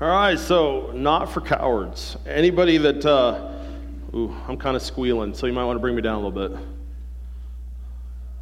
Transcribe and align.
All 0.00 0.08
right, 0.08 0.36
so 0.36 0.90
not 0.92 1.32
for 1.32 1.40
cowards. 1.40 2.16
Anybody 2.26 2.78
that, 2.78 3.06
uh, 3.06 3.52
ooh, 4.12 4.34
I'm 4.48 4.56
kind 4.56 4.74
of 4.74 4.82
squealing, 4.82 5.32
so 5.34 5.46
you 5.46 5.52
might 5.52 5.62
want 5.66 5.76
to 5.76 5.80
bring 5.80 5.94
me 5.94 6.02
down 6.02 6.20
a 6.20 6.26
little 6.26 6.48
bit. 6.48 6.60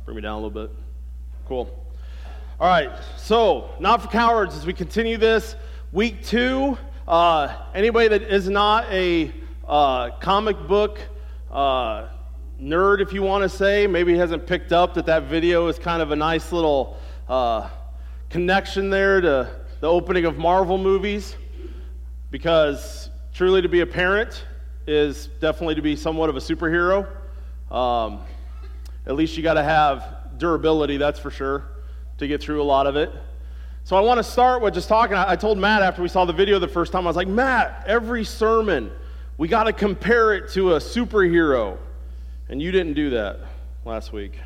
Bring 0.07 0.17
me 0.17 0.23
down 0.23 0.33
a 0.33 0.47
little 0.47 0.67
bit. 0.67 0.75
Cool. 1.47 1.69
All 2.59 2.69
right, 2.69 2.91
so 3.19 3.69
not 3.81 4.01
for 4.01 4.09
cowards 4.09 4.57
as 4.57 4.65
we 4.65 4.73
continue 4.73 5.19
this. 5.19 5.55
Week 5.93 6.25
two, 6.25 6.79
uh, 7.07 7.55
anybody 7.75 8.09
that 8.09 8.23
is 8.23 8.49
not 8.49 8.91
a 8.91 9.31
uh, 9.69 10.09
comic 10.21 10.57
book 10.67 11.01
uh, 11.51 12.09
nerd, 12.59 13.03
if 13.03 13.13
you 13.13 13.21
want 13.21 13.43
to 13.43 13.49
say, 13.51 13.87
maybe 13.87 14.17
hasn't 14.17 14.47
picked 14.47 14.73
up 14.73 14.95
that 14.95 15.05
that 15.05 15.25
video 15.25 15.69
is 15.69 15.79
kind 15.79 16.01
of 16.01 16.13
a 16.13 16.17
nice 16.17 16.51
little 16.51 16.97
uh, 17.29 17.69
connection 18.31 18.89
there 18.89 19.21
to 19.21 19.51
the 19.81 19.87
opening 19.87 20.25
of 20.25 20.39
Marvel 20.39 20.79
movies 20.79 21.37
because 22.33 23.11
truly 23.35 23.61
to 23.61 23.69
be 23.69 23.81
a 23.81 23.87
parent 23.87 24.45
is 24.87 25.29
definitely 25.39 25.77
to 25.77 25.83
be 25.83 25.95
somewhat 25.95 26.31
of 26.31 26.37
a 26.37 26.41
superhero. 26.41 27.07
Um, 27.71 28.21
at 29.07 29.15
least 29.15 29.37
you 29.37 29.43
got 29.43 29.55
to 29.55 29.63
have 29.63 30.39
durability, 30.39 30.97
that's 30.97 31.21
for 31.21 31.31
sure, 31.31 31.69
to 32.19 32.27
get 32.27 32.43
through 32.43 32.61
a 32.61 32.65
lot 32.65 32.87
of 32.87 32.97
it. 32.97 33.13
So 33.85 33.97
I 33.97 34.01
want 34.01 34.17
to 34.19 34.25
start 34.25 34.63
with 34.63 34.73
just 34.73 34.89
talking. 34.89 35.15
I 35.15 35.37
told 35.37 35.59
Matt 35.59 35.83
after 35.83 36.03
we 36.03 36.09
saw 36.09 36.25
the 36.25 36.33
video 36.33 36.59
the 36.59 36.69
first 36.69 36.91
time, 36.91 37.05
I 37.07 37.11
was 37.11 37.17
like, 37.17 37.29
Matt, 37.29 37.85
every 37.87 38.25
sermon, 38.25 38.91
we 39.37 39.47
got 39.47 39.65
to 39.65 39.73
compare 39.73 40.33
it 40.33 40.51
to 40.53 40.75
a 40.75 40.79
superhero. 40.79 41.77
And 42.49 42.63
you 42.63 42.73
didn't 42.73 42.95
do 42.95 43.11
that 43.11 43.41
last 43.85 44.13
week. 44.13 44.39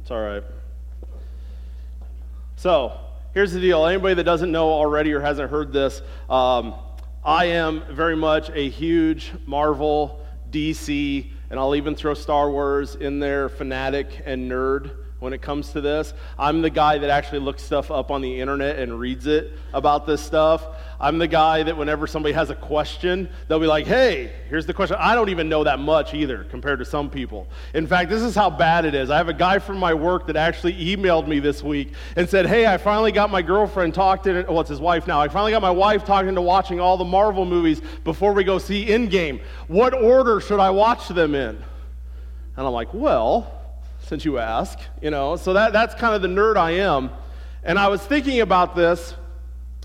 It's 0.00 0.10
all 0.12 0.20
right. 0.20 0.44
So, 2.56 3.00
here's 3.36 3.52
the 3.52 3.60
deal. 3.60 3.84
Anybody 3.84 4.14
that 4.14 4.24
doesn't 4.24 4.50
know 4.50 4.70
already 4.70 5.12
or 5.12 5.20
hasn't 5.20 5.50
heard 5.50 5.70
this, 5.70 6.00
um, 6.30 6.74
I 7.22 7.44
am 7.44 7.82
very 7.94 8.16
much 8.16 8.48
a 8.48 8.70
huge 8.70 9.30
Marvel, 9.44 10.26
DC, 10.50 11.30
and 11.50 11.60
I'll 11.60 11.74
even 11.74 11.94
throw 11.94 12.14
Star 12.14 12.50
Wars 12.50 12.94
in 12.94 13.20
there, 13.20 13.50
fanatic 13.50 14.22
and 14.24 14.50
nerd 14.50 15.05
when 15.18 15.32
it 15.32 15.40
comes 15.40 15.72
to 15.72 15.80
this. 15.80 16.12
I'm 16.38 16.60
the 16.60 16.70
guy 16.70 16.98
that 16.98 17.08
actually 17.08 17.38
looks 17.38 17.62
stuff 17.62 17.90
up 17.90 18.10
on 18.10 18.20
the 18.20 18.40
internet 18.40 18.78
and 18.78 18.98
reads 18.98 19.26
it 19.26 19.52
about 19.72 20.06
this 20.06 20.20
stuff. 20.20 20.66
I'm 21.00 21.18
the 21.18 21.26
guy 21.26 21.62
that 21.62 21.76
whenever 21.76 22.06
somebody 22.06 22.34
has 22.34 22.50
a 22.50 22.54
question, 22.54 23.28
they'll 23.48 23.60
be 23.60 23.66
like, 23.66 23.86
hey, 23.86 24.32
here's 24.48 24.66
the 24.66 24.74
question. 24.74 24.96
I 25.00 25.14
don't 25.14 25.30
even 25.30 25.48
know 25.48 25.64
that 25.64 25.78
much 25.78 26.12
either 26.12 26.44
compared 26.44 26.78
to 26.80 26.84
some 26.84 27.08
people. 27.08 27.48
In 27.72 27.86
fact, 27.86 28.10
this 28.10 28.22
is 28.22 28.34
how 28.34 28.50
bad 28.50 28.84
it 28.84 28.94
is. 28.94 29.10
I 29.10 29.16
have 29.16 29.28
a 29.28 29.34
guy 29.34 29.58
from 29.58 29.78
my 29.78 29.94
work 29.94 30.26
that 30.26 30.36
actually 30.36 30.74
emailed 30.74 31.26
me 31.26 31.38
this 31.38 31.62
week 31.62 31.94
and 32.16 32.28
said, 32.28 32.46
hey, 32.46 32.66
I 32.66 32.76
finally 32.76 33.12
got 33.12 33.30
my 33.30 33.42
girlfriend 33.42 33.94
talked 33.94 34.26
into, 34.26 34.44
well, 34.50 34.60
it's 34.60 34.70
his 34.70 34.80
wife 34.80 35.06
now. 35.06 35.20
I 35.20 35.28
finally 35.28 35.52
got 35.52 35.62
my 35.62 35.70
wife 35.70 36.04
talking 36.04 36.28
into 36.28 36.42
watching 36.42 36.78
all 36.78 36.96
the 36.98 37.04
Marvel 37.04 37.46
movies 37.46 37.80
before 38.04 38.32
we 38.34 38.44
go 38.44 38.58
see 38.58 38.86
Endgame. 38.86 39.40
What 39.66 39.94
order 39.94 40.40
should 40.40 40.60
I 40.60 40.70
watch 40.70 41.08
them 41.08 41.34
in? 41.34 41.56
And 42.56 42.66
I'm 42.66 42.72
like, 42.72 42.92
well, 42.92 43.55
since 44.00 44.24
you 44.24 44.38
ask, 44.38 44.78
you 45.02 45.10
know. 45.10 45.36
So 45.36 45.52
that, 45.52 45.72
that's 45.72 45.94
kind 45.94 46.14
of 46.14 46.22
the 46.22 46.28
nerd 46.28 46.56
I 46.56 46.72
am. 46.72 47.10
And 47.62 47.78
I 47.78 47.88
was 47.88 48.00
thinking 48.00 48.40
about 48.40 48.76
this 48.76 49.14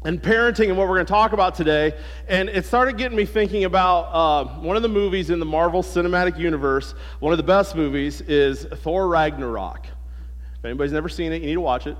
and 0.04 0.22
parenting 0.22 0.70
and 0.70 0.78
what 0.78 0.88
we're 0.88 0.96
going 0.96 1.06
to 1.06 1.12
talk 1.12 1.34
about 1.34 1.56
today. 1.56 1.94
And 2.28 2.50
it 2.50 2.66
started 2.66 2.98
getting 2.98 3.18
me 3.18 3.26
thinking 3.26 3.66
about 3.66 4.04
uh, 4.12 4.46
one 4.60 4.76
of 4.76 4.82
the 4.82 4.90
movies 4.90 5.30
in 5.30 5.40
the 5.40 5.46
Marvel 5.46 5.84
Cinematic 5.84 6.38
Universe. 6.38 6.94
One 7.20 7.34
of 7.34 7.38
the 7.38 7.44
best 7.44 7.76
movies 7.76 8.22
is 8.22 8.66
Thor 8.66 9.08
Ragnarok. 9.08 9.86
If 10.58 10.66
anybody's 10.66 10.94
never 10.94 11.10
seen 11.10 11.32
it, 11.32 11.42
you 11.42 11.48
need 11.48 11.56
to 11.56 11.62
watch 11.62 11.88
it. 11.88 11.98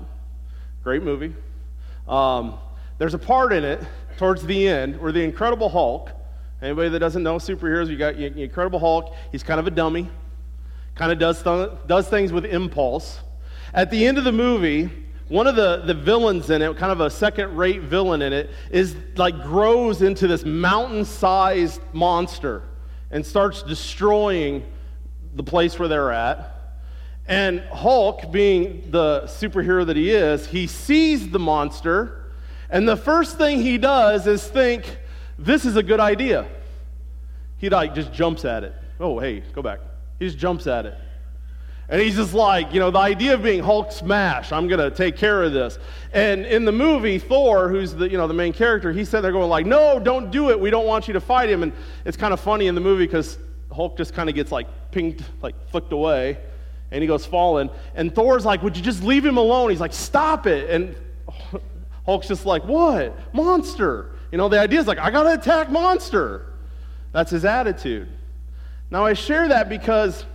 Great 0.82 1.02
movie. 1.02 1.34
Um, 2.08 2.58
there's 2.98 3.14
a 3.14 3.18
part 3.18 3.52
in 3.52 3.64
it 3.64 3.80
towards 4.16 4.44
the 4.44 4.68
end 4.68 5.00
where 5.00 5.12
the 5.12 5.22
Incredible 5.22 5.68
Hulk, 5.68 6.10
anybody 6.60 6.88
that 6.88 6.98
doesn't 6.98 7.22
know 7.22 7.36
superheroes, 7.36 7.88
you 7.88 7.96
got 7.96 8.16
the 8.16 8.42
Incredible 8.42 8.78
Hulk, 8.78 9.14
he's 9.30 9.42
kind 9.42 9.58
of 9.58 9.66
a 9.66 9.70
dummy, 9.70 10.08
kind 10.94 11.12
of 11.12 11.18
does, 11.18 11.42
th- 11.42 11.70
does 11.86 12.08
things 12.08 12.32
with 12.32 12.44
impulse. 12.44 13.20
At 13.74 13.90
the 13.90 14.06
end 14.06 14.18
of 14.18 14.24
the 14.24 14.32
movie, 14.32 14.90
one 15.28 15.46
of 15.46 15.56
the, 15.56 15.82
the 15.86 15.94
villains 15.94 16.50
in 16.50 16.60
it, 16.60 16.76
kind 16.76 16.92
of 16.92 17.00
a 17.00 17.08
second 17.08 17.56
rate 17.56 17.80
villain 17.80 18.20
in 18.20 18.32
it, 18.32 18.50
is 18.70 18.94
like 19.16 19.42
grows 19.42 20.02
into 20.02 20.26
this 20.26 20.44
mountain 20.44 21.04
sized 21.04 21.80
monster 21.92 22.62
and 23.10 23.24
starts 23.24 23.62
destroying 23.62 24.64
the 25.34 25.42
place 25.42 25.78
where 25.78 25.88
they're 25.88 26.12
at. 26.12 26.48
And 27.26 27.60
Hulk, 27.60 28.30
being 28.30 28.90
the 28.90 29.22
superhero 29.22 29.86
that 29.86 29.96
he 29.96 30.10
is, 30.10 30.46
he 30.46 30.66
sees 30.66 31.30
the 31.30 31.38
monster, 31.38 32.32
and 32.68 32.86
the 32.86 32.96
first 32.96 33.38
thing 33.38 33.62
he 33.62 33.78
does 33.78 34.26
is 34.26 34.46
think, 34.46 34.98
this 35.38 35.64
is 35.64 35.76
a 35.76 35.82
good 35.82 36.00
idea. 36.00 36.46
He 37.58 37.70
like 37.70 37.94
just 37.94 38.12
jumps 38.12 38.44
at 38.44 38.64
it. 38.64 38.74
Oh, 38.98 39.18
hey, 39.18 39.40
go 39.54 39.62
back. 39.62 39.80
He 40.18 40.26
just 40.26 40.38
jumps 40.38 40.66
at 40.66 40.86
it. 40.86 40.94
And 41.88 42.00
he's 42.00 42.16
just 42.16 42.32
like, 42.32 42.72
you 42.72 42.80
know, 42.80 42.90
the 42.90 42.98
idea 42.98 43.34
of 43.34 43.42
being 43.42 43.62
Hulk 43.62 43.92
smash, 43.92 44.50
I'm 44.50 44.66
going 44.66 44.80
to 44.80 44.90
take 44.90 45.16
care 45.16 45.42
of 45.42 45.52
this. 45.52 45.78
And 46.14 46.46
in 46.46 46.64
the 46.64 46.72
movie, 46.72 47.18
Thor, 47.18 47.68
who's 47.68 47.94
the, 47.94 48.08
you 48.08 48.16
know, 48.16 48.26
the 48.26 48.32
main 48.32 48.54
character, 48.54 48.92
he 48.92 49.04
said 49.04 49.20
they're 49.20 49.30
going 49.30 49.50
like, 49.50 49.66
no, 49.66 49.98
don't 49.98 50.30
do 50.30 50.50
it. 50.50 50.58
We 50.58 50.70
don't 50.70 50.86
want 50.86 51.06
you 51.06 51.12
to 51.12 51.20
fight 51.20 51.50
him. 51.50 51.62
And 51.62 51.72
it's 52.06 52.16
kind 52.16 52.32
of 52.32 52.40
funny 52.40 52.66
in 52.66 52.74
the 52.74 52.80
movie 52.80 53.04
because 53.04 53.36
Hulk 53.70 53.98
just 53.98 54.14
kind 54.14 54.30
of 54.30 54.34
gets 54.34 54.50
like 54.50 54.68
pinged, 54.90 55.22
like 55.42 55.54
flicked 55.68 55.92
away. 55.92 56.38
And 56.90 57.02
he 57.02 57.06
goes 57.06 57.26
falling. 57.26 57.68
And 57.94 58.14
Thor's 58.14 58.46
like, 58.46 58.62
would 58.62 58.76
you 58.76 58.82
just 58.82 59.02
leave 59.02 59.24
him 59.24 59.36
alone? 59.36 59.68
He's 59.68 59.80
like, 59.80 59.92
stop 59.92 60.46
it. 60.46 60.70
And 60.70 60.96
Hulk's 62.06 62.28
just 62.28 62.46
like, 62.46 62.64
what? 62.64 63.34
Monster. 63.34 64.12
You 64.30 64.38
know, 64.38 64.48
the 64.48 64.58
idea 64.58 64.80
is 64.80 64.86
like, 64.86 64.98
I 64.98 65.10
got 65.10 65.24
to 65.24 65.34
attack 65.34 65.70
monster. 65.70 66.54
That's 67.12 67.30
his 67.30 67.44
attitude. 67.44 68.08
Now, 68.92 69.06
I 69.06 69.14
share 69.14 69.48
that 69.48 69.70
because 69.70 70.26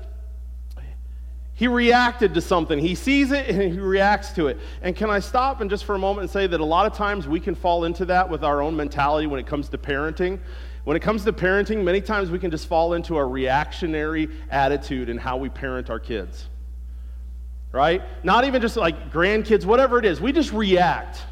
he 1.53 1.67
reacted 1.67 2.33
to 2.33 2.41
something. 2.41 2.79
He 2.79 2.95
sees 2.95 3.31
it 3.31 3.47
and 3.47 3.61
he 3.71 3.79
reacts 3.79 4.31
to 4.31 4.47
it. 4.47 4.57
And 4.81 4.95
can 4.95 5.11
I 5.11 5.19
stop 5.19 5.61
and 5.61 5.69
just 5.69 5.85
for 5.85 5.93
a 5.93 5.99
moment 5.99 6.21
and 6.21 6.29
say 6.31 6.47
that 6.47 6.59
a 6.59 6.65
lot 6.65 6.87
of 6.87 6.97
times 6.97 7.27
we 7.27 7.39
can 7.39 7.53
fall 7.53 7.83
into 7.83 8.03
that 8.05 8.27
with 8.27 8.43
our 8.43 8.63
own 8.63 8.75
mentality 8.75 9.27
when 9.27 9.39
it 9.39 9.45
comes 9.45 9.69
to 9.69 9.77
parenting? 9.77 10.39
When 10.85 10.97
it 10.97 11.01
comes 11.01 11.23
to 11.25 11.33
parenting, 11.33 11.83
many 11.83 12.01
times 12.01 12.31
we 12.31 12.39
can 12.39 12.49
just 12.49 12.65
fall 12.65 12.95
into 12.95 13.17
a 13.17 13.23
reactionary 13.23 14.27
attitude 14.49 15.09
in 15.09 15.19
how 15.19 15.37
we 15.37 15.49
parent 15.49 15.91
our 15.91 15.99
kids. 15.99 16.47
Right? 17.71 18.01
Not 18.23 18.45
even 18.45 18.59
just 18.59 18.75
like 18.75 19.11
grandkids, 19.11 19.65
whatever 19.65 19.99
it 19.99 20.05
is. 20.05 20.19
We 20.19 20.31
just 20.31 20.51
react. 20.51 21.23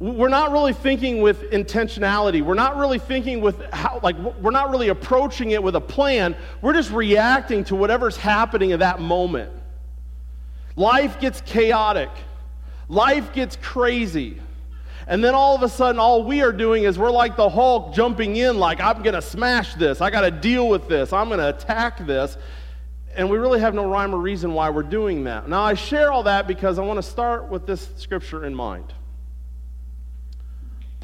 We're 0.00 0.28
not 0.28 0.50
really 0.50 0.72
thinking 0.72 1.22
with 1.22 1.50
intentionality. 1.50 2.42
We're 2.42 2.54
not 2.54 2.76
really 2.76 2.98
thinking 2.98 3.40
with 3.40 3.62
how, 3.72 4.00
like, 4.02 4.16
we're 4.16 4.50
not 4.50 4.70
really 4.70 4.88
approaching 4.88 5.52
it 5.52 5.62
with 5.62 5.76
a 5.76 5.80
plan. 5.80 6.34
We're 6.60 6.72
just 6.72 6.90
reacting 6.90 7.64
to 7.64 7.76
whatever's 7.76 8.16
happening 8.16 8.72
at 8.72 8.80
that 8.80 9.00
moment. 9.00 9.52
Life 10.76 11.20
gets 11.20 11.40
chaotic, 11.42 12.10
life 12.88 13.32
gets 13.32 13.56
crazy. 13.62 14.40
And 15.06 15.22
then 15.22 15.34
all 15.34 15.54
of 15.54 15.62
a 15.62 15.68
sudden, 15.68 16.00
all 16.00 16.24
we 16.24 16.42
are 16.42 16.52
doing 16.52 16.84
is 16.84 16.98
we're 16.98 17.10
like 17.10 17.36
the 17.36 17.48
Hulk 17.48 17.94
jumping 17.94 18.36
in, 18.36 18.58
like, 18.58 18.80
I'm 18.80 19.02
going 19.02 19.14
to 19.14 19.22
smash 19.22 19.74
this. 19.74 20.00
I 20.00 20.08
got 20.08 20.22
to 20.22 20.30
deal 20.30 20.66
with 20.68 20.88
this. 20.88 21.12
I'm 21.12 21.28
going 21.28 21.40
to 21.40 21.50
attack 21.50 22.06
this. 22.06 22.38
And 23.14 23.28
we 23.28 23.36
really 23.36 23.60
have 23.60 23.74
no 23.74 23.86
rhyme 23.86 24.14
or 24.14 24.18
reason 24.18 24.54
why 24.54 24.70
we're 24.70 24.82
doing 24.82 25.24
that. 25.24 25.46
Now, 25.46 25.60
I 25.60 25.74
share 25.74 26.10
all 26.10 26.22
that 26.22 26.48
because 26.48 26.78
I 26.78 26.82
want 26.82 26.96
to 26.96 27.02
start 27.02 27.50
with 27.50 27.66
this 27.66 27.86
scripture 27.96 28.46
in 28.46 28.54
mind. 28.54 28.94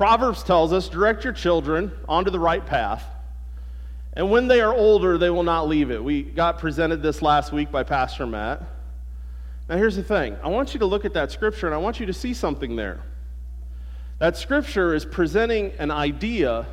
Proverbs 0.00 0.42
tells 0.42 0.72
us 0.72 0.88
direct 0.88 1.24
your 1.24 1.34
children 1.34 1.92
onto 2.08 2.30
the 2.30 2.38
right 2.38 2.64
path, 2.64 3.04
and 4.14 4.30
when 4.30 4.48
they 4.48 4.62
are 4.62 4.72
older, 4.72 5.18
they 5.18 5.28
will 5.28 5.42
not 5.42 5.68
leave 5.68 5.90
it. 5.90 6.02
We 6.02 6.22
got 6.22 6.58
presented 6.58 7.02
this 7.02 7.20
last 7.20 7.52
week 7.52 7.70
by 7.70 7.82
Pastor 7.82 8.24
Matt. 8.26 8.62
Now, 9.68 9.76
here's 9.76 9.96
the 9.96 10.02
thing 10.02 10.38
I 10.42 10.48
want 10.48 10.72
you 10.72 10.80
to 10.80 10.86
look 10.86 11.04
at 11.04 11.12
that 11.12 11.30
scripture 11.30 11.66
and 11.66 11.74
I 11.74 11.78
want 11.78 12.00
you 12.00 12.06
to 12.06 12.14
see 12.14 12.32
something 12.32 12.76
there. 12.76 13.02
That 14.20 14.38
scripture 14.38 14.94
is 14.94 15.04
presenting 15.04 15.72
an 15.78 15.90
idea 15.90 16.64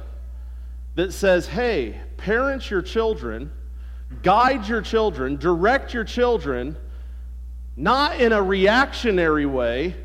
that 0.95 1.11
says, 1.11 1.47
hey, 1.47 1.99
parent 2.15 2.71
your 2.71 2.81
children, 2.81 3.51
guide 4.23 4.69
your 4.69 4.81
children, 4.81 5.35
direct 5.35 5.93
your 5.93 6.05
children, 6.05 6.77
not 7.75 8.21
in 8.21 8.31
a 8.31 8.41
reactionary 8.41 9.45
way, 9.45 9.97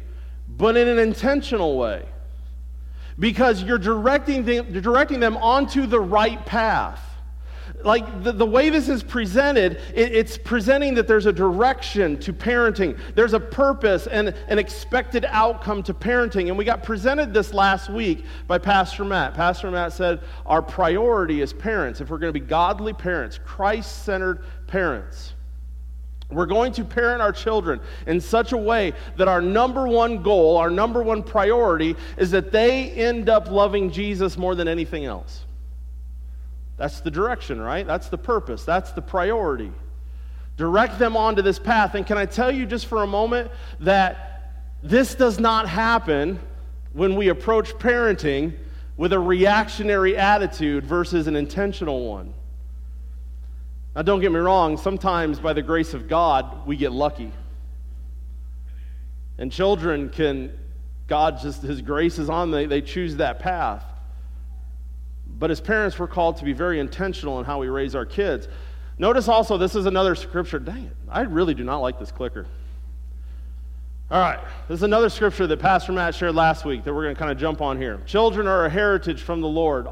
but 0.48 0.76
in 0.76 0.88
an 0.88 0.98
intentional 0.98 1.78
way 1.78 2.04
because 3.18 3.62
you're 3.62 3.78
directing 3.78 4.44
them, 4.44 4.66
you're 4.70 4.82
directing 4.82 5.20
them 5.20 5.36
onto 5.36 5.86
the 5.86 6.00
right 6.00 6.44
path. 6.46 7.00
Like 7.84 8.22
the, 8.22 8.32
the 8.32 8.46
way 8.46 8.70
this 8.70 8.88
is 8.88 9.02
presented, 9.02 9.80
it, 9.94 10.12
it's 10.12 10.38
presenting 10.38 10.94
that 10.94 11.08
there's 11.08 11.26
a 11.26 11.32
direction 11.32 12.18
to 12.20 12.32
parenting, 12.32 12.98
there's 13.14 13.32
a 13.32 13.40
purpose 13.40 14.06
and 14.06 14.34
an 14.48 14.58
expected 14.58 15.24
outcome 15.28 15.82
to 15.84 15.94
parenting. 15.94 16.48
And 16.48 16.56
we 16.56 16.64
got 16.64 16.82
presented 16.82 17.34
this 17.34 17.52
last 17.52 17.90
week 17.90 18.24
by 18.46 18.58
Pastor 18.58 19.04
Matt. 19.04 19.34
Pastor 19.34 19.70
Matt 19.70 19.92
said, 19.92 20.20
Our 20.46 20.62
priority 20.62 21.42
as 21.42 21.52
parents, 21.52 22.00
if 22.00 22.10
we're 22.10 22.18
going 22.18 22.32
to 22.32 22.38
be 22.38 22.46
godly 22.46 22.92
parents, 22.92 23.38
Christ 23.44 24.04
centered 24.04 24.44
parents, 24.66 25.31
We're 26.32 26.46
going 26.46 26.72
to 26.74 26.84
parent 26.84 27.22
our 27.22 27.32
children 27.32 27.80
in 28.06 28.20
such 28.20 28.52
a 28.52 28.56
way 28.56 28.92
that 29.16 29.28
our 29.28 29.42
number 29.42 29.86
one 29.86 30.22
goal, 30.22 30.56
our 30.56 30.70
number 30.70 31.02
one 31.02 31.22
priority, 31.22 31.96
is 32.16 32.30
that 32.32 32.52
they 32.52 32.90
end 32.90 33.28
up 33.28 33.50
loving 33.50 33.90
Jesus 33.90 34.36
more 34.36 34.54
than 34.54 34.68
anything 34.68 35.04
else. 35.04 35.44
That's 36.76 37.00
the 37.00 37.10
direction, 37.10 37.60
right? 37.60 37.86
That's 37.86 38.08
the 38.08 38.18
purpose. 38.18 38.64
That's 38.64 38.92
the 38.92 39.02
priority. 39.02 39.72
Direct 40.56 40.98
them 40.98 41.16
onto 41.16 41.42
this 41.42 41.58
path. 41.58 41.94
And 41.94 42.06
can 42.06 42.18
I 42.18 42.26
tell 42.26 42.50
you 42.50 42.66
just 42.66 42.86
for 42.86 43.02
a 43.02 43.06
moment 43.06 43.50
that 43.80 44.28
this 44.82 45.14
does 45.14 45.38
not 45.38 45.68
happen 45.68 46.40
when 46.92 47.16
we 47.16 47.28
approach 47.28 47.72
parenting 47.74 48.54
with 48.96 49.12
a 49.12 49.18
reactionary 49.18 50.16
attitude 50.16 50.84
versus 50.84 51.26
an 51.26 51.36
intentional 51.36 52.08
one. 52.08 52.34
Now, 53.94 54.02
don't 54.02 54.20
get 54.20 54.32
me 54.32 54.38
wrong, 54.38 54.78
sometimes 54.78 55.38
by 55.38 55.52
the 55.52 55.62
grace 55.62 55.92
of 55.92 56.08
God, 56.08 56.66
we 56.66 56.76
get 56.76 56.92
lucky. 56.92 57.30
And 59.38 59.52
children 59.52 60.08
can, 60.08 60.58
God 61.08 61.38
just, 61.42 61.62
His 61.62 61.82
grace 61.82 62.18
is 62.18 62.30
on 62.30 62.50
them, 62.50 62.60
they, 62.60 62.80
they 62.80 62.86
choose 62.86 63.16
that 63.16 63.38
path. 63.38 63.84
But 65.26 65.50
as 65.50 65.60
parents, 65.60 65.98
we're 65.98 66.06
called 66.06 66.38
to 66.38 66.44
be 66.44 66.52
very 66.52 66.80
intentional 66.80 67.38
in 67.38 67.44
how 67.44 67.58
we 67.58 67.68
raise 67.68 67.94
our 67.94 68.06
kids. 68.06 68.48
Notice 68.98 69.28
also, 69.28 69.58
this 69.58 69.74
is 69.74 69.86
another 69.86 70.14
scripture. 70.14 70.58
Dang 70.58 70.84
it, 70.84 70.96
I 71.08 71.22
really 71.22 71.54
do 71.54 71.64
not 71.64 71.78
like 71.78 71.98
this 71.98 72.12
clicker. 72.12 72.46
All 74.10 74.20
right, 74.20 74.38
this 74.68 74.76
is 74.76 74.82
another 74.82 75.08
scripture 75.08 75.46
that 75.46 75.58
Pastor 75.58 75.92
Matt 75.92 76.14
shared 76.14 76.34
last 76.34 76.64
week 76.64 76.84
that 76.84 76.92
we're 76.92 77.04
going 77.04 77.14
to 77.14 77.18
kind 77.18 77.32
of 77.32 77.38
jump 77.38 77.62
on 77.62 77.78
here. 77.78 78.00
Children 78.04 78.46
are 78.46 78.66
a 78.66 78.70
heritage 78.70 79.22
from 79.22 79.40
the 79.40 79.48
Lord 79.48 79.88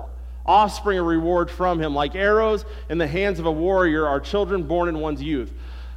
offspring 0.51 0.99
a 0.99 1.03
reward 1.03 1.49
from 1.51 1.81
him. 1.81 1.95
Like 1.95 2.17
arrows 2.17 2.65
in 2.89 2.99
the 2.99 3.07
hands 3.07 3.39
of 3.39 3.47
a 3.47 3.53
warrior 3.53 4.07
are 4.07 4.19
children 4.19 4.65
born 4.65 4.89
in 4.89 4.99
one's 4.99 5.23
youth. 5.23 5.53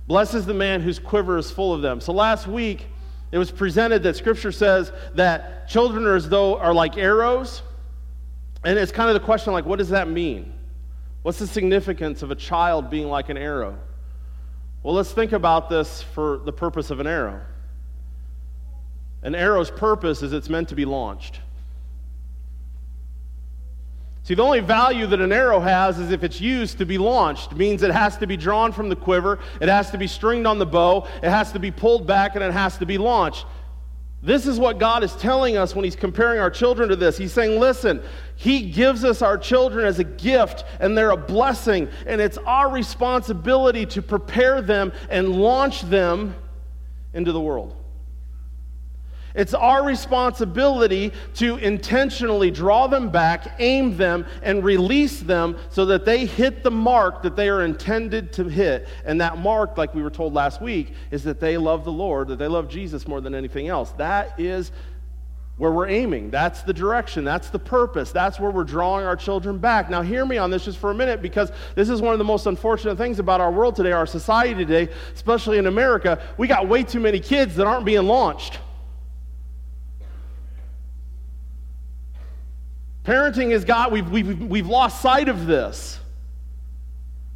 Blessed 0.07 0.35
is 0.35 0.45
the 0.45 0.53
man 0.53 0.81
whose 0.81 0.99
quiver 0.99 1.37
is 1.37 1.49
full 1.49 1.73
of 1.73 1.81
them. 1.81 1.99
So 1.99 2.13
last 2.13 2.45
week, 2.45 2.85
it 3.31 3.39
was 3.39 3.49
presented 3.49 4.03
that 4.03 4.15
Scripture 4.15 4.51
says 4.51 4.91
that 5.15 5.67
children 5.67 6.05
are 6.05 6.15
as 6.15 6.29
though 6.29 6.57
are 6.59 6.73
like 6.73 6.97
arrows. 6.97 7.63
And 8.63 8.77
it's 8.77 8.91
kind 8.91 9.09
of 9.09 9.15
the 9.15 9.25
question 9.25 9.53
like, 9.53 9.65
what 9.65 9.79
does 9.79 9.89
that 9.89 10.07
mean? 10.07 10.53
What's 11.23 11.39
the 11.39 11.47
significance 11.47 12.21
of 12.21 12.29
a 12.29 12.35
child 12.35 12.91
being 12.91 13.07
like 13.07 13.29
an 13.29 13.37
arrow? 13.37 13.79
Well, 14.83 14.93
let's 14.93 15.11
think 15.11 15.31
about 15.31 15.69
this 15.69 16.03
for 16.03 16.41
the 16.45 16.53
purpose 16.53 16.91
of 16.91 16.99
an 16.99 17.07
arrow. 17.07 17.41
An 19.23 19.33
arrow's 19.33 19.71
purpose 19.71 20.21
is 20.21 20.33
it's 20.33 20.49
meant 20.49 20.69
to 20.69 20.75
be 20.75 20.85
launched. 20.85 21.39
See, 24.23 24.35
the 24.35 24.41
only 24.41 24.61
value 24.61 25.05
that 25.07 25.19
an 25.19 25.33
arrow 25.33 25.59
has 25.59 25.99
is 25.99 26.11
if 26.11 26.23
it's 26.23 26.39
used 26.39 26.77
to 26.77 26.85
be 26.85 26.97
launched. 26.97 27.51
It 27.51 27.57
means 27.57 27.83
it 27.83 27.91
has 27.91 28.17
to 28.17 28.27
be 28.27 28.37
drawn 28.37 28.71
from 28.71 28.87
the 28.87 28.95
quiver, 28.95 29.39
it 29.59 29.67
has 29.67 29.91
to 29.91 29.97
be 29.97 30.07
stringed 30.07 30.47
on 30.47 30.59
the 30.59 30.65
bow, 30.65 31.05
it 31.21 31.29
has 31.29 31.51
to 31.51 31.59
be 31.59 31.71
pulled 31.71 32.07
back, 32.07 32.35
and 32.35 32.43
it 32.43 32.53
has 32.53 32.77
to 32.77 32.85
be 32.85 32.97
launched. 32.97 33.45
This 34.21 34.47
is 34.47 34.57
what 34.57 34.79
God 34.79 35.03
is 35.03 35.13
telling 35.17 35.57
us 35.57 35.75
when 35.75 35.83
He's 35.83 35.97
comparing 35.97 36.39
our 36.39 36.49
children 36.49 36.87
to 36.87 36.95
this. 36.95 37.17
He's 37.17 37.33
saying, 37.33 37.59
listen, 37.59 38.01
He 38.37 38.71
gives 38.71 39.03
us 39.03 39.21
our 39.21 39.37
children 39.37 39.85
as 39.85 39.99
a 39.99 40.05
gift, 40.05 40.63
and 40.79 40.97
they're 40.97 41.11
a 41.11 41.17
blessing, 41.17 41.89
and 42.07 42.21
it's 42.21 42.37
our 42.37 42.71
responsibility 42.71 43.85
to 43.87 44.01
prepare 44.01 44.61
them 44.61 44.93
and 45.09 45.35
launch 45.35 45.81
them 45.81 46.33
into 47.13 47.33
the 47.33 47.41
world. 47.41 47.75
It's 49.35 49.53
our 49.53 49.83
responsibility 49.83 51.11
to 51.35 51.57
intentionally 51.57 52.51
draw 52.51 52.87
them 52.87 53.09
back, 53.09 53.55
aim 53.59 53.97
them, 53.97 54.25
and 54.43 54.63
release 54.63 55.21
them 55.21 55.57
so 55.69 55.85
that 55.87 56.05
they 56.05 56.25
hit 56.25 56.63
the 56.63 56.71
mark 56.71 57.23
that 57.23 57.35
they 57.35 57.49
are 57.49 57.63
intended 57.63 58.31
to 58.33 58.43
hit. 58.45 58.87
And 59.05 59.19
that 59.21 59.39
mark, 59.39 59.77
like 59.77 59.95
we 59.95 60.03
were 60.03 60.11
told 60.11 60.33
last 60.33 60.61
week, 60.61 60.93
is 61.09 61.23
that 61.23 61.39
they 61.39 61.57
love 61.57 61.83
the 61.83 61.91
Lord, 61.91 62.27
that 62.27 62.37
they 62.37 62.47
love 62.47 62.69
Jesus 62.69 63.07
more 63.07 63.21
than 63.21 63.33
anything 63.33 63.67
else. 63.67 63.91
That 63.93 64.39
is 64.39 64.71
where 65.57 65.71
we're 65.71 65.87
aiming. 65.87 66.29
That's 66.31 66.61
the 66.63 66.73
direction. 66.73 67.23
That's 67.23 67.49
the 67.49 67.59
purpose. 67.59 68.11
That's 68.11 68.39
where 68.39 68.49
we're 68.51 68.63
drawing 68.63 69.05
our 69.05 69.15
children 69.15 69.59
back. 69.59 69.89
Now, 69.89 70.01
hear 70.01 70.25
me 70.25 70.37
on 70.37 70.49
this 70.49 70.65
just 70.65 70.79
for 70.79 70.91
a 70.91 70.95
minute 70.95 71.21
because 71.21 71.51
this 71.75 71.89
is 71.89 72.01
one 72.01 72.13
of 72.13 72.19
the 72.19 72.25
most 72.25 72.47
unfortunate 72.47 72.97
things 72.97 73.19
about 73.19 73.39
our 73.39 73.51
world 73.51 73.75
today, 73.75 73.91
our 73.91 74.07
society 74.07 74.65
today, 74.65 74.91
especially 75.13 75.59
in 75.59 75.67
America. 75.67 76.21
We 76.37 76.47
got 76.47 76.67
way 76.67 76.83
too 76.83 76.99
many 76.99 77.19
kids 77.19 77.55
that 77.55 77.67
aren't 77.67 77.85
being 77.85 78.03
launched. 78.03 78.59
Parenting 83.03 83.51
has 83.51 83.65
got, 83.65 83.91
we've, 83.91 84.09
we've, 84.09 84.41
we've 84.43 84.67
lost 84.67 85.01
sight 85.01 85.27
of 85.27 85.45
this. 85.45 85.99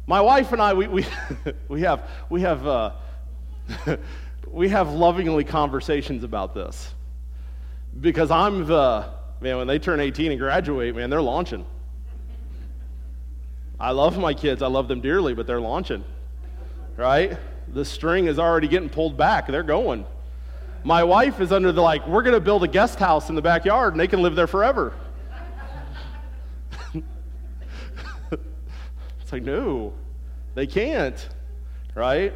My 0.06 0.20
wife 0.20 0.52
and 0.52 0.62
I, 0.62 0.72
we, 0.72 0.88
we, 0.88 1.06
we 1.68 1.82
have, 1.82 2.08
we 2.30 2.40
have, 2.40 2.66
uh, 2.66 2.92
we 4.50 4.70
have 4.70 4.90
lovingly 4.90 5.44
conversations 5.44 6.24
about 6.24 6.54
this. 6.54 6.94
Because 8.00 8.30
I'm 8.30 8.66
the, 8.66 9.10
man, 9.40 9.58
when 9.58 9.66
they 9.66 9.78
turn 9.78 10.00
18 10.00 10.30
and 10.30 10.40
graduate, 10.40 10.96
man, 10.96 11.10
they're 11.10 11.20
launching. 11.20 11.66
I 13.78 13.90
love 13.90 14.18
my 14.18 14.32
kids, 14.32 14.62
I 14.62 14.66
love 14.68 14.88
them 14.88 15.02
dearly, 15.02 15.34
but 15.34 15.46
they're 15.46 15.60
launching, 15.60 16.02
right? 16.96 17.36
The 17.68 17.84
string 17.84 18.26
is 18.26 18.38
already 18.38 18.68
getting 18.68 18.88
pulled 18.88 19.16
back, 19.16 19.46
they're 19.46 19.62
going. 19.62 20.06
My 20.82 21.04
wife 21.04 21.40
is 21.40 21.52
under 21.52 21.72
the 21.72 21.82
like, 21.82 22.06
we're 22.06 22.22
going 22.22 22.34
to 22.34 22.40
build 22.40 22.64
a 22.64 22.68
guest 22.68 22.98
house 22.98 23.28
in 23.28 23.34
the 23.34 23.42
backyard 23.42 23.92
and 23.92 24.00
they 24.00 24.08
can 24.08 24.22
live 24.22 24.34
there 24.34 24.46
forever. 24.46 24.94
It's 29.28 29.32
like, 29.34 29.42
no, 29.42 29.92
they 30.54 30.66
can't, 30.66 31.28
right? 31.94 32.32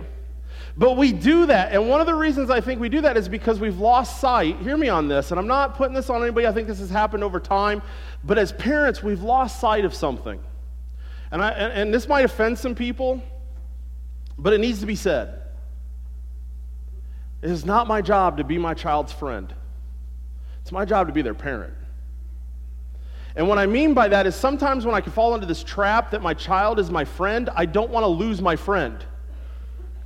But 0.76 0.98
we 0.98 1.10
do 1.10 1.46
that. 1.46 1.72
And 1.72 1.88
one 1.88 2.02
of 2.02 2.06
the 2.06 2.14
reasons 2.14 2.50
I 2.50 2.60
think 2.60 2.80
we 2.80 2.90
do 2.90 3.00
that 3.00 3.16
is 3.16 3.30
because 3.30 3.58
we've 3.58 3.78
lost 3.78 4.20
sight. 4.20 4.58
Hear 4.58 4.76
me 4.76 4.90
on 4.90 5.08
this, 5.08 5.30
and 5.30 5.40
I'm 5.40 5.46
not 5.46 5.74
putting 5.74 5.94
this 5.94 6.10
on 6.10 6.22
anybody. 6.22 6.46
I 6.46 6.52
think 6.52 6.68
this 6.68 6.80
has 6.80 6.90
happened 6.90 7.24
over 7.24 7.40
time. 7.40 7.80
But 8.24 8.36
as 8.36 8.52
parents, 8.52 9.02
we've 9.02 9.22
lost 9.22 9.58
sight 9.58 9.86
of 9.86 9.94
something. 9.94 10.38
And, 11.30 11.42
I, 11.42 11.50
and, 11.52 11.72
and 11.72 11.94
this 11.94 12.06
might 12.06 12.26
offend 12.26 12.58
some 12.58 12.74
people, 12.74 13.22
but 14.36 14.52
it 14.52 14.58
needs 14.58 14.80
to 14.80 14.86
be 14.86 14.96
said. 14.96 15.40
It 17.40 17.50
is 17.50 17.64
not 17.64 17.88
my 17.88 18.02
job 18.02 18.36
to 18.36 18.44
be 18.44 18.58
my 18.58 18.74
child's 18.74 19.12
friend, 19.12 19.50
it's 20.60 20.72
my 20.72 20.84
job 20.84 21.06
to 21.06 21.12
be 21.14 21.22
their 21.22 21.32
parent. 21.32 21.72
And 23.34 23.48
what 23.48 23.58
I 23.58 23.66
mean 23.66 23.94
by 23.94 24.08
that 24.08 24.26
is 24.26 24.34
sometimes 24.34 24.84
when 24.84 24.94
I 24.94 25.00
can 25.00 25.12
fall 25.12 25.34
into 25.34 25.46
this 25.46 25.64
trap 25.64 26.10
that 26.10 26.22
my 26.22 26.34
child 26.34 26.78
is 26.78 26.90
my 26.90 27.04
friend, 27.04 27.48
I 27.54 27.64
don't 27.64 27.90
want 27.90 28.04
to 28.04 28.08
lose 28.08 28.42
my 28.42 28.56
friend. 28.56 29.04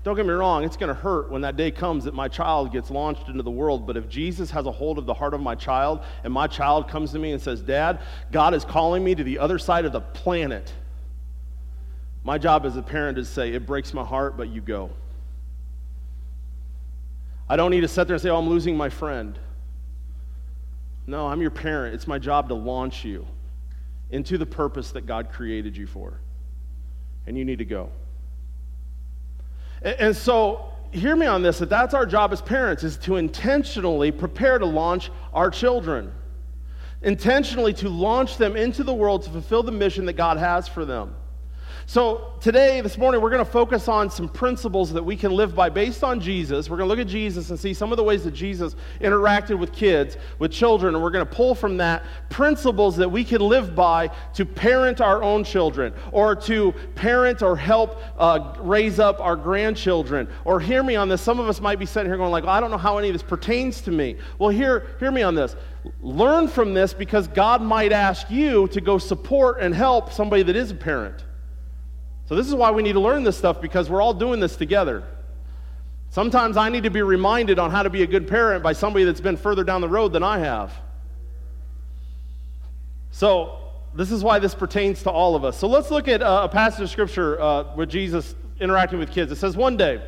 Don't 0.04 0.14
get 0.14 0.24
me 0.24 0.32
wrong, 0.32 0.62
it's 0.62 0.76
going 0.76 0.94
to 0.94 0.94
hurt 0.94 1.32
when 1.32 1.42
that 1.42 1.56
day 1.56 1.72
comes 1.72 2.04
that 2.04 2.14
my 2.14 2.28
child 2.28 2.70
gets 2.70 2.92
launched 2.92 3.28
into 3.28 3.42
the 3.42 3.50
world. 3.50 3.88
But 3.88 3.96
if 3.96 4.08
Jesus 4.08 4.52
has 4.52 4.66
a 4.66 4.70
hold 4.70 4.98
of 4.98 5.06
the 5.06 5.14
heart 5.14 5.34
of 5.34 5.40
my 5.40 5.56
child 5.56 6.04
and 6.22 6.32
my 6.32 6.46
child 6.46 6.86
comes 6.86 7.10
to 7.10 7.18
me 7.18 7.32
and 7.32 7.42
says, 7.42 7.60
Dad, 7.60 7.98
God 8.30 8.54
is 8.54 8.64
calling 8.64 9.02
me 9.02 9.16
to 9.16 9.24
the 9.24 9.40
other 9.40 9.58
side 9.58 9.84
of 9.84 9.90
the 9.90 10.00
planet, 10.00 10.72
my 12.22 12.38
job 12.38 12.64
as 12.64 12.76
a 12.76 12.82
parent 12.82 13.18
is 13.18 13.26
to 13.26 13.34
say, 13.34 13.52
It 13.52 13.66
breaks 13.66 13.92
my 13.92 14.04
heart, 14.04 14.36
but 14.36 14.48
you 14.48 14.60
go. 14.60 14.90
I 17.48 17.56
don't 17.56 17.72
need 17.72 17.80
to 17.80 17.88
sit 17.88 18.06
there 18.06 18.14
and 18.14 18.22
say, 18.22 18.30
Oh, 18.30 18.36
I'm 18.36 18.48
losing 18.48 18.76
my 18.76 18.88
friend. 18.88 19.36
No, 21.06 21.28
I'm 21.28 21.40
your 21.40 21.50
parent. 21.50 21.94
It's 21.94 22.06
my 22.06 22.18
job 22.18 22.48
to 22.48 22.54
launch 22.54 23.04
you 23.04 23.26
into 24.10 24.38
the 24.38 24.46
purpose 24.46 24.92
that 24.92 25.06
God 25.06 25.30
created 25.30 25.76
you 25.76 25.86
for. 25.86 26.20
And 27.26 27.36
you 27.36 27.44
need 27.44 27.58
to 27.58 27.64
go. 27.64 27.90
And, 29.82 29.96
and 30.00 30.16
so, 30.16 30.72
hear 30.90 31.16
me 31.16 31.26
on 31.26 31.42
this 31.42 31.58
that 31.58 31.68
that's 31.68 31.94
our 31.94 32.06
job 32.06 32.32
as 32.32 32.40
parents 32.40 32.82
is 32.82 32.96
to 32.98 33.16
intentionally 33.16 34.10
prepare 34.10 34.58
to 34.58 34.66
launch 34.66 35.10
our 35.32 35.50
children. 35.50 36.12
Intentionally 37.02 37.72
to 37.74 37.88
launch 37.88 38.36
them 38.36 38.56
into 38.56 38.82
the 38.82 38.94
world 38.94 39.22
to 39.24 39.30
fulfill 39.30 39.62
the 39.62 39.72
mission 39.72 40.06
that 40.06 40.14
God 40.14 40.38
has 40.38 40.66
for 40.66 40.84
them. 40.84 41.14
So, 41.88 42.32
today, 42.40 42.80
this 42.80 42.98
morning, 42.98 43.20
we're 43.20 43.30
going 43.30 43.44
to 43.44 43.50
focus 43.50 43.86
on 43.86 44.10
some 44.10 44.28
principles 44.28 44.92
that 44.92 45.04
we 45.04 45.14
can 45.14 45.30
live 45.30 45.54
by 45.54 45.68
based 45.68 46.02
on 46.02 46.18
Jesus. 46.20 46.68
We're 46.68 46.78
going 46.78 46.88
to 46.88 46.92
look 46.92 46.98
at 46.98 47.06
Jesus 47.06 47.50
and 47.50 47.60
see 47.60 47.72
some 47.72 47.92
of 47.92 47.96
the 47.96 48.02
ways 48.02 48.24
that 48.24 48.32
Jesus 48.32 48.74
interacted 49.00 49.56
with 49.56 49.72
kids, 49.72 50.16
with 50.40 50.50
children, 50.50 50.96
and 50.96 51.04
we're 51.04 51.12
going 51.12 51.24
to 51.24 51.32
pull 51.32 51.54
from 51.54 51.76
that 51.76 52.04
principles 52.28 52.96
that 52.96 53.08
we 53.08 53.22
can 53.22 53.40
live 53.40 53.76
by 53.76 54.08
to 54.34 54.44
parent 54.44 55.00
our 55.00 55.22
own 55.22 55.44
children, 55.44 55.94
or 56.10 56.34
to 56.34 56.72
parent 56.96 57.40
or 57.40 57.56
help 57.56 58.00
uh, 58.18 58.54
raise 58.58 58.98
up 58.98 59.20
our 59.20 59.36
grandchildren. 59.36 60.26
Or 60.44 60.58
hear 60.58 60.82
me 60.82 60.96
on 60.96 61.08
this. 61.08 61.22
Some 61.22 61.38
of 61.38 61.48
us 61.48 61.60
might 61.60 61.78
be 61.78 61.86
sitting 61.86 62.10
here 62.10 62.16
going, 62.16 62.32
like, 62.32 62.42
well, 62.42 62.52
I 62.52 62.58
don't 62.58 62.72
know 62.72 62.78
how 62.78 62.98
any 62.98 63.10
of 63.10 63.14
this 63.14 63.22
pertains 63.22 63.80
to 63.82 63.92
me. 63.92 64.16
Well, 64.40 64.50
hear, 64.50 64.88
hear 64.98 65.12
me 65.12 65.22
on 65.22 65.36
this. 65.36 65.54
Learn 66.00 66.48
from 66.48 66.74
this 66.74 66.92
because 66.92 67.28
God 67.28 67.62
might 67.62 67.92
ask 67.92 68.28
you 68.28 68.66
to 68.68 68.80
go 68.80 68.98
support 68.98 69.60
and 69.60 69.72
help 69.72 70.12
somebody 70.12 70.42
that 70.42 70.56
is 70.56 70.72
a 70.72 70.74
parent. 70.74 71.25
So, 72.28 72.34
this 72.34 72.48
is 72.48 72.54
why 72.54 72.70
we 72.72 72.82
need 72.82 72.94
to 72.94 73.00
learn 73.00 73.22
this 73.22 73.36
stuff 73.36 73.60
because 73.60 73.88
we're 73.88 74.02
all 74.02 74.14
doing 74.14 74.40
this 74.40 74.56
together. 74.56 75.04
Sometimes 76.10 76.56
I 76.56 76.68
need 76.68 76.84
to 76.84 76.90
be 76.90 77.02
reminded 77.02 77.58
on 77.58 77.70
how 77.70 77.82
to 77.82 77.90
be 77.90 78.02
a 78.02 78.06
good 78.06 78.26
parent 78.26 78.62
by 78.62 78.72
somebody 78.72 79.04
that's 79.04 79.20
been 79.20 79.36
further 79.36 79.64
down 79.64 79.80
the 79.80 79.88
road 79.88 80.12
than 80.12 80.22
I 80.22 80.38
have. 80.38 80.72
So, 83.12 83.58
this 83.94 84.10
is 84.10 84.24
why 84.24 84.38
this 84.40 84.54
pertains 84.54 85.02
to 85.04 85.10
all 85.10 85.36
of 85.36 85.44
us. 85.44 85.56
So, 85.56 85.68
let's 85.68 85.90
look 85.90 86.08
at 86.08 86.20
uh, 86.20 86.42
a 86.44 86.48
passage 86.48 86.82
of 86.82 86.90
scripture 86.90 87.40
uh, 87.40 87.74
with 87.76 87.90
Jesus 87.90 88.34
interacting 88.60 88.98
with 88.98 89.10
kids. 89.10 89.30
It 89.30 89.36
says, 89.36 89.56
One 89.56 89.76
day, 89.76 90.02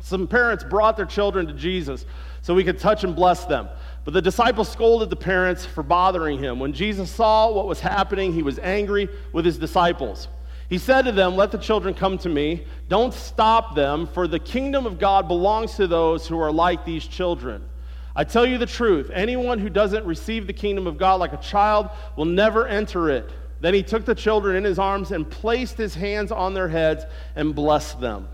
Some 0.00 0.26
parents 0.26 0.64
brought 0.64 0.96
their 0.96 1.06
children 1.06 1.46
to 1.46 1.52
Jesus 1.52 2.06
so 2.42 2.56
he 2.56 2.64
could 2.64 2.78
touch 2.78 3.04
and 3.04 3.14
bless 3.14 3.44
them. 3.44 3.68
But 4.04 4.14
the 4.14 4.22
disciples 4.22 4.68
scolded 4.68 5.10
the 5.10 5.16
parents 5.16 5.64
for 5.64 5.82
bothering 5.82 6.38
him. 6.38 6.58
When 6.58 6.72
Jesus 6.72 7.10
saw 7.10 7.50
what 7.50 7.66
was 7.66 7.80
happening, 7.80 8.32
he 8.32 8.42
was 8.42 8.58
angry 8.58 9.08
with 9.32 9.44
his 9.44 9.58
disciples. 9.58 10.28
He 10.68 10.78
said 10.78 11.02
to 11.02 11.12
them, 11.12 11.36
Let 11.36 11.50
the 11.50 11.58
children 11.58 11.94
come 11.94 12.18
to 12.18 12.28
me. 12.28 12.66
Don't 12.88 13.12
stop 13.12 13.74
them, 13.74 14.06
for 14.06 14.26
the 14.26 14.38
kingdom 14.38 14.86
of 14.86 14.98
God 14.98 15.28
belongs 15.28 15.74
to 15.76 15.86
those 15.86 16.26
who 16.26 16.38
are 16.38 16.52
like 16.52 16.84
these 16.84 17.06
children. 17.06 17.68
I 18.16 18.24
tell 18.24 18.46
you 18.46 18.58
the 18.58 18.66
truth 18.66 19.10
anyone 19.12 19.58
who 19.58 19.68
doesn't 19.68 20.04
receive 20.06 20.46
the 20.46 20.52
kingdom 20.52 20.86
of 20.86 20.98
God 20.98 21.16
like 21.16 21.32
a 21.32 21.38
child 21.38 21.90
will 22.16 22.24
never 22.24 22.66
enter 22.66 23.10
it. 23.10 23.28
Then 23.60 23.74
he 23.74 23.82
took 23.82 24.04
the 24.04 24.14
children 24.14 24.56
in 24.56 24.64
his 24.64 24.78
arms 24.78 25.10
and 25.10 25.28
placed 25.28 25.76
his 25.76 25.94
hands 25.94 26.30
on 26.30 26.54
their 26.54 26.68
heads 26.68 27.04
and 27.34 27.54
blessed 27.54 28.00
them. 28.00 28.28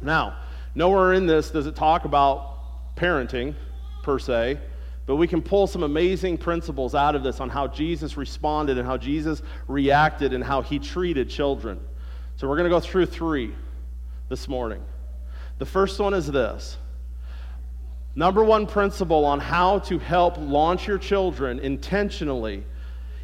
Now, 0.00 0.36
nowhere 0.74 1.12
in 1.12 1.26
this 1.26 1.50
does 1.50 1.66
it 1.66 1.76
talk 1.76 2.04
about 2.04 2.94
parenting 2.96 3.54
per 4.02 4.18
se, 4.18 4.58
but 5.08 5.16
we 5.16 5.26
can 5.26 5.40
pull 5.40 5.66
some 5.66 5.84
amazing 5.84 6.36
principles 6.36 6.94
out 6.94 7.14
of 7.14 7.22
this 7.22 7.40
on 7.40 7.48
how 7.48 7.66
Jesus 7.66 8.18
responded 8.18 8.76
and 8.76 8.86
how 8.86 8.98
Jesus 8.98 9.40
reacted 9.66 10.34
and 10.34 10.44
how 10.44 10.60
he 10.60 10.78
treated 10.78 11.30
children. 11.30 11.80
So 12.36 12.46
we're 12.46 12.56
going 12.56 12.70
to 12.70 12.76
go 12.76 12.78
through 12.78 13.06
three 13.06 13.54
this 14.28 14.48
morning. 14.48 14.84
The 15.56 15.64
first 15.64 15.98
one 15.98 16.12
is 16.12 16.26
this. 16.26 16.76
Number 18.16 18.44
one 18.44 18.66
principle 18.66 19.24
on 19.24 19.40
how 19.40 19.78
to 19.78 19.98
help 19.98 20.36
launch 20.36 20.86
your 20.86 20.98
children 20.98 21.58
intentionally 21.58 22.66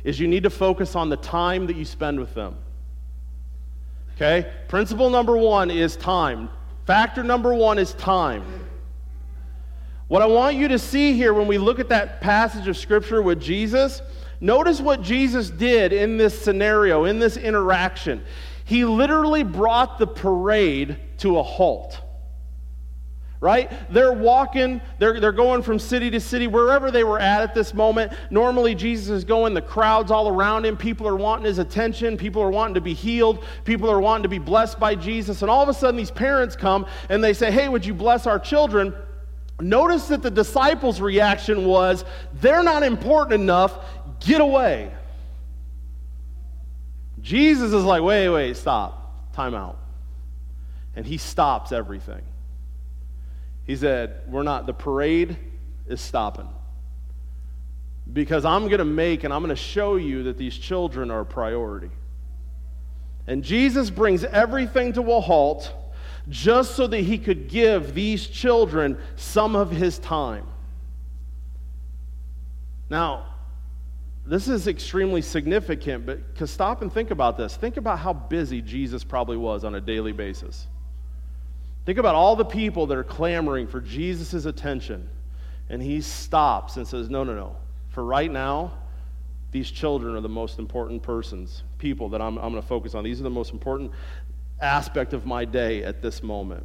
is 0.04 0.18
you 0.18 0.26
need 0.26 0.44
to 0.44 0.50
focus 0.50 0.96
on 0.96 1.10
the 1.10 1.18
time 1.18 1.66
that 1.66 1.76
you 1.76 1.84
spend 1.84 2.18
with 2.18 2.32
them. 2.32 2.56
Okay? 4.16 4.50
Principle 4.68 5.10
number 5.10 5.36
one 5.36 5.70
is 5.70 5.96
time. 5.96 6.48
Factor 6.86 7.22
number 7.22 7.52
one 7.52 7.78
is 7.78 7.92
time. 7.92 8.63
What 10.14 10.22
I 10.22 10.26
want 10.26 10.54
you 10.54 10.68
to 10.68 10.78
see 10.78 11.14
here 11.14 11.34
when 11.34 11.48
we 11.48 11.58
look 11.58 11.80
at 11.80 11.88
that 11.88 12.20
passage 12.20 12.68
of 12.68 12.76
Scripture 12.76 13.20
with 13.20 13.40
Jesus, 13.40 14.00
notice 14.40 14.80
what 14.80 15.02
Jesus 15.02 15.50
did 15.50 15.92
in 15.92 16.16
this 16.16 16.40
scenario, 16.40 17.04
in 17.04 17.18
this 17.18 17.36
interaction. 17.36 18.22
He 18.64 18.84
literally 18.84 19.42
brought 19.42 19.98
the 19.98 20.06
parade 20.06 20.98
to 21.18 21.36
a 21.40 21.42
halt 21.42 22.00
right? 23.40 23.70
They're 23.92 24.12
walking, 24.12 24.80
they're, 24.98 25.20
they're 25.20 25.30
going 25.30 25.62
from 25.62 25.78
city 25.78 26.08
to 26.12 26.20
city, 26.20 26.46
wherever 26.46 26.90
they 26.90 27.04
were 27.04 27.18
at 27.18 27.42
at 27.42 27.52
this 27.52 27.74
moment. 27.74 28.12
Normally, 28.30 28.74
Jesus 28.74 29.10
is 29.10 29.24
going, 29.24 29.52
the 29.52 29.60
crowd's 29.60 30.10
all 30.10 30.28
around 30.28 30.64
him. 30.64 30.78
People 30.78 31.06
are 31.06 31.16
wanting 31.16 31.44
his 31.44 31.58
attention. 31.58 32.16
People 32.16 32.40
are 32.40 32.50
wanting 32.50 32.72
to 32.72 32.80
be 32.80 32.94
healed. 32.94 33.44
People 33.64 33.90
are 33.90 34.00
wanting 34.00 34.22
to 34.22 34.30
be 34.30 34.38
blessed 34.38 34.80
by 34.80 34.94
Jesus. 34.94 35.42
And 35.42 35.50
all 35.50 35.62
of 35.62 35.68
a 35.68 35.74
sudden, 35.74 35.96
these 35.96 36.10
parents 36.10 36.56
come 36.56 36.86
and 37.10 37.22
they 37.22 37.34
say, 37.34 37.50
Hey, 37.50 37.68
would 37.68 37.84
you 37.84 37.92
bless 37.92 38.26
our 38.26 38.38
children? 38.38 38.94
Notice 39.60 40.08
that 40.08 40.22
the 40.22 40.30
disciples' 40.30 41.00
reaction 41.00 41.64
was, 41.64 42.04
They're 42.34 42.62
not 42.62 42.82
important 42.82 43.40
enough, 43.40 43.78
get 44.20 44.40
away. 44.40 44.90
Jesus 47.20 47.72
is 47.72 47.84
like, 47.84 48.02
Wait, 48.02 48.28
wait, 48.28 48.56
stop, 48.56 49.32
time 49.32 49.54
out. 49.54 49.78
And 50.96 51.06
he 51.06 51.18
stops 51.18 51.72
everything. 51.72 52.22
He 53.64 53.76
said, 53.76 54.22
We're 54.26 54.42
not, 54.42 54.66
the 54.66 54.74
parade 54.74 55.36
is 55.86 56.00
stopping. 56.00 56.48
Because 58.12 58.44
I'm 58.44 58.66
going 58.66 58.78
to 58.78 58.84
make 58.84 59.24
and 59.24 59.32
I'm 59.32 59.42
going 59.42 59.54
to 59.54 59.60
show 59.60 59.96
you 59.96 60.24
that 60.24 60.36
these 60.36 60.56
children 60.56 61.10
are 61.10 61.20
a 61.20 61.26
priority. 61.26 61.90
And 63.26 63.42
Jesus 63.42 63.88
brings 63.88 64.24
everything 64.24 64.92
to 64.94 65.12
a 65.12 65.20
halt 65.20 65.72
just 66.28 66.74
so 66.74 66.86
that 66.86 67.00
he 67.00 67.18
could 67.18 67.48
give 67.48 67.94
these 67.94 68.26
children 68.26 68.98
some 69.16 69.54
of 69.54 69.70
his 69.70 69.98
time. 69.98 70.46
Now, 72.88 73.26
this 74.26 74.48
is 74.48 74.66
extremely 74.66 75.20
significant, 75.20 76.06
but 76.06 76.32
because 76.32 76.50
stop 76.50 76.80
and 76.80 76.92
think 76.92 77.10
about 77.10 77.36
this. 77.36 77.56
Think 77.56 77.76
about 77.76 77.98
how 77.98 78.12
busy 78.12 78.62
Jesus 78.62 79.04
probably 79.04 79.36
was 79.36 79.64
on 79.64 79.74
a 79.74 79.80
daily 79.80 80.12
basis. 80.12 80.66
Think 81.84 81.98
about 81.98 82.14
all 82.14 82.34
the 82.34 82.44
people 82.44 82.86
that 82.86 82.96
are 82.96 83.04
clamoring 83.04 83.66
for 83.66 83.80
Jesus' 83.80 84.46
attention. 84.46 85.08
And 85.68 85.82
he 85.82 86.00
stops 86.00 86.76
and 86.76 86.86
says, 86.86 87.10
No, 87.10 87.24
no, 87.24 87.34
no. 87.34 87.56
For 87.90 88.04
right 88.04 88.30
now, 88.30 88.72
these 89.50 89.70
children 89.70 90.16
are 90.16 90.20
the 90.20 90.28
most 90.28 90.58
important 90.58 91.02
persons, 91.02 91.62
people 91.78 92.08
that 92.08 92.20
I'm, 92.20 92.38
I'm 92.38 92.50
going 92.50 92.62
to 92.62 92.68
focus 92.68 92.94
on. 92.94 93.04
These 93.04 93.20
are 93.20 93.24
the 93.24 93.30
most 93.30 93.52
important 93.52 93.92
aspect 94.60 95.12
of 95.12 95.26
my 95.26 95.44
day 95.44 95.84
at 95.84 96.02
this 96.02 96.22
moment. 96.22 96.64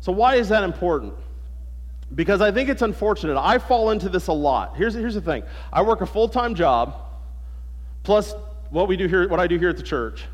So, 0.00 0.12
why 0.12 0.36
is 0.36 0.48
that 0.50 0.62
important? 0.62 1.14
Because 2.14 2.40
I 2.40 2.52
think 2.52 2.68
it's 2.68 2.82
unfortunate. 2.82 3.36
I 3.38 3.58
fall 3.58 3.90
into 3.90 4.08
this 4.08 4.28
a 4.28 4.32
lot. 4.32 4.76
Here's, 4.76 4.94
here's 4.94 5.14
the 5.14 5.20
thing 5.20 5.42
I 5.72 5.82
work 5.82 6.00
a 6.00 6.06
full 6.06 6.28
time 6.28 6.54
job, 6.54 6.94
plus 8.02 8.34
what, 8.70 8.88
we 8.88 8.96
do 8.96 9.06
here, 9.06 9.28
what 9.28 9.40
I 9.40 9.46
do 9.46 9.58
here 9.58 9.68
at 9.68 9.76
the 9.76 9.82
church. 9.82 10.24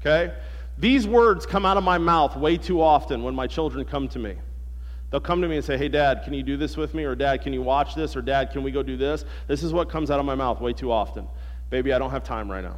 Okay? 0.00 0.34
These 0.78 1.06
words 1.06 1.46
come 1.46 1.64
out 1.64 1.76
of 1.76 1.84
my 1.84 1.98
mouth 1.98 2.36
way 2.36 2.56
too 2.56 2.82
often 2.82 3.22
when 3.22 3.34
my 3.34 3.46
children 3.46 3.84
come 3.84 4.08
to 4.08 4.18
me. 4.18 4.34
They'll 5.10 5.20
come 5.20 5.40
to 5.42 5.48
me 5.48 5.56
and 5.56 5.64
say, 5.64 5.78
Hey, 5.78 5.88
Dad, 5.88 6.22
can 6.24 6.34
you 6.34 6.42
do 6.42 6.56
this 6.56 6.76
with 6.76 6.94
me? 6.94 7.04
Or, 7.04 7.14
Dad, 7.14 7.42
can 7.42 7.52
you 7.52 7.62
watch 7.62 7.94
this? 7.94 8.16
Or, 8.16 8.22
Dad, 8.22 8.50
can 8.50 8.64
we 8.64 8.72
go 8.72 8.82
do 8.82 8.96
this? 8.96 9.24
This 9.46 9.62
is 9.62 9.72
what 9.72 9.88
comes 9.88 10.10
out 10.10 10.18
of 10.18 10.26
my 10.26 10.34
mouth 10.34 10.60
way 10.60 10.72
too 10.72 10.90
often. 10.90 11.28
Baby, 11.70 11.92
I 11.92 11.98
don't 11.98 12.10
have 12.10 12.24
time 12.24 12.50
right 12.50 12.64
now. 12.64 12.76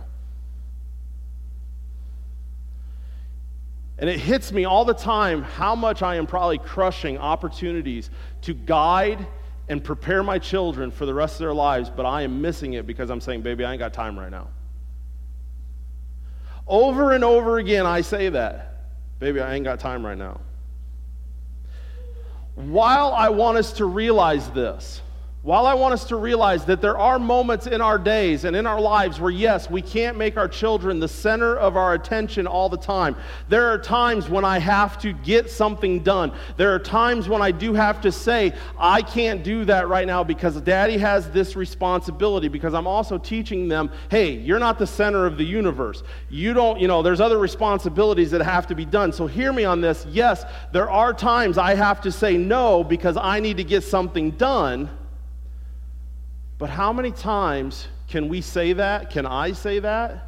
And 3.99 4.11
it 4.11 4.21
hits 4.21 4.53
me 4.53 4.65
all 4.65 4.85
the 4.85 4.95
time 4.95 5.43
how 5.43 5.75
much 5.75 6.03
I 6.03 6.17
am 6.17 6.27
probably 6.27 6.59
crushing 6.59 7.17
opportunities 7.17 8.11
to 8.43 8.53
guide 8.53 9.27
and 9.69 9.83
prepare 9.83 10.23
my 10.23 10.39
children 10.39 10.91
for 10.91 11.07
the 11.07 11.15
rest 11.15 11.35
of 11.35 11.39
their 11.41 11.55
lives, 11.55 11.91
but 11.91 12.05
I 12.05 12.23
am 12.23 12.41
missing 12.41 12.75
it 12.75 12.87
because 12.87 13.11
I'm 13.11 13.21
saying, 13.21 13.43
Baby, 13.43 13.65
I 13.65 13.73
ain't 13.73 13.81
got 13.81 13.93
time 13.93 14.19
right 14.19 14.31
now. 14.31 14.49
Over 16.67 17.13
and 17.13 17.25
over 17.25 17.59
again, 17.59 17.87
I 17.87 18.01
say 18.01 18.29
that. 18.29 18.73
Baby, 19.19 19.41
I 19.41 19.55
ain't 19.55 19.65
got 19.65 19.81
time 19.81 20.05
right 20.05 20.19
now. 20.19 20.41
While 22.55 23.13
I 23.13 23.29
want 23.29 23.59
us 23.59 23.73
to 23.75 23.85
realize 23.85 24.51
this, 24.51 25.01
while 25.47 25.65
I 25.69 25.75
want 25.75 25.95
us 25.95 26.03
to 26.07 26.17
realize 26.17 26.65
that 26.65 26.81
there 26.81 26.99
are 26.99 27.21
moments 27.21 27.69
in 27.69 27.81
our 27.81 28.01
days 28.01 28.45
and 28.45 28.57
in 28.57 28.67
our 28.67 28.81
lives 28.81 29.21
where, 29.21 29.31
yes, 29.31 29.71
we 29.71 29.81
can't 29.81 30.17
make 30.17 30.37
our 30.37 30.49
children 30.49 30.99
the 30.99 31.07
center 31.07 31.55
of 31.55 31.77
our 31.77 31.95
attention 31.95 32.49
all 32.49 32.69
the 32.69 32.77
time. 32.77 33.15
There 33.49 33.69
are 33.69 33.79
times 33.79 34.29
when 34.29 34.45
I 34.45 34.59
have 34.59 34.99
to 35.03 35.13
get 35.13 35.49
something 35.49 36.01
done. 36.01 36.33
There 36.57 36.75
are 36.75 36.81
times 36.81 37.29
when 37.29 37.43
I 37.43 37.53
do 37.53 37.75
have 37.75 38.01
to 38.01 38.11
say, 38.11 38.55
I 38.77 39.03
can't 39.03 39.45
do 39.45 39.65
that 39.67 39.87
right 39.87 40.05
now 40.05 40.25
because 40.25 40.61
daddy 40.63 40.99
has 40.99 41.31
this 41.31 41.55
responsibility, 41.55 42.49
because 42.49 42.75
I'm 42.75 42.89
also 42.89 43.17
teaching 43.17 43.69
them, 43.69 43.93
hey, 44.11 44.33
you're 44.33 44.59
not 44.59 44.81
the 44.81 44.87
center 44.89 45.27
of 45.27 45.39
the 45.39 45.45
universe. 45.45 46.03
You 46.29 46.55
don't, 46.55 46.81
you 46.81 46.89
know, 46.89 47.03
there's 47.03 47.21
other 47.21 47.39
responsibilities 47.39 48.33
that 48.33 48.43
have 48.43 48.67
to 48.67 48.75
be 48.75 48.85
done. 48.85 49.13
So 49.13 49.29
hear 49.29 49.53
me 49.53 49.65
on 49.65 49.81
this. 49.81 50.07
Yes, 50.11 50.45
there 50.73 50.91
are 50.91 51.15
times 51.15 51.57
I 51.57 51.77
have 51.77 52.01
to 52.01 52.11
say 52.11 52.37
no 52.37 52.83
because 52.83 53.17
I 53.17 53.39
need 53.39 53.59
to 53.59 53.65
get 53.65 53.85
something 53.85 54.33
done. 54.33 54.91
But 56.59 56.71
how 56.71 56.93
many 56.93 57.11
times 57.11 57.89
can 58.09 58.29
we 58.29 58.41
say 58.41 58.73
that? 58.75 59.11
Can 59.11 59.27
I 59.27 59.53
say 59.53 59.79
that? 59.81 60.27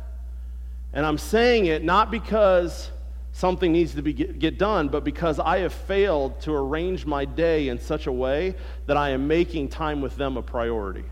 And 0.92 1.06
I'm 1.06 1.18
saying 1.18 1.66
it 1.66 1.85
not 1.85 2.11
because 2.11 2.90
something 3.32 3.73
needs 3.73 3.94
to 3.94 4.02
be 4.02 4.12
get, 4.12 4.38
get, 4.38 4.58
done, 4.58 4.88
but 4.88 5.04
because 5.04 5.38
I 5.38 5.58
have 5.58 5.73
failed 5.73 6.40
to 6.42 6.52
arrange 6.52 7.06
my 7.06 7.25
day 7.25 7.68
in 7.68 7.78
such 7.78 8.06
a 8.06 8.12
way 8.12 8.54
that 8.87 8.97
I 8.97 9.11
am 9.11 9.28
making 9.28 9.68
time 9.68 10.00
with 10.00 10.16
them 10.16 10.37
a 10.37 10.42
priority. 10.42 11.04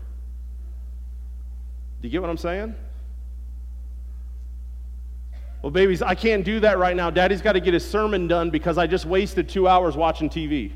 Do 2.01 2.07
you 2.07 2.09
get 2.09 2.21
what 2.21 2.29
I'm 2.29 2.37
saying? 2.37 2.75
Well, 5.61 5.71
babies, 5.71 6.01
I 6.01 6.15
can't 6.15 6.45
do 6.45 6.59
that 6.59 6.77
right 6.77 6.95
now. 6.95 7.09
Daddy's 7.09 7.41
got 7.41 7.53
to 7.53 7.59
get 7.59 7.73
his 7.73 7.87
sermon 7.89 8.27
done 8.27 8.51
because 8.51 8.77
I 8.77 8.85
just 8.87 9.05
wasted 9.05 9.49
two 9.49 9.67
hours 9.67 9.97
watching 9.97 10.29
TV. 10.29 10.71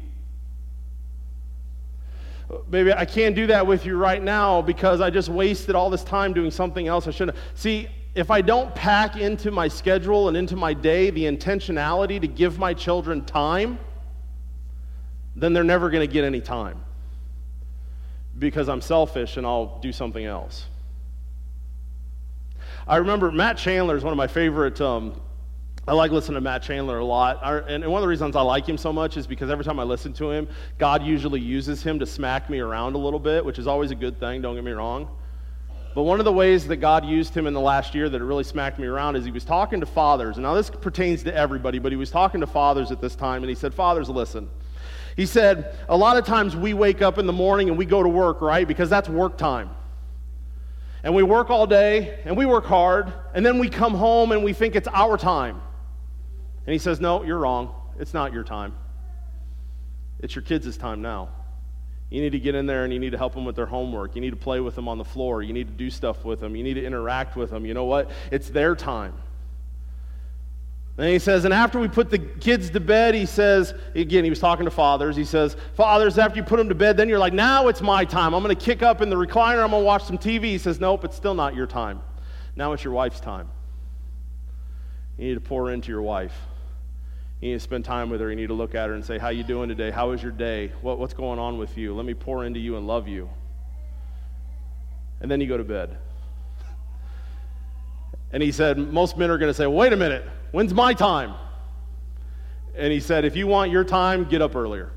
Baby, 2.70 2.94
I 2.94 3.06
can't 3.06 3.36
do 3.36 3.48
that 3.48 3.66
with 3.66 3.86
you 3.86 3.98
right 3.98 4.22
now 4.22 4.62
because 4.62 5.02
I 5.02 5.10
just 5.10 5.30
wasted 5.30 5.76
all 5.76 5.90
this 5.90 6.04
time 6.04 6.34
doing 6.34 6.52
something 6.52 6.88
else 6.88 7.08
I 7.08 7.12
shouldn't. 7.12 7.38
See, 7.56 7.88
if 8.14 8.30
I 8.30 8.42
don't 8.42 8.74
pack 8.76 9.16
into 9.16 9.52
my 9.52 9.68
schedule 9.68 10.28
and 10.28 10.36
into 10.36 10.56
my 10.56 10.74
day 10.74 11.10
the 11.10 11.24
intentionality 11.24 12.20
to 12.20 12.28
give 12.28 12.60
my 12.60 12.74
children 12.74 13.24
time, 13.24 13.80
then 15.36 15.54
they're 15.54 15.64
never 15.64 15.90
going 15.90 16.06
to 16.06 16.12
get 16.12 16.26
any 16.26 16.42
time 16.42 16.84
because 18.38 18.68
I'm 18.68 18.82
selfish 18.82 19.38
and 19.38 19.46
I'll 19.46 19.80
do 19.80 19.94
something 19.94 20.26
else. 20.26 20.66
I 22.88 22.98
remember 22.98 23.32
Matt 23.32 23.58
Chandler 23.58 23.96
is 23.96 24.04
one 24.04 24.12
of 24.12 24.18
my 24.18 24.28
favorite 24.28 24.82
um, 24.82 25.22
I 25.92 25.94
like 25.94 26.12
listening 26.12 26.36
to 26.36 26.42
Matt 26.42 26.64
Chandler 26.64 27.00
a 27.00 27.04
lot. 27.06 27.42
And 27.70 27.86
one 27.86 28.00
of 28.00 28.02
the 28.02 28.08
reasons 28.08 28.38
I 28.38 28.42
like 28.42 28.66
him 28.66 28.78
so 28.78 28.94
much 28.94 29.18
is 29.18 29.28
because 29.28 29.50
every 29.50 29.66
time 29.66 29.78
I 29.78 29.84
listen 29.84 30.14
to 30.14 30.32
him, 30.32 30.48
God 30.78 31.04
usually 31.04 31.42
uses 31.42 31.84
him 31.84 32.00
to 32.00 32.06
smack 32.06 32.50
me 32.50 32.60
around 32.60 32.96
a 32.96 32.98
little 32.98 33.20
bit, 33.20 33.44
which 33.44 33.60
is 33.60 33.68
always 33.68 33.92
a 33.92 33.96
good 33.96 34.18
thing, 34.18 34.42
don't 34.42 34.56
get 34.56 34.64
me 34.64 34.72
wrong. 34.72 35.10
But 35.94 36.04
one 36.04 36.20
of 36.20 36.24
the 36.24 36.32
ways 36.32 36.66
that 36.68 36.78
God 36.78 37.04
used 37.04 37.36
him 37.36 37.46
in 37.46 37.54
the 37.54 37.60
last 37.60 37.94
year 37.94 38.08
that 38.08 38.22
it 38.22 38.24
really 38.24 38.46
smacked 38.46 38.80
me 38.80 38.88
around 38.88 39.18
is 39.18 39.26
he 39.26 39.32
was 39.32 39.44
talking 39.44 39.82
to 39.82 39.86
fathers. 39.86 40.38
Now 40.38 40.54
this 40.54 40.70
pertains 40.70 41.24
to 41.24 41.36
everybody, 41.36 41.78
but 41.78 41.92
he 41.92 41.98
was 41.98 42.10
talking 42.10 42.40
to 42.40 42.48
fathers 42.48 42.90
at 42.92 43.02
this 43.02 43.14
time, 43.14 43.44
and 43.44 43.50
he 43.50 43.56
said, 43.56 43.74
Fathers, 43.74 44.08
listen. 44.08 44.50
He 45.18 45.26
said, 45.26 45.76
A 45.90 45.98
lot 45.98 46.16
of 46.16 46.26
times 46.26 46.56
we 46.56 46.74
wake 46.74 47.02
up 47.02 47.18
in 47.18 47.28
the 47.28 47.34
morning 47.34 47.68
and 47.68 47.78
we 47.78 47.84
go 47.84 48.02
to 48.02 48.08
work, 48.08 48.40
right? 48.40 48.66
Because 48.66 48.90
that's 48.90 49.10
work 49.10 49.38
time. 49.38 49.70
And 51.04 51.14
we 51.14 51.24
work 51.24 51.50
all 51.50 51.68
day 51.68 52.22
and 52.24 52.38
we 52.38 52.46
work 52.46 52.64
hard, 52.64 53.12
and 53.34 53.46
then 53.46 53.60
we 53.60 53.68
come 53.68 53.94
home 53.94 54.32
and 54.32 54.42
we 54.42 54.54
think 54.54 54.78
it's 54.78 54.88
our 54.88 55.18
time. 55.18 55.60
And 56.66 56.74
he 56.74 56.80
says, 56.80 57.00
No, 57.00 57.24
you're 57.24 57.40
wrong. 57.40 57.74
It's 58.00 58.14
not 58.14 58.34
your 58.34 58.44
time. 58.44 58.76
It's 60.20 60.36
your 60.36 60.44
kids' 60.44 60.78
time 60.78 61.02
now. 61.02 61.30
You 62.10 62.22
need 62.22 62.32
to 62.32 62.40
get 62.40 62.56
in 62.56 62.66
there 62.66 62.84
and 62.84 62.92
you 62.92 63.00
need 63.00 63.12
to 63.12 63.18
help 63.18 63.34
them 63.34 63.46
with 63.46 63.56
their 63.56 63.66
homework. 63.66 64.16
You 64.16 64.22
need 64.22 64.32
to 64.32 64.36
play 64.36 64.60
with 64.60 64.76
them 64.76 64.88
on 64.90 64.98
the 64.98 65.06
floor. 65.06 65.42
You 65.42 65.54
need 65.54 65.68
to 65.68 65.74
do 65.74 65.90
stuff 65.90 66.26
with 66.26 66.42
them. 66.42 66.56
You 66.56 66.64
need 66.64 66.74
to 66.74 66.86
interact 66.86 67.38
with 67.38 67.50
them. 67.52 67.66
You 67.66 67.74
know 67.74 67.86
what? 67.86 68.12
It's 68.32 68.50
their 68.50 68.76
time. 68.76 69.14
And 70.98 71.08
he 71.08 71.20
says, 71.20 71.46
and 71.46 71.54
after 71.54 71.80
we 71.80 71.88
put 71.88 72.10
the 72.10 72.20
kids 72.20 72.70
to 72.72 72.82
bed, 72.82 73.16
he 73.16 73.26
says, 73.26 73.74
again, 73.96 74.26
he 74.26 74.30
was 74.30 74.40
talking 74.40 74.66
to 74.66 74.72
fathers. 74.72 75.16
He 75.16 75.24
says, 75.24 75.56
Fathers, 75.74 76.18
after 76.18 76.38
you 76.38 76.44
put 76.44 76.58
them 76.58 76.68
to 76.68 76.76
bed, 76.76 76.98
then 76.98 77.08
you're 77.08 77.18
like, 77.18 77.32
now 77.34 77.70
it's 77.70 77.82
my 77.82 78.04
time. 78.04 78.34
I'm 78.34 78.44
going 78.44 78.56
to 78.56 78.62
kick 78.62 78.84
up 78.84 79.02
in 79.02 79.10
the 79.10 79.16
recliner. 79.16 79.64
I'm 79.64 79.72
going 79.72 79.82
to 79.82 79.86
watch 79.86 80.04
some 80.04 80.18
TV. 80.18 80.44
He 80.44 80.58
says, 80.58 80.82
Nope, 80.82 81.06
it's 81.06 81.16
still 81.16 81.34
not 81.34 81.56
your 81.56 81.66
time. 81.66 82.02
Now 82.58 82.74
it's 82.74 82.84
your 82.84 82.94
wife's 82.94 83.22
time. 83.22 83.50
You 85.18 85.30
need 85.30 85.36
to 85.36 85.42
pour 85.42 85.72
into 85.72 85.90
your 85.90 86.02
wife. 86.02 86.34
You 87.42 87.50
need 87.50 87.56
to 87.56 87.60
spend 87.60 87.84
time 87.84 88.12
with 88.12 88.22
her. 88.22 88.30
You 88.30 88.36
need 88.36 88.48
to 88.48 88.54
look 88.54 88.76
at 88.76 88.88
her 88.88 88.94
and 88.94 89.04
say, 89.04 89.18
How 89.18 89.30
you 89.30 89.44
doing 89.44 89.68
today? 89.68 89.90
How 89.90 90.12
was 90.12 90.22
your 90.22 90.32
day? 90.32 90.72
What, 90.82 91.00
what's 91.00 91.16
going 91.16 91.40
on 91.40 91.58
with 91.58 91.76
you? 91.76 91.96
Let 91.96 92.06
me 92.06 92.14
pour 92.14 92.46
into 92.46 92.60
you 92.60 92.78
and 92.78 92.86
love 92.86 93.08
you. 93.08 93.30
And 95.20 95.30
then 95.30 95.42
you 95.42 95.48
go 95.48 95.58
to 95.58 95.64
bed. 95.64 95.98
And 98.34 98.42
he 98.42 98.54
said, 98.54 98.78
Most 98.78 99.18
men 99.18 99.30
are 99.30 99.38
going 99.38 99.50
to 99.50 99.54
say, 99.54 99.68
Wait 99.68 99.92
a 99.92 99.98
minute, 99.98 100.24
when's 100.52 100.74
my 100.74 100.94
time? 100.94 101.34
And 102.76 102.94
he 102.94 103.02
said, 103.02 103.26
If 103.26 103.36
you 103.36 103.46
want 103.46 103.72
your 103.72 103.84
time, 103.84 104.24
get 104.24 104.42
up 104.42 104.56
earlier. 104.56 104.94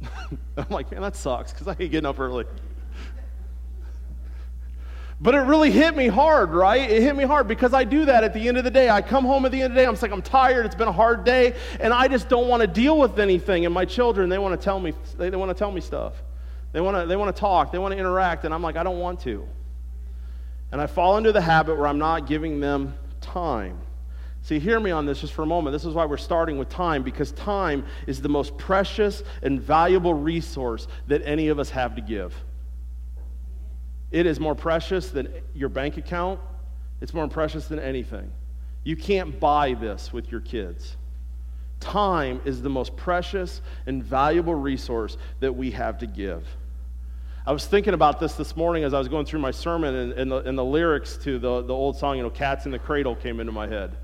I'm 0.56 0.70
like, 0.70 0.90
Man, 0.90 1.02
that 1.02 1.14
sucks 1.14 1.52
because 1.52 1.68
I 1.68 1.74
hate 1.74 1.90
getting 1.90 2.06
up 2.06 2.18
early. 2.18 2.46
But 5.22 5.36
it 5.36 5.42
really 5.42 5.70
hit 5.70 5.96
me 5.96 6.08
hard, 6.08 6.50
right? 6.50 6.90
It 6.90 7.00
hit 7.00 7.14
me 7.14 7.22
hard 7.22 7.46
because 7.46 7.72
I 7.72 7.84
do 7.84 8.06
that 8.06 8.24
at 8.24 8.34
the 8.34 8.48
end 8.48 8.58
of 8.58 8.64
the 8.64 8.72
day. 8.72 8.90
I 8.90 9.02
come 9.02 9.24
home 9.24 9.46
at 9.46 9.52
the 9.52 9.62
end 9.62 9.70
of 9.70 9.76
the 9.76 9.80
day, 9.80 9.86
I'm 9.86 9.94
like, 9.94 10.10
I'm 10.10 10.20
tired, 10.20 10.66
it's 10.66 10.74
been 10.74 10.88
a 10.88 10.92
hard 10.92 11.22
day, 11.22 11.54
and 11.78 11.94
I 11.94 12.08
just 12.08 12.28
don't 12.28 12.48
want 12.48 12.62
to 12.62 12.66
deal 12.66 12.98
with 12.98 13.20
anything. 13.20 13.64
And 13.64 13.72
my 13.72 13.84
children, 13.84 14.28
they 14.28 14.38
want 14.38 14.60
to 14.60 14.62
tell 14.62 14.80
me, 14.80 14.92
they, 15.16 15.30
they 15.30 15.36
want 15.36 15.50
to 15.50 15.54
tell 15.54 15.70
me 15.70 15.80
stuff. 15.80 16.14
They 16.72 16.80
want 16.80 16.96
to, 16.96 17.06
they 17.06 17.14
want 17.14 17.34
to 17.34 17.38
talk, 17.38 17.70
they 17.70 17.78
want 17.78 17.92
to 17.92 17.98
interact, 17.98 18.44
and 18.44 18.52
I'm 18.52 18.62
like, 18.62 18.76
I 18.76 18.82
don't 18.82 18.98
want 18.98 19.20
to. 19.20 19.46
And 20.72 20.80
I 20.80 20.88
fall 20.88 21.16
into 21.18 21.30
the 21.30 21.40
habit 21.40 21.78
where 21.78 21.86
I'm 21.86 21.98
not 21.98 22.26
giving 22.26 22.58
them 22.58 22.94
time. 23.20 23.78
See, 24.40 24.58
hear 24.58 24.80
me 24.80 24.90
on 24.90 25.06
this 25.06 25.20
just 25.20 25.34
for 25.34 25.42
a 25.42 25.46
moment. 25.46 25.72
This 25.72 25.84
is 25.84 25.94
why 25.94 26.04
we're 26.04 26.16
starting 26.16 26.58
with 26.58 26.68
time, 26.68 27.04
because 27.04 27.30
time 27.30 27.84
is 28.08 28.20
the 28.20 28.28
most 28.28 28.58
precious 28.58 29.22
and 29.40 29.60
valuable 29.60 30.14
resource 30.14 30.88
that 31.06 31.22
any 31.24 31.46
of 31.46 31.60
us 31.60 31.70
have 31.70 31.94
to 31.94 32.00
give. 32.00 32.34
It 34.12 34.26
is 34.26 34.38
more 34.38 34.54
precious 34.54 35.10
than 35.10 35.32
your 35.54 35.70
bank 35.70 35.96
account, 35.96 36.38
it's 37.00 37.14
more 37.14 37.26
precious 37.26 37.66
than 37.66 37.80
anything. 37.80 38.30
You 38.84 38.96
can't 38.96 39.40
buy 39.40 39.74
this 39.74 40.12
with 40.12 40.30
your 40.30 40.40
kids. 40.40 40.96
Time 41.80 42.40
is 42.44 42.62
the 42.62 42.68
most 42.68 42.96
precious 42.96 43.60
and 43.86 44.04
valuable 44.04 44.54
resource 44.54 45.16
that 45.40 45.52
we 45.52 45.72
have 45.72 45.98
to 45.98 46.06
give. 46.06 46.46
I 47.44 47.50
was 47.50 47.66
thinking 47.66 47.94
about 47.94 48.20
this 48.20 48.34
this 48.34 48.56
morning 48.56 48.84
as 48.84 48.94
I 48.94 48.98
was 49.00 49.08
going 49.08 49.26
through 49.26 49.40
my 49.40 49.50
sermon, 49.50 49.94
and, 49.94 50.12
and, 50.12 50.30
the, 50.30 50.36
and 50.38 50.56
the, 50.56 50.64
lyrics 50.64 51.16
to 51.18 51.40
the, 51.40 51.62
the 51.62 51.74
old 51.74 51.96
song, 51.96 52.16
you 52.16 52.22
know, 52.22 52.30
Cats 52.30 52.66
in 52.66 52.70
the 52.70 52.78
Cradle 52.78 53.16
came 53.16 53.40
into 53.40 53.50
my 53.50 53.66
head. 53.66 53.96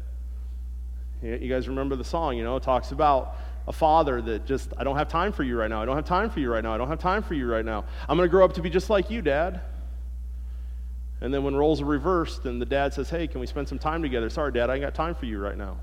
You 1.22 1.48
guys 1.48 1.68
remember 1.68 1.94
the 1.94 2.04
song, 2.04 2.36
you 2.36 2.42
know, 2.42 2.56
it 2.56 2.64
talks 2.64 2.90
about 2.90 3.36
a 3.68 3.72
father 3.72 4.20
that 4.22 4.46
just, 4.46 4.72
I 4.76 4.82
don't 4.82 4.96
have 4.96 5.08
time 5.08 5.32
for 5.32 5.44
you 5.44 5.56
right 5.56 5.70
now. 5.70 5.82
I 5.82 5.84
don't 5.84 5.96
have 5.96 6.04
time 6.04 6.30
for 6.30 6.40
you 6.40 6.50
right 6.50 6.64
now. 6.64 6.74
I 6.74 6.78
don't 6.78 6.88
have 6.88 6.98
time 6.98 7.22
for 7.22 7.34
you 7.34 7.46
right 7.46 7.64
now. 7.64 7.84
I'm 8.08 8.16
going 8.16 8.28
to 8.28 8.30
grow 8.30 8.44
up 8.44 8.54
to 8.54 8.62
be 8.62 8.70
just 8.70 8.90
like 8.90 9.10
you, 9.10 9.22
Dad. 9.22 9.60
And 11.20 11.34
then 11.34 11.42
when 11.42 11.56
roles 11.56 11.80
are 11.80 11.86
reversed 11.86 12.44
and 12.44 12.60
the 12.60 12.66
dad 12.66 12.94
says, 12.94 13.10
Hey, 13.10 13.26
can 13.26 13.40
we 13.40 13.46
spend 13.46 13.68
some 13.68 13.78
time 13.78 14.02
together? 14.02 14.30
Sorry, 14.30 14.52
Dad, 14.52 14.70
I 14.70 14.74
ain't 14.74 14.82
got 14.82 14.94
time 14.94 15.14
for 15.14 15.26
you 15.26 15.38
right 15.40 15.56
now. 15.56 15.78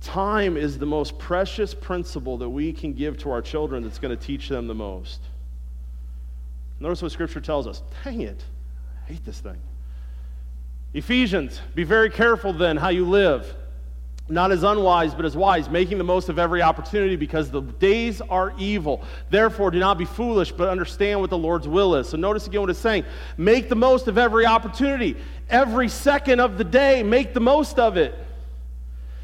Time 0.00 0.56
is 0.56 0.78
the 0.78 0.86
most 0.86 1.16
precious 1.18 1.74
principle 1.74 2.36
that 2.38 2.48
we 2.48 2.72
can 2.72 2.92
give 2.92 3.18
to 3.18 3.30
our 3.30 3.40
children 3.40 3.84
that's 3.84 4.00
going 4.00 4.16
to 4.16 4.20
teach 4.20 4.48
them 4.48 4.66
the 4.66 4.74
most. 4.74 5.20
Notice 6.80 7.02
what 7.02 7.12
Scripture 7.12 7.40
tells 7.40 7.68
us. 7.68 7.82
Dang 8.02 8.22
it, 8.22 8.42
I 9.04 9.12
hate 9.12 9.24
this 9.24 9.38
thing. 9.38 9.60
Ephesians, 10.92 11.60
be 11.76 11.84
very 11.84 12.10
careful 12.10 12.52
then 12.52 12.76
how 12.76 12.88
you 12.88 13.04
live 13.08 13.54
not 14.28 14.52
as 14.52 14.62
unwise, 14.62 15.14
but 15.14 15.24
as 15.24 15.36
wise, 15.36 15.68
making 15.68 15.98
the 15.98 16.04
most 16.04 16.28
of 16.28 16.38
every 16.38 16.62
opportunity 16.62 17.16
because 17.16 17.50
the 17.50 17.60
days 17.60 18.20
are 18.20 18.54
evil. 18.56 19.02
Therefore, 19.30 19.70
do 19.70 19.78
not 19.78 19.98
be 19.98 20.04
foolish, 20.04 20.52
but 20.52 20.68
understand 20.68 21.20
what 21.20 21.30
the 21.30 21.38
Lord's 21.38 21.66
will 21.66 21.96
is. 21.96 22.08
So, 22.08 22.16
notice 22.16 22.46
again 22.46 22.60
what 22.60 22.70
it's 22.70 22.78
saying 22.78 23.04
make 23.36 23.68
the 23.68 23.74
most 23.74 24.08
of 24.08 24.18
every 24.18 24.46
opportunity. 24.46 25.16
Every 25.50 25.88
second 25.88 26.40
of 26.40 26.56
the 26.56 26.64
day, 26.64 27.02
make 27.02 27.34
the 27.34 27.40
most 27.40 27.78
of 27.78 27.96
it. 27.96 28.14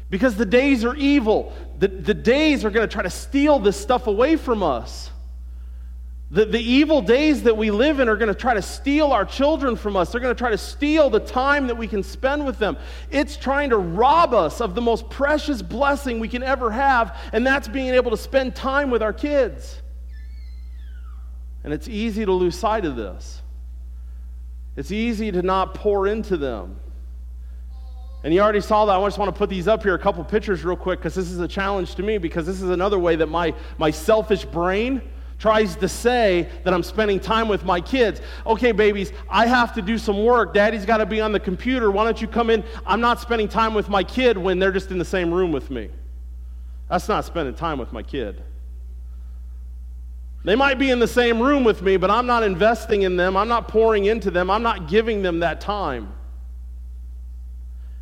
Because 0.09 0.35
the 0.35 0.45
days 0.45 0.83
are 0.83 0.95
evil. 0.95 1.53
The, 1.79 1.87
the 1.87 2.13
days 2.13 2.65
are 2.65 2.69
going 2.69 2.87
to 2.87 2.91
try 2.91 3.03
to 3.03 3.09
steal 3.09 3.59
this 3.59 3.79
stuff 3.79 4.07
away 4.07 4.35
from 4.35 4.63
us. 4.63 5.11
The, 6.31 6.45
the 6.45 6.59
evil 6.59 7.01
days 7.01 7.41
that 7.43 7.57
we 7.57 7.71
live 7.71 7.99
in 7.99 8.07
are 8.07 8.15
going 8.15 8.27
to 8.27 8.39
try 8.39 8.53
to 8.53 8.61
steal 8.61 9.11
our 9.11 9.25
children 9.25 9.75
from 9.75 9.95
us. 9.95 10.11
They're 10.11 10.21
going 10.21 10.35
to 10.35 10.37
try 10.37 10.51
to 10.51 10.59
steal 10.59 11.09
the 11.09 11.19
time 11.19 11.65
that 11.67 11.75
we 11.75 11.87
can 11.87 12.03
spend 12.03 12.45
with 12.45 12.59
them. 12.59 12.77
It's 13.09 13.35
trying 13.35 13.71
to 13.71 13.77
rob 13.77 14.35
us 14.35 14.61
of 14.61 14.75
the 14.75 14.81
most 14.81 15.09
precious 15.09 15.63
blessing 15.63 16.19
we 16.19 16.27
can 16.27 16.43
ever 16.43 16.69
have, 16.69 17.17
and 17.33 17.45
that's 17.45 17.67
being 17.67 17.95
able 17.95 18.11
to 18.11 18.17
spend 18.17 18.55
time 18.55 18.91
with 18.91 19.01
our 19.01 19.13
kids. 19.13 19.81
And 21.63 21.73
it's 21.73 21.87
easy 21.87 22.25
to 22.25 22.31
lose 22.31 22.57
sight 22.57 22.85
of 22.85 22.95
this. 22.95 23.41
It's 24.75 24.91
easy 24.91 25.31
to 25.31 25.41
not 25.41 25.73
pour 25.73 26.05
into 26.05 26.37
them. 26.37 26.79
And 28.23 28.33
you 28.33 28.41
already 28.41 28.61
saw 28.61 28.85
that. 28.85 28.93
I 28.93 29.03
just 29.03 29.17
want 29.17 29.33
to 29.33 29.37
put 29.37 29.49
these 29.49 29.67
up 29.67 29.81
here, 29.81 29.95
a 29.95 29.99
couple 29.99 30.23
pictures 30.23 30.63
real 30.63 30.75
quick, 30.75 30.99
because 30.99 31.15
this 31.15 31.31
is 31.31 31.39
a 31.39 31.47
challenge 31.47 31.95
to 31.95 32.03
me, 32.03 32.19
because 32.19 32.45
this 32.45 32.61
is 32.61 32.69
another 32.69 32.99
way 32.99 33.15
that 33.15 33.27
my, 33.27 33.55
my 33.79 33.89
selfish 33.89 34.45
brain 34.45 35.01
tries 35.39 35.77
to 35.77 35.87
say 35.87 36.47
that 36.63 36.73
I'm 36.73 36.83
spending 36.83 37.19
time 37.19 37.47
with 37.47 37.63
my 37.63 37.79
kids. 37.79 38.21
Okay, 38.45 38.73
babies, 38.73 39.13
I 39.29 39.47
have 39.47 39.73
to 39.75 39.81
do 39.81 39.97
some 39.97 40.23
work. 40.23 40.53
Daddy's 40.53 40.85
got 40.85 40.97
to 40.97 41.05
be 41.05 41.21
on 41.21 41.31
the 41.31 41.39
computer. 41.39 41.89
Why 41.89 42.03
don't 42.03 42.21
you 42.21 42.27
come 42.27 42.49
in? 42.49 42.63
I'm 42.85 42.99
not 42.99 43.21
spending 43.21 43.47
time 43.47 43.73
with 43.73 43.89
my 43.89 44.03
kid 44.03 44.37
when 44.37 44.59
they're 44.59 44.73
just 44.73 44.91
in 44.91 44.99
the 44.99 45.05
same 45.05 45.33
room 45.33 45.53
with 45.53 45.71
me. 45.71 45.89
That's 46.89 47.07
not 47.07 47.23
spending 47.23 47.55
time 47.55 47.79
with 47.79 47.93
my 47.93 48.03
kid. 48.03 48.43
They 50.43 50.55
might 50.55 50.77
be 50.77 50.89
in 50.89 50.99
the 50.99 51.07
same 51.07 51.41
room 51.41 51.63
with 51.63 51.81
me, 51.81 51.97
but 51.97 52.11
I'm 52.11 52.25
not 52.25 52.43
investing 52.43 53.03
in 53.03 53.15
them. 53.15 53.37
I'm 53.37 53.47
not 53.47 53.67
pouring 53.67 54.05
into 54.05 54.31
them. 54.31 54.49
I'm 54.49 54.63
not 54.63 54.89
giving 54.89 55.21
them 55.21 55.39
that 55.39 55.61
time. 55.61 56.11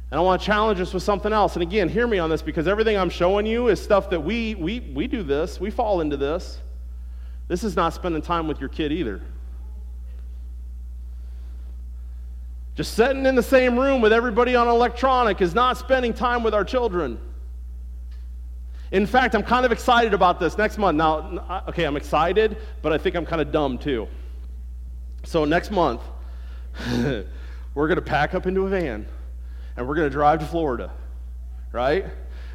And 0.09 0.19
I 0.19 0.23
want 0.23 0.41
to 0.41 0.45
challenge 0.45 0.79
us 0.79 0.93
with 0.93 1.03
something 1.03 1.33
else. 1.33 1.55
And 1.55 1.63
again, 1.63 1.89
hear 1.89 2.07
me 2.07 2.17
on 2.17 2.29
this 2.29 2.41
because 2.41 2.67
everything 2.67 2.97
I'm 2.97 3.09
showing 3.09 3.45
you 3.45 3.67
is 3.67 3.81
stuff 3.81 4.09
that 4.11 4.21
we, 4.21 4.55
we, 4.55 4.79
we 4.79 5.05
do 5.05 5.21
this, 5.21 5.59
we 5.59 5.69
fall 5.69 6.01
into 6.01 6.15
this. 6.15 6.59
This 7.47 7.63
is 7.63 7.75
not 7.75 7.93
spending 7.93 8.21
time 8.21 8.47
with 8.47 8.59
your 8.59 8.69
kid 8.69 8.91
either. 8.91 9.21
Just 12.75 12.93
sitting 12.93 13.25
in 13.25 13.35
the 13.35 13.43
same 13.43 13.79
room 13.79 14.01
with 14.01 14.13
everybody 14.13 14.55
on 14.55 14.67
electronic 14.67 15.41
is 15.41 15.55
not 15.55 15.77
spending 15.77 16.13
time 16.13 16.43
with 16.43 16.53
our 16.53 16.63
children. 16.63 17.19
In 18.91 19.05
fact, 19.05 19.33
I'm 19.33 19.43
kind 19.43 19.65
of 19.65 19.71
excited 19.71 20.13
about 20.13 20.39
this 20.39 20.57
next 20.57 20.77
month. 20.77 20.95
Now, 20.95 21.63
okay, 21.69 21.85
I'm 21.85 21.97
excited, 21.97 22.57
but 22.81 22.93
I 22.93 22.97
think 22.97 23.15
I'm 23.15 23.25
kind 23.25 23.41
of 23.41 23.51
dumb 23.51 23.77
too. 23.77 24.07
So, 25.23 25.43
next 25.43 25.71
month, 25.71 26.01
we're 26.97 27.87
going 27.87 27.95
to 27.95 28.01
pack 28.01 28.35
up 28.35 28.45
into 28.45 28.65
a 28.65 28.69
van 28.69 29.07
and 29.75 29.87
we're 29.87 29.95
going 29.95 30.07
to 30.07 30.13
drive 30.13 30.39
to 30.39 30.45
Florida, 30.45 30.91
right? 31.71 32.05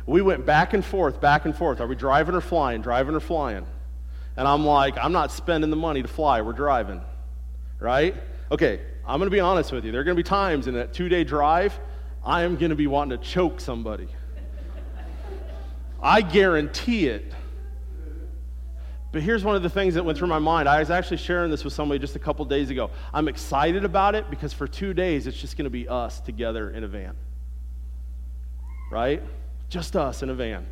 We 0.06 0.22
went 0.22 0.46
back 0.46 0.72
and 0.72 0.84
forth, 0.84 1.20
back 1.20 1.44
and 1.44 1.56
forth. 1.56 1.80
Are 1.80 1.86
we 1.86 1.96
driving 1.96 2.34
or 2.34 2.40
flying? 2.40 2.80
Driving 2.80 3.14
or 3.14 3.20
flying? 3.20 3.66
And 4.36 4.48
I'm 4.48 4.64
like, 4.64 4.96
I'm 4.96 5.12
not 5.12 5.30
spending 5.30 5.70
the 5.70 5.76
money 5.76 6.02
to 6.02 6.08
fly. 6.08 6.40
We're 6.40 6.52
driving, 6.52 7.02
right? 7.78 8.14
Okay, 8.50 8.80
I'm 9.06 9.18
going 9.18 9.30
to 9.30 9.34
be 9.34 9.40
honest 9.40 9.72
with 9.72 9.84
you. 9.84 9.92
There 9.92 10.00
are 10.00 10.04
going 10.04 10.16
to 10.16 10.22
be 10.22 10.28
times 10.28 10.66
in 10.66 10.74
that 10.74 10.92
two 10.92 11.08
day 11.08 11.24
drive, 11.24 11.78
I 12.24 12.42
am 12.42 12.56
going 12.56 12.70
to 12.70 12.76
be 12.76 12.86
wanting 12.86 13.18
to 13.18 13.24
choke 13.24 13.60
somebody. 13.60 14.08
I 16.02 16.20
guarantee 16.20 17.08
it. 17.08 17.32
But 19.12 19.22
here's 19.22 19.44
one 19.44 19.56
of 19.56 19.62
the 19.62 19.68
things 19.68 19.94
that 19.94 20.04
went 20.04 20.16
through 20.16 20.28
my 20.28 20.38
mind. 20.38 20.68
I 20.68 20.78
was 20.78 20.90
actually 20.90 21.18
sharing 21.18 21.50
this 21.50 21.64
with 21.64 21.74
somebody 21.74 21.98
just 21.98 22.16
a 22.16 22.18
couple 22.18 22.44
days 22.46 22.70
ago. 22.70 22.90
I'm 23.12 23.28
excited 23.28 23.84
about 23.84 24.14
it 24.14 24.30
because 24.30 24.54
for 24.54 24.66
two 24.66 24.94
days, 24.94 25.26
it's 25.26 25.36
just 25.36 25.56
going 25.56 25.64
to 25.64 25.70
be 25.70 25.86
us 25.86 26.20
together 26.20 26.70
in 26.70 26.82
a 26.82 26.88
van. 26.88 27.14
Right? 28.90 29.22
Just 29.68 29.96
us 29.96 30.22
in 30.22 30.30
a 30.30 30.34
van. 30.34 30.66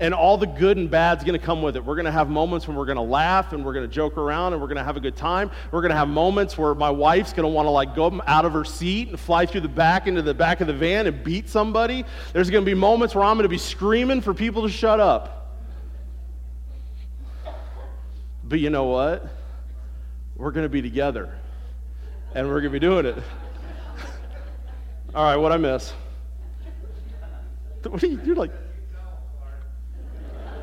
And 0.00 0.14
all 0.14 0.38
the 0.38 0.46
good 0.46 0.76
and 0.76 0.88
bad's 0.88 1.24
going 1.24 1.38
to 1.38 1.44
come 1.44 1.60
with 1.60 1.76
it. 1.76 1.84
We're 1.84 1.96
going 1.96 2.04
to 2.04 2.12
have 2.12 2.28
moments 2.28 2.68
when 2.68 2.76
we're 2.76 2.84
going 2.84 2.96
to 2.96 3.02
laugh 3.02 3.52
and 3.52 3.64
we're 3.64 3.72
going 3.72 3.88
to 3.88 3.92
joke 3.92 4.16
around 4.16 4.52
and 4.52 4.62
we're 4.62 4.68
going 4.68 4.76
to 4.78 4.84
have 4.84 4.96
a 4.96 5.00
good 5.00 5.16
time. 5.16 5.50
We're 5.72 5.80
going 5.80 5.90
to 5.90 5.96
have 5.96 6.06
moments 6.06 6.56
where 6.56 6.72
my 6.72 6.90
wife's 6.90 7.32
going 7.32 7.42
to 7.42 7.52
want 7.52 7.66
to 7.66 7.70
like 7.70 7.96
go 7.96 8.22
out 8.24 8.44
of 8.44 8.52
her 8.52 8.64
seat 8.64 9.08
and 9.08 9.18
fly 9.18 9.44
through 9.44 9.62
the 9.62 9.68
back 9.68 10.06
into 10.06 10.22
the 10.22 10.34
back 10.34 10.60
of 10.60 10.68
the 10.68 10.72
van 10.72 11.08
and 11.08 11.24
beat 11.24 11.48
somebody. 11.48 12.04
There's 12.32 12.48
going 12.48 12.64
to 12.64 12.70
be 12.70 12.74
moments 12.74 13.16
where 13.16 13.24
I'm 13.24 13.36
going 13.36 13.42
to 13.42 13.48
be 13.48 13.58
screaming 13.58 14.20
for 14.20 14.32
people 14.34 14.62
to 14.62 14.68
shut 14.68 15.00
up. 15.00 15.56
But 18.44 18.60
you 18.60 18.70
know 18.70 18.84
what? 18.84 19.26
We're 20.36 20.52
going 20.52 20.64
to 20.64 20.70
be 20.70 20.80
together 20.80 21.34
and 22.34 22.46
we're 22.46 22.60
going 22.60 22.72
to 22.72 22.78
be 22.78 22.78
doing 22.78 23.04
it. 23.04 23.16
All 25.14 25.24
right, 25.24 25.36
what 25.36 25.50
I 25.50 25.56
miss? 25.56 25.92
What 27.82 28.00
are 28.02 28.06
you, 28.06 28.20
you're 28.24 28.36
like, 28.36 28.52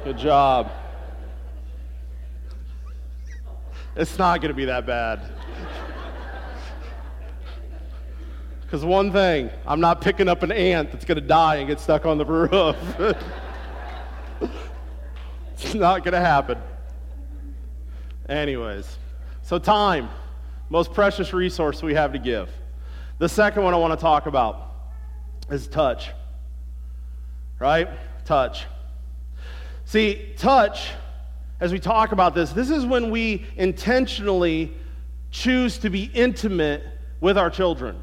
Good 0.05 0.19
job. 0.19 0.71
It's 3.95 4.19
not 4.19 4.39
going 4.39 4.49
to 4.49 4.55
be 4.55 4.65
that 4.65 4.85
bad. 4.85 5.19
Because 8.61 8.85
one 8.85 9.11
thing, 9.11 9.49
I'm 9.65 9.79
not 9.79 10.01
picking 10.01 10.27
up 10.27 10.43
an 10.43 10.51
ant 10.51 10.91
that's 10.91 11.05
going 11.05 11.19
to 11.19 11.25
die 11.25 11.55
and 11.55 11.67
get 11.67 11.79
stuck 11.79 12.05
on 12.05 12.19
the 12.19 12.25
roof. 12.25 12.75
it's 15.53 15.73
not 15.73 16.03
going 16.03 16.13
to 16.13 16.19
happen. 16.19 16.59
Anyways, 18.29 18.99
so 19.41 19.57
time, 19.57 20.07
most 20.69 20.93
precious 20.93 21.33
resource 21.33 21.81
we 21.81 21.95
have 21.95 22.13
to 22.13 22.19
give. 22.19 22.51
The 23.17 23.27
second 23.27 23.63
one 23.63 23.73
I 23.73 23.77
want 23.77 23.99
to 23.99 24.03
talk 24.03 24.27
about 24.27 24.71
is 25.49 25.67
touch. 25.67 26.11
Right? 27.57 27.89
Touch. 28.23 28.67
See, 29.85 30.33
touch, 30.37 30.89
as 31.59 31.71
we 31.71 31.79
talk 31.79 32.11
about 32.11 32.35
this, 32.35 32.51
this 32.51 32.69
is 32.69 32.85
when 32.85 33.11
we 33.11 33.45
intentionally 33.55 34.73
choose 35.31 35.77
to 35.79 35.89
be 35.89 36.09
intimate 36.13 36.83
with 37.21 37.37
our 37.37 37.49
children. 37.49 37.99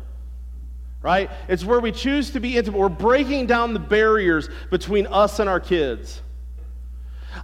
Right? 1.02 1.30
It's 1.48 1.64
where 1.64 1.80
we 1.80 1.90
choose 1.90 2.30
to 2.30 2.40
be 2.40 2.56
intimate. 2.56 2.78
We're 2.78 2.88
breaking 2.88 3.46
down 3.46 3.72
the 3.72 3.80
barriers 3.80 4.48
between 4.70 5.08
us 5.08 5.40
and 5.40 5.48
our 5.48 5.58
kids. 5.58 6.22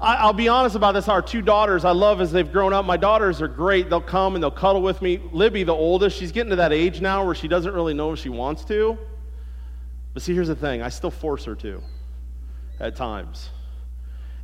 I, 0.01 0.27
will 0.27 0.33
be 0.33 0.49
honest 0.49 0.77
about 0.77 0.93
this. 0.93 1.09
Our 1.09 1.23
two 1.23 1.43
daughters, 1.43 1.85
I 1.85 1.91
love 1.91 2.21
as 2.21 2.31
they've 2.31 2.51
grown 2.51 2.73
up. 2.73 2.85
My 2.85 2.97
daughters 2.97 3.43
are 3.43 3.49
great. 3.49 3.91
They'll 3.91 4.01
come 4.01 4.35
and 4.35 4.43
they'll 4.43 4.51
cuddle 4.51 4.83
with 4.83 5.03
me. 5.03 5.21
Libby, 5.33 5.65
the 5.65 5.75
oldest, 5.75 6.17
she's 6.17 6.31
getting 6.31 6.51
to 6.51 6.57
that 6.57 6.73
age 6.73 7.01
now 7.01 7.25
where 7.25 7.35
she 7.35 7.49
doesn't 7.49 7.75
really 7.75 7.95
know 7.95 8.13
if 8.13 8.21
she 8.21 8.29
wants 8.29 8.65
to. 8.67 8.97
But 10.15 10.23
see, 10.23 10.35
here's 10.35 10.49
the 10.49 10.57
thing 10.57 10.83
I 10.83 10.91
still 10.91 11.11
force 11.11 11.45
her 11.45 11.57
to 11.57 11.83
at 12.79 12.95
times. 12.95 13.51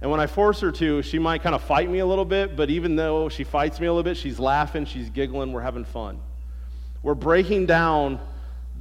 And 0.04 0.10
when 0.10 0.20
I 0.20 0.26
force 0.26 0.60
her 0.60 0.70
to, 0.70 1.00
she 1.00 1.18
might 1.18 1.42
kind 1.42 1.54
of 1.54 1.64
fight 1.64 1.88
me 1.88 2.00
a 2.00 2.04
little 2.04 2.26
bit, 2.26 2.56
but 2.56 2.68
even 2.68 2.94
though 2.94 3.30
she 3.30 3.42
fights 3.42 3.80
me 3.80 3.86
a 3.86 3.90
little 3.90 4.02
bit, 4.02 4.18
she's 4.18 4.38
laughing, 4.38 4.84
she's 4.84 5.08
giggling, 5.08 5.50
we're 5.50 5.62
having 5.62 5.86
fun. 5.86 6.20
We're 7.02 7.14
breaking 7.14 7.64
down 7.64 8.20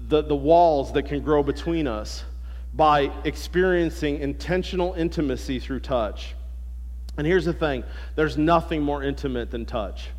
the, 0.10 0.22
the 0.22 0.36
walls 0.36 0.92
that 0.92 1.04
can 1.04 1.22
grow 1.22 1.42
between 1.42 1.88
us 1.88 2.26
by 2.74 3.10
experiencing 3.24 4.20
intentional 4.20 4.96
intimacy 4.96 5.62
through 5.62 5.80
touch. 5.80 6.36
And 7.16 7.26
here's 7.26 7.46
the 7.46 7.54
thing 7.54 7.86
there's 8.16 8.38
nothing 8.38 8.82
more 8.82 9.02
intimate 9.02 9.50
than 9.50 9.66
touch. 9.66 10.10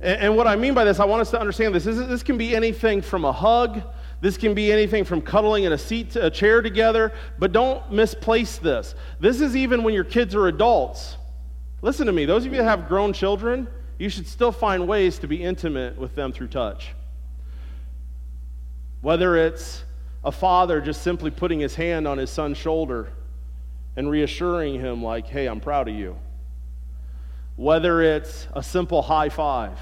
And, 0.00 0.22
and 0.22 0.36
what 0.38 0.46
I 0.46 0.56
mean 0.56 0.72
by 0.72 0.84
this, 0.84 1.00
I 1.00 1.04
want 1.04 1.20
us 1.20 1.30
to 1.32 1.38
understand 1.38 1.74
this. 1.74 1.84
This, 1.84 1.98
this 1.98 2.22
can 2.22 2.38
be 2.38 2.56
anything 2.56 3.02
from 3.02 3.26
a 3.26 3.32
hug 3.32 3.82
this 4.20 4.36
can 4.36 4.54
be 4.54 4.72
anything 4.72 5.04
from 5.04 5.20
cuddling 5.20 5.64
in 5.64 5.72
a 5.72 5.78
seat 5.78 6.10
to 6.12 6.26
a 6.26 6.30
chair 6.30 6.60
together, 6.60 7.12
but 7.38 7.52
don't 7.52 7.92
misplace 7.92 8.58
this. 8.58 8.94
This 9.20 9.40
is 9.40 9.54
even 9.54 9.84
when 9.84 9.94
your 9.94 10.04
kids 10.04 10.34
are 10.34 10.48
adults. 10.48 11.16
Listen 11.82 12.06
to 12.06 12.12
me, 12.12 12.24
those 12.24 12.44
of 12.44 12.52
you 12.52 12.58
that 12.58 12.64
have 12.64 12.88
grown 12.88 13.12
children, 13.12 13.68
you 13.98 14.08
should 14.08 14.26
still 14.26 14.50
find 14.50 14.88
ways 14.88 15.18
to 15.20 15.28
be 15.28 15.42
intimate 15.42 15.96
with 15.96 16.16
them 16.16 16.32
through 16.32 16.48
touch. 16.48 16.88
Whether 19.00 19.36
it's 19.36 19.84
a 20.24 20.32
father 20.32 20.80
just 20.80 21.02
simply 21.02 21.30
putting 21.30 21.60
his 21.60 21.76
hand 21.76 22.08
on 22.08 22.18
his 22.18 22.30
son's 22.30 22.56
shoulder 22.56 23.12
and 23.96 24.10
reassuring 24.10 24.80
him, 24.80 25.02
like, 25.02 25.28
hey, 25.28 25.46
I'm 25.46 25.60
proud 25.60 25.88
of 25.88 25.94
you. 25.94 26.16
Whether 27.54 28.02
it's 28.02 28.48
a 28.52 28.62
simple 28.62 29.02
high 29.02 29.28
five 29.28 29.78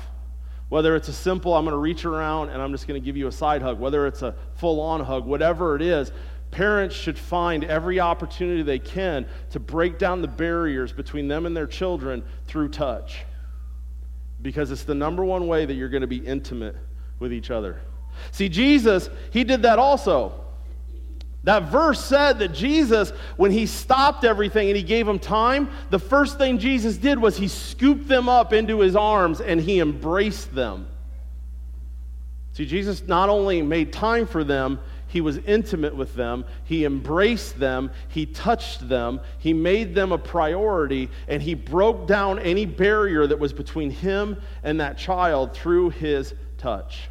whether 0.69 0.97
it's 0.97 1.09
a 1.09 1.13
simple, 1.13 1.55
I'm 1.55 1.65
going 1.65 1.73
to 1.73 1.79
reach 1.79 2.05
around 2.05 2.51
and 2.51 2.61
I'm 2.61 2.73
just 2.73 2.89
going 2.89 3.01
to 3.01 3.05
give 3.05 3.17
you 3.17 3.29
a 3.29 3.33
side 3.33 3.63
hug, 3.63 3.79
whether 3.79 4.07
it's 4.07 4.23
a 4.23 4.35
full 4.57 4.81
on 4.81 5.01
hug, 5.01 5.25
whatever 5.25 5.77
it 5.77 5.83
is, 5.83 6.11
parents 6.51 6.95
should 6.95 7.19
find 7.19 7.65
every 7.65 8.01
opportunity 8.01 8.63
they 8.63 8.79
can 8.79 9.27
to 9.51 9.61
break 9.61 9.99
down 9.99 10.23
the 10.23 10.29
barriers 10.29 10.93
between 10.93 11.29
them 11.29 11.47
and 11.47 11.57
their 11.57 11.67
children 11.67 12.25
through 12.47 12.69
touch. 12.69 13.25
Because 14.43 14.71
it's 14.71 14.85
the 14.85 14.95
number 14.95 15.25
one 15.25 15.47
way 15.47 15.67
that 15.67 15.75
you're 15.75 15.89
going 15.89 16.03
to 16.03 16.07
be 16.07 16.19
intimate 16.19 16.77
with 17.19 17.33
each 17.33 17.51
other. 17.51 17.81
See, 18.31 18.49
Jesus, 18.49 19.11
he 19.31 19.45
did 19.45 19.63
that 19.63 19.79
also. 19.79 20.46
That 21.47 21.71
verse 21.71 22.05
said 22.05 22.41
that 22.41 22.53
Jesus, 22.53 23.13
when 23.37 23.53
he 23.53 23.67
stopped 23.67 24.25
everything 24.25 24.69
and 24.69 24.77
he 24.77 24.83
gave 24.83 25.07
them 25.07 25.21
time, 25.21 25.71
the 25.91 25.99
first 26.01 26.39
thing 26.39 26.59
Jesus 26.59 26.97
did 26.97 27.21
was 27.21 27.37
he 27.37 27.47
scooped 27.47 28.09
them 28.09 28.29
up 28.29 28.53
into 28.53 28.81
his 28.81 28.97
arms 28.97 29.41
and 29.41 29.61
he 29.61 29.79
embraced 29.79 30.53
them. 30.57 30.89
See, 32.55 32.67
Jesus 32.67 33.07
not 33.07 33.29
only 33.29 33.63
made 33.63 33.93
time 33.93 34.27
for 34.27 34.43
them, 34.43 34.81
he 35.07 35.21
was 35.21 35.37
intimate 35.39 35.95
with 35.95 36.17
them, 36.17 36.45
he 36.65 36.85
embraced 36.85 37.61
them, 37.61 37.93
he 38.09 38.27
touched 38.27 38.89
them, 38.89 39.21
he 39.39 39.53
made 39.53 39.95
them 39.95 40.11
a 40.11 40.19
priority, 40.19 41.09
and 41.29 41.41
he 41.41 41.55
broke 41.55 42.09
down 42.09 42.41
any 42.41 42.67
barrier 42.67 43.25
that 43.25 43.39
was 43.39 43.53
between 43.53 43.91
him 43.91 44.37
and 44.65 44.81
that 44.81 44.99
child 44.99 45.53
through 45.53 45.91
his 45.91 46.35
touch. 46.59 47.09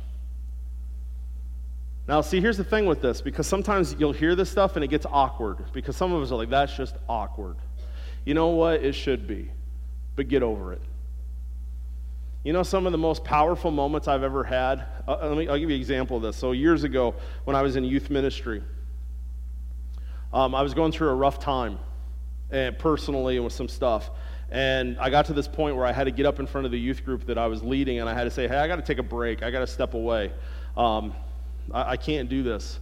Now, 2.07 2.21
see, 2.21 2.39
here's 2.39 2.57
the 2.57 2.63
thing 2.63 2.85
with 2.85 3.01
this 3.01 3.21
because 3.21 3.47
sometimes 3.47 3.95
you'll 3.97 4.13
hear 4.13 4.35
this 4.35 4.49
stuff 4.49 4.75
and 4.75 4.83
it 4.83 4.89
gets 4.89 5.05
awkward 5.09 5.71
because 5.73 5.97
some 5.97 6.13
of 6.13 6.21
us 6.21 6.31
are 6.31 6.35
like, 6.35 6.49
that's 6.49 6.75
just 6.75 6.95
awkward. 7.09 7.57
You 8.25 8.33
know 8.33 8.49
what? 8.49 8.83
It 8.83 8.93
should 8.93 9.27
be, 9.27 9.51
but 10.15 10.27
get 10.27 10.43
over 10.43 10.73
it. 10.73 10.81
You 12.43 12.53
know, 12.53 12.61
some 12.61 12.85
of 12.85 12.91
the 12.91 12.97
most 12.99 13.23
powerful 13.23 13.71
moments 13.71 14.07
I've 14.07 14.21
ever 14.21 14.43
had? 14.43 14.85
Uh, 15.07 15.17
let 15.29 15.37
me, 15.37 15.47
I'll 15.47 15.57
give 15.57 15.69
you 15.69 15.75
an 15.75 15.81
example 15.81 16.17
of 16.17 16.23
this. 16.23 16.37
So, 16.37 16.51
years 16.51 16.83
ago, 16.83 17.15
when 17.45 17.55
I 17.55 17.63
was 17.63 17.75
in 17.75 17.83
youth 17.83 18.11
ministry, 18.11 18.61
um, 20.31 20.53
I 20.53 20.61
was 20.61 20.75
going 20.75 20.91
through 20.91 21.09
a 21.09 21.15
rough 21.15 21.39
time 21.39 21.79
and 22.51 22.77
personally 22.77 23.37
and 23.37 23.43
with 23.43 23.53
some 23.53 23.67
stuff. 23.67 24.11
And 24.51 24.95
I 24.99 25.09
got 25.09 25.25
to 25.25 25.33
this 25.33 25.47
point 25.47 25.75
where 25.75 25.87
I 25.87 25.91
had 25.91 26.03
to 26.03 26.11
get 26.11 26.27
up 26.27 26.39
in 26.39 26.45
front 26.45 26.65
of 26.65 26.71
the 26.71 26.79
youth 26.79 27.03
group 27.03 27.25
that 27.25 27.37
I 27.39 27.47
was 27.47 27.63
leading 27.63 27.99
and 27.99 28.07
I 28.07 28.13
had 28.13 28.25
to 28.25 28.31
say, 28.31 28.47
hey, 28.47 28.57
I 28.57 28.67
got 28.67 28.75
to 28.75 28.83
take 28.83 28.99
a 28.99 29.03
break. 29.03 29.41
I 29.41 29.49
got 29.49 29.61
to 29.61 29.67
step 29.67 29.95
away. 29.95 30.31
Um, 30.77 31.15
I, 31.71 31.91
I 31.91 31.97
can't 31.97 32.29
do 32.29 32.43
this. 32.43 32.79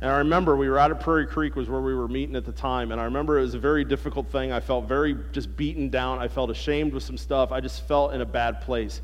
And 0.00 0.10
I 0.10 0.18
remember 0.18 0.56
we 0.56 0.68
were 0.68 0.78
out 0.78 0.90
at 0.90 1.00
Prairie 1.00 1.26
Creek 1.26 1.56
was 1.56 1.68
where 1.68 1.80
we 1.80 1.94
were 1.94 2.08
meeting 2.08 2.34
at 2.34 2.46
the 2.46 2.52
time, 2.52 2.90
and 2.90 3.00
I 3.00 3.04
remember 3.04 3.38
it 3.38 3.42
was 3.42 3.54
a 3.54 3.58
very 3.58 3.84
difficult 3.84 4.28
thing. 4.28 4.50
I 4.50 4.60
felt 4.60 4.86
very 4.86 5.14
just 5.32 5.54
beaten 5.56 5.90
down. 5.90 6.18
I 6.18 6.28
felt 6.28 6.48
ashamed 6.48 6.94
with 6.94 7.02
some 7.02 7.18
stuff. 7.18 7.52
I 7.52 7.60
just 7.60 7.86
felt 7.86 8.14
in 8.14 8.22
a 8.22 8.26
bad 8.26 8.62
place. 8.62 9.02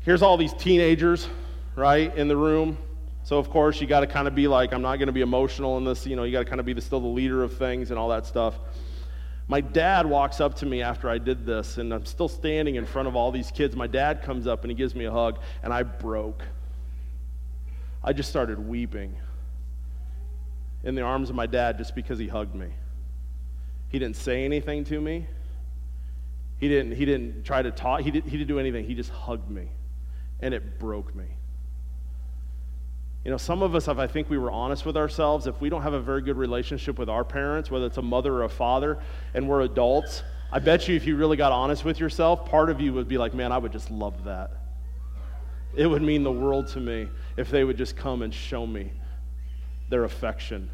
Here's 0.00 0.20
all 0.20 0.36
these 0.36 0.52
teenagers, 0.52 1.28
right, 1.76 2.14
in 2.16 2.28
the 2.28 2.36
room. 2.36 2.76
So 3.24 3.38
of 3.38 3.48
course 3.50 3.80
you 3.80 3.86
got 3.86 4.00
to 4.00 4.06
kind 4.06 4.26
of 4.26 4.34
be 4.34 4.48
like, 4.48 4.74
I'm 4.74 4.82
not 4.82 4.96
going 4.96 5.06
to 5.06 5.12
be 5.12 5.20
emotional 5.20 5.78
in 5.78 5.84
this. 5.84 6.06
You 6.06 6.16
know, 6.16 6.24
you 6.24 6.32
got 6.32 6.40
to 6.40 6.44
kind 6.44 6.58
of 6.58 6.66
be 6.66 6.72
the, 6.72 6.80
still 6.80 7.00
the 7.00 7.06
leader 7.06 7.42
of 7.42 7.56
things 7.56 7.90
and 7.90 7.98
all 7.98 8.08
that 8.08 8.26
stuff. 8.26 8.58
My 9.48 9.60
dad 9.60 10.06
walks 10.06 10.40
up 10.40 10.54
to 10.56 10.66
me 10.66 10.82
after 10.82 11.08
I 11.08 11.18
did 11.18 11.46
this, 11.46 11.78
and 11.78 11.92
I'm 11.92 12.04
still 12.04 12.28
standing 12.28 12.76
in 12.76 12.86
front 12.86 13.08
of 13.08 13.16
all 13.16 13.30
these 13.30 13.50
kids. 13.50 13.76
My 13.76 13.86
dad 13.86 14.22
comes 14.22 14.46
up 14.46 14.62
and 14.62 14.70
he 14.70 14.74
gives 14.74 14.94
me 14.94 15.04
a 15.04 15.12
hug, 15.12 15.38
and 15.62 15.72
I 15.72 15.82
broke. 15.84 16.42
I 18.04 18.12
just 18.12 18.28
started 18.28 18.58
weeping 18.58 19.16
in 20.84 20.94
the 20.94 21.02
arms 21.02 21.30
of 21.30 21.36
my 21.36 21.46
dad 21.46 21.78
just 21.78 21.94
because 21.94 22.18
he 22.18 22.26
hugged 22.26 22.54
me. 22.54 22.68
He 23.88 23.98
didn't 23.98 24.16
say 24.16 24.44
anything 24.44 24.84
to 24.84 25.00
me. 25.00 25.26
He 26.58 26.68
didn't, 26.68 26.92
he 26.92 27.04
didn't 27.04 27.44
try 27.44 27.62
to 27.62 27.70
talk. 27.70 28.00
He, 28.00 28.10
did, 28.10 28.24
he 28.24 28.38
didn't 28.38 28.48
do 28.48 28.58
anything. 28.58 28.84
He 28.84 28.94
just 28.94 29.10
hugged 29.10 29.50
me. 29.50 29.68
And 30.40 30.54
it 30.54 30.78
broke 30.78 31.14
me. 31.14 31.26
You 33.24 33.30
know, 33.30 33.36
some 33.36 33.62
of 33.62 33.76
us, 33.76 33.86
if 33.86 33.98
I 33.98 34.08
think 34.08 34.30
we 34.30 34.38
were 34.38 34.50
honest 34.50 34.84
with 34.84 34.96
ourselves, 34.96 35.46
if 35.46 35.60
we 35.60 35.68
don't 35.68 35.82
have 35.82 35.92
a 35.92 36.00
very 36.00 36.22
good 36.22 36.36
relationship 36.36 36.98
with 36.98 37.08
our 37.08 37.24
parents, 37.24 37.70
whether 37.70 37.86
it's 37.86 37.98
a 37.98 38.02
mother 38.02 38.34
or 38.34 38.42
a 38.44 38.48
father, 38.48 38.98
and 39.34 39.48
we're 39.48 39.60
adults, 39.60 40.24
I 40.50 40.58
bet 40.58 40.88
you 40.88 40.96
if 40.96 41.06
you 41.06 41.16
really 41.16 41.36
got 41.36 41.52
honest 41.52 41.84
with 41.84 42.00
yourself, 42.00 42.46
part 42.46 42.68
of 42.68 42.80
you 42.80 42.92
would 42.94 43.06
be 43.06 43.18
like, 43.18 43.32
man, 43.32 43.52
I 43.52 43.58
would 43.58 43.72
just 43.72 43.90
love 43.90 44.24
that. 44.24 44.50
It 45.74 45.86
would 45.86 46.02
mean 46.02 46.22
the 46.22 46.32
world 46.32 46.68
to 46.68 46.80
me 46.80 47.08
if 47.36 47.50
they 47.50 47.64
would 47.64 47.78
just 47.78 47.96
come 47.96 48.22
and 48.22 48.32
show 48.32 48.66
me 48.66 48.92
their 49.88 50.04
affection 50.04 50.70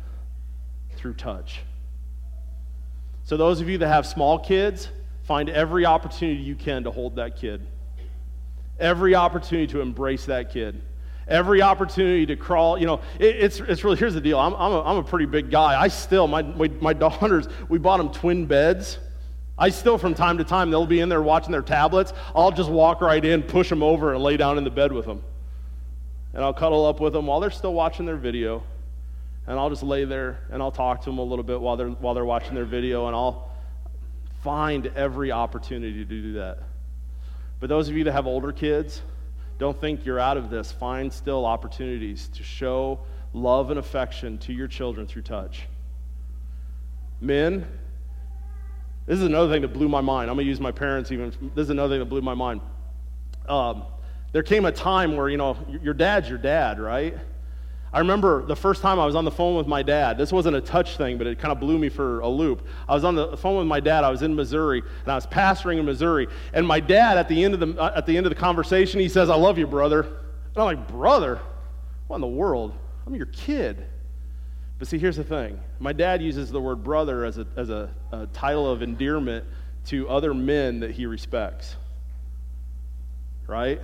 through 0.97 1.15
touch. 1.15 1.61
So, 3.25 3.37
those 3.37 3.61
of 3.61 3.69
you 3.69 3.79
that 3.79 3.89
have 3.89 4.07
small 4.07 4.39
kids, 4.39 4.89
find 5.23 5.49
every 5.49 5.85
opportunity 5.85 6.41
you 6.41 6.55
can 6.55 6.85
to 6.85 6.91
hold 6.91 7.17
that 7.17 7.37
kid, 7.37 7.61
every 8.81 9.15
opportunity 9.15 9.67
to 9.73 9.81
embrace 9.81 10.25
that 10.27 10.51
kid. 10.53 10.81
every 11.29 11.63
opportunity 11.63 12.27
to 12.27 12.37
crawl. 12.37 12.79
You 12.79 12.87
know, 12.87 13.01
it, 13.19 13.37
it's, 13.37 13.61
it's 13.61 13.85
really, 13.85 13.97
here's 13.97 14.15
the 14.15 14.21
deal. 14.21 14.39
I'm, 14.39 14.55
I'm, 14.55 14.73
a, 14.73 14.83
I'm 14.83 14.97
a 14.97 15.03
pretty 15.03 15.27
big 15.27 15.51
guy. 15.51 15.81
I 15.81 15.89
still, 15.89 16.27
my, 16.27 16.43
my, 16.43 16.69
my 16.81 16.93
daughters, 16.93 17.47
we 17.69 17.79
bought 17.79 17.99
them 17.99 18.11
twin 18.11 18.47
beds. 18.47 18.99
I 19.59 19.71
still, 19.71 19.99
from 19.99 20.15
time 20.15 20.39
to 20.39 20.45
time, 20.45 20.71
they'll 20.71 20.87
be 20.87 21.01
in 21.01 21.09
there 21.09 21.23
watching 21.23 21.51
their 21.51 21.63
tablets. 21.63 22.13
I'll 22.35 22.53
just 22.53 22.71
walk 22.71 23.01
right 23.01 23.25
in, 23.25 23.43
push 23.43 23.69
them 23.69 23.83
over, 23.83 24.15
and 24.15 24.23
lay 24.23 24.37
down 24.37 24.57
in 24.57 24.65
the 24.65 24.71
bed 24.71 24.93
with 24.93 25.07
them. 25.07 25.23
And 26.33 26.45
I'll 26.45 26.55
cuddle 26.55 26.87
up 26.87 27.01
with 27.01 27.13
them 27.13 27.27
while 27.27 27.41
they're 27.41 27.51
still 27.51 27.75
watching 27.75 28.07
their 28.07 28.17
video. 28.17 28.63
And 29.47 29.59
I'll 29.59 29.71
just 29.71 29.83
lay 29.83 30.05
there 30.05 30.41
and 30.51 30.63
I'll 30.63 30.71
talk 30.71 31.01
to 31.01 31.11
them 31.11 31.19
a 31.19 31.23
little 31.23 31.43
bit 31.43 31.61
while 31.61 31.77
they're, 31.77 31.89
while 31.89 32.15
they're 32.15 32.25
watching 32.25 32.55
their 32.55 32.67
video, 32.67 33.07
and 33.07 33.17
I'll 33.17 33.51
find 34.45 34.87
every 34.95 35.33
opportunity 35.33 36.05
to 36.05 36.05
do 36.05 36.33
that. 36.35 36.59
But 37.59 37.69
those 37.69 37.89
of 37.89 37.97
you 37.97 38.05
that 38.05 38.13
have 38.13 38.27
older 38.27 38.53
kids, 38.53 39.03
don't 39.59 39.79
think 39.81 40.05
you're 40.05 40.21
out 40.21 40.37
of 40.37 40.51
this. 40.51 40.71
Find 40.71 41.13
still 41.13 41.45
opportunities 41.45 42.29
to 42.29 42.43
show 42.43 43.01
love 43.33 43.71
and 43.71 43.79
affection 43.79 44.39
to 44.39 44.53
your 44.53 44.69
children 44.69 45.07
through 45.07 45.23
touch. 45.23 45.67
Men, 47.21 47.67
this 49.09 49.19
is 49.19 49.25
another 49.25 49.51
thing 49.51 49.63
that 49.63 49.73
blew 49.73 49.89
my 49.89 50.03
mind. 50.03 50.29
I'm 50.29 50.37
going 50.37 50.45
to 50.45 50.51
use 50.51 50.61
my 50.61 50.71
parents 50.71 51.11
even. 51.11 51.31
This 51.55 51.65
is 51.65 51.71
another 51.71 51.95
thing 51.95 52.01
that 52.01 52.11
blew 52.11 52.21
my 52.21 52.35
mind. 52.35 52.61
Um, 53.49 53.85
there 54.33 54.43
came 54.43 54.67
a 54.67 54.73
time 54.73 55.17
where, 55.17 55.31
you 55.31 55.39
know, 55.39 55.57
your 55.83 55.95
dad's 55.95 56.29
your 56.29 56.37
dad, 56.37 56.79
right? 56.79 57.17
I 57.91 58.01
remember 58.01 58.45
the 58.45 58.55
first 58.55 58.83
time 58.83 59.01
I 59.01 59.07
was 59.07 59.15
on 59.15 59.25
the 59.25 59.31
phone 59.31 59.57
with 59.57 59.67
my 59.67 59.83
dad. 59.83 60.19
This 60.19 60.31
wasn't 60.31 60.57
a 60.57 60.61
touch 60.61 60.99
thing, 60.99 61.17
but 61.17 61.27
it 61.27 61.39
kind 61.39 61.53
of 61.53 61.59
blew 61.59 61.79
me 61.79 61.89
for 61.89 62.21
a 62.21 62.29
loop. 62.29 62.67
I 62.87 62.95
was 62.95 63.03
on 63.03 63.15
the 63.15 63.35
phone 63.39 63.57
with 63.57 63.67
my 63.67 63.81
dad. 63.81 64.05
I 64.05 64.11
was 64.11 64.21
in 64.21 64.35
Missouri, 64.35 64.81
and 64.81 65.11
I 65.11 65.15
was 65.15 65.27
pastoring 65.27 65.79
in 65.79 65.87
Missouri. 65.87 66.29
And 66.53 66.67
my 66.67 66.81
dad, 66.81 67.17
at 67.17 67.29
the 67.29 67.43
end 67.43 67.55
of 67.55 67.61
the, 67.61 67.81
uh, 67.81 67.93
at 67.97 68.05
the, 68.05 68.15
end 68.15 68.27
of 68.27 68.31
the 68.31 68.39
conversation, 68.39 69.01
he 69.01 69.09
says, 69.09 69.31
I 69.31 69.37
love 69.37 69.57
you, 69.57 69.67
brother. 69.67 70.03
And 70.03 70.57
I'm 70.59 70.65
like, 70.65 70.87
brother? 70.89 71.41
What 72.09 72.17
in 72.17 72.21
the 72.21 72.27
world? 72.27 72.75
I'm 73.07 73.15
your 73.15 73.27
kid. 73.27 73.87
But 74.79 74.87
see, 74.89 74.99
here's 74.99 75.17
the 75.17 75.25
thing 75.25 75.61
my 75.79 75.93
dad 75.93 76.23
uses 76.23 76.51
the 76.51 76.61
word 76.61 76.85
brother 76.85 77.25
as 77.25 77.39
a, 77.39 77.47
as 77.57 77.71
a, 77.71 77.91
a 78.13 78.27
title 78.29 78.71
of 78.71 78.83
endearment 78.83 79.45
to 79.87 80.09
other 80.09 80.35
men 80.35 80.81
that 80.81 80.93
he 80.93 81.07
respects. 81.07 81.77
Right? 83.47 83.81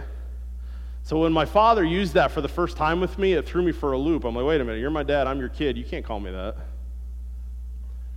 So 1.02 1.20
when 1.20 1.32
my 1.32 1.44
father 1.44 1.84
used 1.84 2.14
that 2.14 2.30
for 2.30 2.40
the 2.40 2.48
first 2.48 2.76
time 2.76 3.00
with 3.00 3.18
me, 3.18 3.34
it 3.34 3.46
threw 3.46 3.62
me 3.62 3.72
for 3.72 3.92
a 3.92 3.98
loop. 3.98 4.24
I'm 4.24 4.34
like, 4.34 4.44
wait 4.44 4.60
a 4.60 4.64
minute, 4.64 4.80
you're 4.80 4.90
my 4.90 5.02
dad, 5.02 5.26
I'm 5.26 5.38
your 5.38 5.50
kid. 5.50 5.76
You 5.76 5.84
can't 5.84 6.04
call 6.04 6.20
me 6.20 6.30
that. 6.30 6.56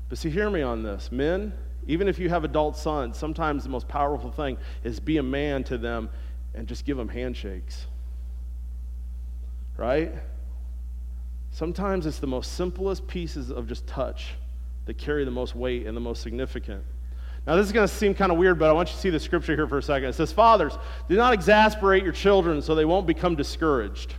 But 0.09 0.17
see, 0.17 0.29
hear 0.29 0.49
me 0.49 0.61
on 0.61 0.83
this. 0.83 1.11
Men, 1.11 1.53
even 1.85 2.07
if 2.07 2.17
you 2.17 2.29
have 2.29 2.43
adult 2.43 2.77
sons, 2.77 3.17
sometimes 3.17 3.63
the 3.63 3.69
most 3.69 3.87
powerful 3.87 4.31
thing 4.31 4.57
is 4.83 4.99
be 4.99 5.17
a 5.17 5.23
man 5.23 5.63
to 5.65 5.77
them 5.77 6.09
and 6.53 6.67
just 6.67 6.85
give 6.85 6.95
them 6.95 7.09
handshakes. 7.09 7.87
Right? 9.75 10.13
Sometimes 11.57 12.05
it's 12.05 12.19
the 12.19 12.27
most 12.27 12.53
simplest 12.53 13.07
pieces 13.07 13.49
of 13.49 13.65
just 13.67 13.87
touch 13.87 14.35
that 14.85 14.99
carry 14.99 15.25
the 15.25 15.31
most 15.31 15.55
weight 15.55 15.87
and 15.87 15.97
the 15.97 16.01
most 16.01 16.21
significant. 16.21 16.83
Now, 17.47 17.55
this 17.55 17.65
is 17.65 17.71
going 17.71 17.87
to 17.87 17.91
seem 17.91 18.13
kind 18.13 18.31
of 18.31 18.37
weird, 18.37 18.59
but 18.59 18.69
I 18.69 18.73
want 18.73 18.89
you 18.89 18.93
to 18.93 19.01
see 19.01 19.09
the 19.09 19.19
scripture 19.19 19.55
here 19.55 19.67
for 19.67 19.79
a 19.79 19.81
second. 19.81 20.07
It 20.09 20.13
says, 20.13 20.31
Fathers, 20.31 20.77
do 21.09 21.15
not 21.15 21.33
exasperate 21.33 22.03
your 22.03 22.13
children 22.13 22.61
so 22.61 22.75
they 22.75 22.85
won't 22.85 23.07
become 23.07 23.35
discouraged. 23.35 24.13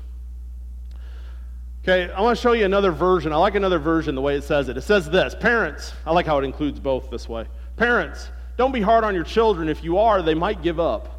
Okay, 1.84 2.12
I 2.12 2.20
want 2.22 2.36
to 2.36 2.42
show 2.42 2.54
you 2.54 2.64
another 2.64 2.90
version. 2.90 3.32
I 3.32 3.36
like 3.36 3.54
another 3.54 3.78
version 3.78 4.16
the 4.16 4.20
way 4.20 4.34
it 4.34 4.42
says 4.42 4.68
it. 4.68 4.76
It 4.76 4.82
says 4.82 5.08
this 5.08 5.36
Parents, 5.36 5.92
I 6.04 6.10
like 6.10 6.26
how 6.26 6.38
it 6.38 6.44
includes 6.44 6.80
both 6.80 7.08
this 7.08 7.28
way. 7.28 7.46
Parents, 7.76 8.30
don't 8.56 8.72
be 8.72 8.80
hard 8.80 9.04
on 9.04 9.14
your 9.14 9.22
children. 9.22 9.68
If 9.68 9.84
you 9.84 9.98
are, 9.98 10.22
they 10.22 10.34
might 10.34 10.60
give 10.60 10.80
up. 10.80 11.17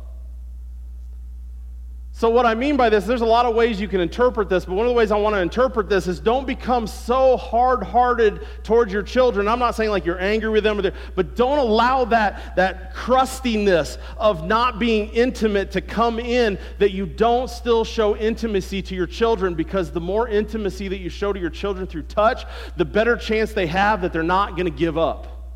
So, 2.19 2.29
what 2.29 2.45
I 2.45 2.53
mean 2.53 2.75
by 2.75 2.89
this, 2.89 3.05
there's 3.05 3.21
a 3.21 3.25
lot 3.25 3.45
of 3.45 3.55
ways 3.55 3.79
you 3.79 3.87
can 3.87 4.01
interpret 4.01 4.49
this, 4.49 4.65
but 4.65 4.73
one 4.73 4.85
of 4.85 4.89
the 4.89 4.93
ways 4.93 5.09
I 5.09 5.15
want 5.15 5.35
to 5.37 5.41
interpret 5.41 5.87
this 5.87 6.05
is 6.05 6.19
don't 6.19 6.45
become 6.45 6.85
so 6.85 7.37
hard 7.37 7.81
hearted 7.81 8.45
towards 8.61 8.91
your 8.91 9.03
children. 9.03 9.47
I'm 9.47 9.57
not 9.57 9.73
saying 9.73 9.89
like 9.89 10.03
you're 10.03 10.19
angry 10.19 10.49
with 10.49 10.65
them, 10.65 10.81
but 11.15 11.35
don't 11.37 11.59
allow 11.59 12.03
that, 12.03 12.57
that 12.57 12.93
crustiness 12.93 13.97
of 14.17 14.45
not 14.45 14.79
being 14.79 15.07
intimate 15.11 15.71
to 15.71 15.79
come 15.79 16.19
in 16.19 16.59
that 16.77 16.91
you 16.91 17.05
don't 17.05 17.49
still 17.49 17.85
show 17.85 18.17
intimacy 18.17 18.81
to 18.81 18.95
your 18.95 19.07
children 19.07 19.55
because 19.55 19.89
the 19.89 20.01
more 20.01 20.27
intimacy 20.27 20.89
that 20.89 20.97
you 20.97 21.09
show 21.09 21.31
to 21.31 21.39
your 21.39 21.49
children 21.49 21.87
through 21.87 22.03
touch, 22.03 22.43
the 22.75 22.83
better 22.83 23.15
chance 23.15 23.53
they 23.53 23.67
have 23.67 24.01
that 24.01 24.11
they're 24.11 24.23
not 24.23 24.57
going 24.57 24.65
to 24.65 24.77
give 24.77 24.97
up. 24.97 25.55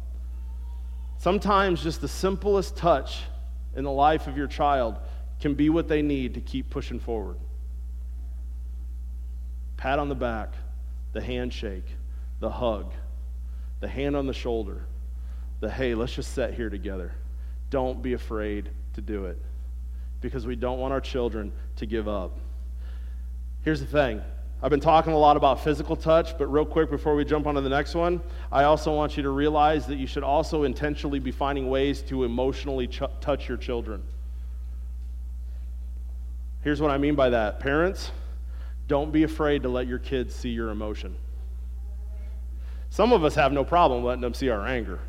Sometimes 1.17 1.84
just 1.84 1.99
the 1.99 2.08
simplest 2.08 2.78
touch 2.78 3.19
in 3.76 3.84
the 3.84 3.91
life 3.91 4.28
of 4.28 4.38
your 4.38 4.47
child 4.47 4.97
can 5.43 5.56
be 5.56 5.69
what 5.69 5.89
they 5.89 6.01
need 6.01 6.36
to 6.36 6.39
keep 6.39 6.69
pushing 6.69 7.01
forward. 7.01 7.36
Pat 9.75 9.99
on 9.99 10.08
the 10.08 10.15
back, 10.15 10.53
the 11.12 11.19
handshake, 11.19 11.84
the 12.39 12.49
hug, 12.49 12.93
the 13.82 13.88
hand 13.89 14.15
on 14.15 14.25
the 14.25 14.34
shoulder, 14.34 14.86
the 15.60 15.69
hey, 15.69 15.95
let's 15.95 16.13
just 16.13 16.34
sit 16.34 16.53
here 16.53 16.69
together. 16.69 17.12
Don't 17.69 18.01
be 18.01 18.13
afraid 18.13 18.69
to 18.93 19.01
do 19.01 19.25
it 19.25 19.38
because 20.21 20.47
we 20.47 20.56
don't 20.56 20.79
want 20.79 20.93
our 20.93 21.01
children 21.01 21.51
to 21.75 21.86
give 21.86 22.08
up. 22.08 22.39
Here's 23.63 23.82
the 23.82 23.86
thing 23.86 24.21
I've 24.62 24.71
been 24.71 24.79
talking 24.79 25.12
a 25.12 25.17
lot 25.17 25.36
about 25.36 25.62
physical 25.62 25.97
touch, 25.97 26.38
but 26.38 26.47
real 26.47 26.65
quick 26.65 26.89
before 26.89 27.17
we 27.17 27.25
jump 27.25 27.47
on 27.47 27.56
to 27.56 27.62
the 27.62 27.67
next 27.67 27.95
one, 27.95 28.21
I 28.49 28.63
also 28.63 28.95
want 28.95 29.17
you 29.17 29.23
to 29.23 29.29
realize 29.32 29.88
that 29.88 29.97
you 29.97 30.08
should 30.08 30.23
also 30.23 30.63
intentionally 30.63 31.19
be 31.19 31.32
finding 31.32 31.69
ways 31.69 32.01
to 32.03 32.23
emotionally 32.23 32.88
ch- 32.88 33.01
touch 33.19 33.49
your 33.49 33.58
children. 33.58 34.03
Here's 36.63 36.82
what 36.82 36.91
I 36.91 36.97
mean 36.97 37.15
by 37.15 37.30
that 37.30 37.60
parents, 37.60 38.12
don't 38.88 39.12
be 39.12 39.23
afraid 39.23 39.63
to 39.63 39.69
let 39.69 39.86
your 39.86 39.99
kids 39.99 40.34
see 40.34 40.49
your 40.49 40.69
emotion. 40.69 41.15
Some 42.89 43.12
of 43.12 43.23
us 43.23 43.36
have 43.36 43.52
no 43.52 43.63
problem 43.65 44.04
letting 44.04 44.21
them 44.21 44.34
see 44.34 44.49
our 44.49 44.65
anger. 44.65 44.99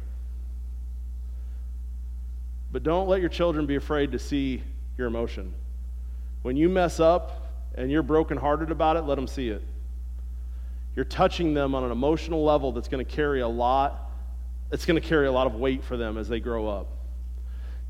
But 2.73 2.83
don't 2.83 3.09
let 3.09 3.21
your 3.21 3.29
children 3.29 3.67
be 3.67 3.77
afraid 3.77 4.13
to 4.13 4.19
see 4.19 4.63
your 4.99 5.07
emotion. 5.07 5.55
When 6.43 6.57
you 6.57 6.69
mess 6.69 6.99
up 6.99 7.47
and 7.77 7.91
you're 7.91 8.03
brokenhearted 8.03 8.71
about 8.71 8.97
it, 8.97 9.03
let 9.03 9.15
them 9.15 9.29
see 9.29 9.49
it. 9.51 9.63
You're 10.97 11.05
touching 11.05 11.55
them 11.55 11.75
on 11.75 11.85
an 11.85 11.93
emotional 11.93 12.43
level 12.43 12.73
that's 12.73 12.89
going 12.89 13.05
to 13.05 13.11
carry 13.11 13.41
a 13.43 13.49
lot, 13.49 14.11
it's 14.73 14.87
going 14.87 15.01
to 15.01 15.07
carry 15.07 15.27
a 15.27 15.33
lot 15.33 15.47
of 15.47 15.55
weight 15.55 15.85
for 15.85 15.97
them 15.97 16.19
as 16.19 16.29
they 16.29 16.41
grow 16.41 16.67
up 16.67 16.94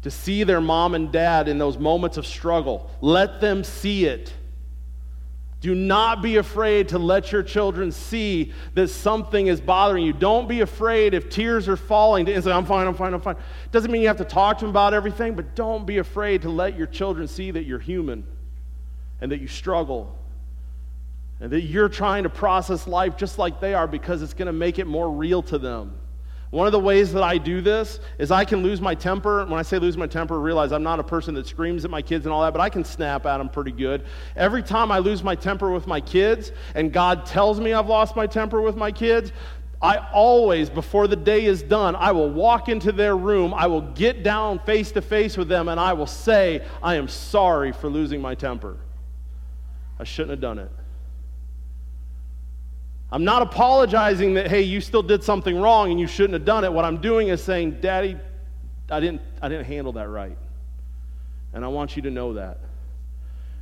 to 0.04 0.10
see 0.10 0.44
their 0.44 0.60
mom 0.60 0.94
and 0.94 1.10
dad 1.10 1.48
in 1.48 1.56
those 1.56 1.78
moments 1.78 2.18
of 2.18 2.26
struggle. 2.26 2.90
Let 3.00 3.40
them 3.40 3.64
see 3.64 4.04
it. 4.04 4.32
Do 5.62 5.74
not 5.74 6.20
be 6.20 6.36
afraid 6.36 6.90
to 6.90 6.98
let 6.98 7.32
your 7.32 7.42
children 7.42 7.90
see 7.90 8.52
that 8.74 8.88
something 8.88 9.46
is 9.46 9.62
bothering 9.62 10.04
you. 10.04 10.12
Don't 10.12 10.46
be 10.46 10.60
afraid 10.60 11.14
if 11.14 11.30
tears 11.30 11.68
are 11.68 11.76
falling 11.78 12.26
to 12.26 12.42
say, 12.42 12.52
I'm 12.52 12.66
fine, 12.66 12.86
I'm 12.86 12.94
fine, 12.94 13.14
I'm 13.14 13.22
fine. 13.22 13.36
Doesn't 13.72 13.90
mean 13.90 14.02
you 14.02 14.08
have 14.08 14.18
to 14.18 14.26
talk 14.26 14.58
to 14.58 14.66
them 14.66 14.70
about 14.70 14.92
everything, 14.92 15.34
but 15.34 15.54
don't 15.54 15.86
be 15.86 15.96
afraid 15.96 16.42
to 16.42 16.50
let 16.50 16.76
your 16.76 16.86
children 16.86 17.26
see 17.26 17.50
that 17.50 17.64
you're 17.64 17.78
human 17.78 18.26
and 19.22 19.32
that 19.32 19.40
you 19.40 19.48
struggle 19.48 20.14
and 21.40 21.50
that 21.50 21.62
you're 21.62 21.88
trying 21.88 22.24
to 22.24 22.30
process 22.30 22.86
life 22.86 23.16
just 23.16 23.38
like 23.38 23.58
they 23.58 23.72
are 23.72 23.86
because 23.86 24.20
it's 24.20 24.34
going 24.34 24.48
to 24.48 24.52
make 24.52 24.78
it 24.78 24.86
more 24.86 25.10
real 25.10 25.42
to 25.44 25.56
them. 25.56 25.98
One 26.54 26.66
of 26.66 26.72
the 26.72 26.78
ways 26.78 27.12
that 27.14 27.24
I 27.24 27.36
do 27.36 27.60
this 27.60 27.98
is 28.16 28.30
I 28.30 28.44
can 28.44 28.62
lose 28.62 28.80
my 28.80 28.94
temper. 28.94 29.44
When 29.44 29.58
I 29.58 29.62
say 29.62 29.76
lose 29.80 29.96
my 29.96 30.06
temper, 30.06 30.38
realize 30.38 30.70
I'm 30.70 30.84
not 30.84 31.00
a 31.00 31.02
person 31.02 31.34
that 31.34 31.48
screams 31.48 31.84
at 31.84 31.90
my 31.90 32.00
kids 32.00 32.26
and 32.26 32.32
all 32.32 32.42
that, 32.42 32.52
but 32.52 32.60
I 32.60 32.68
can 32.68 32.84
snap 32.84 33.26
at 33.26 33.38
them 33.38 33.48
pretty 33.48 33.72
good. 33.72 34.04
Every 34.36 34.62
time 34.62 34.92
I 34.92 35.00
lose 35.00 35.24
my 35.24 35.34
temper 35.34 35.72
with 35.72 35.88
my 35.88 36.00
kids 36.00 36.52
and 36.76 36.92
God 36.92 37.26
tells 37.26 37.58
me 37.58 37.72
I've 37.72 37.88
lost 37.88 38.14
my 38.14 38.28
temper 38.28 38.60
with 38.60 38.76
my 38.76 38.92
kids, 38.92 39.32
I 39.82 39.96
always, 40.12 40.70
before 40.70 41.08
the 41.08 41.16
day 41.16 41.44
is 41.44 41.60
done, 41.60 41.96
I 41.96 42.12
will 42.12 42.30
walk 42.30 42.68
into 42.68 42.92
their 42.92 43.16
room, 43.16 43.52
I 43.52 43.66
will 43.66 43.80
get 43.80 44.22
down 44.22 44.60
face 44.60 44.92
to 44.92 45.02
face 45.02 45.36
with 45.36 45.48
them, 45.48 45.68
and 45.68 45.80
I 45.80 45.92
will 45.94 46.06
say, 46.06 46.64
I 46.80 46.94
am 46.94 47.08
sorry 47.08 47.72
for 47.72 47.88
losing 47.88 48.22
my 48.22 48.36
temper. 48.36 48.76
I 49.98 50.04
shouldn't 50.04 50.30
have 50.30 50.40
done 50.40 50.60
it. 50.60 50.70
I'm 53.14 53.22
not 53.22 53.42
apologizing 53.42 54.34
that, 54.34 54.48
hey, 54.48 54.62
you 54.62 54.80
still 54.80 55.00
did 55.00 55.22
something 55.22 55.56
wrong 55.60 55.92
and 55.92 56.00
you 56.00 56.08
shouldn't 56.08 56.32
have 56.32 56.44
done 56.44 56.64
it. 56.64 56.72
What 56.72 56.84
I'm 56.84 57.00
doing 57.00 57.28
is 57.28 57.40
saying, 57.40 57.78
Daddy, 57.80 58.16
I 58.90 58.98
didn't, 58.98 59.22
I 59.40 59.48
didn't 59.48 59.66
handle 59.66 59.92
that 59.92 60.08
right. 60.08 60.36
And 61.52 61.64
I 61.64 61.68
want 61.68 61.94
you 61.94 62.02
to 62.02 62.10
know 62.10 62.34
that. 62.34 62.58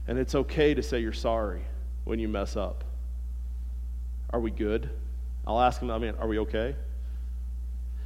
And 0.08 0.18
it's 0.18 0.34
okay 0.34 0.72
to 0.72 0.82
say 0.82 1.00
you're 1.00 1.12
sorry 1.12 1.66
when 2.04 2.18
you 2.18 2.28
mess 2.28 2.56
up. 2.56 2.82
Are 4.30 4.40
we 4.40 4.50
good? 4.50 4.88
I'll 5.46 5.60
ask 5.60 5.80
them, 5.80 5.90
I 5.90 5.98
mean, 5.98 6.14
are 6.18 6.26
we 6.26 6.38
okay? 6.38 6.74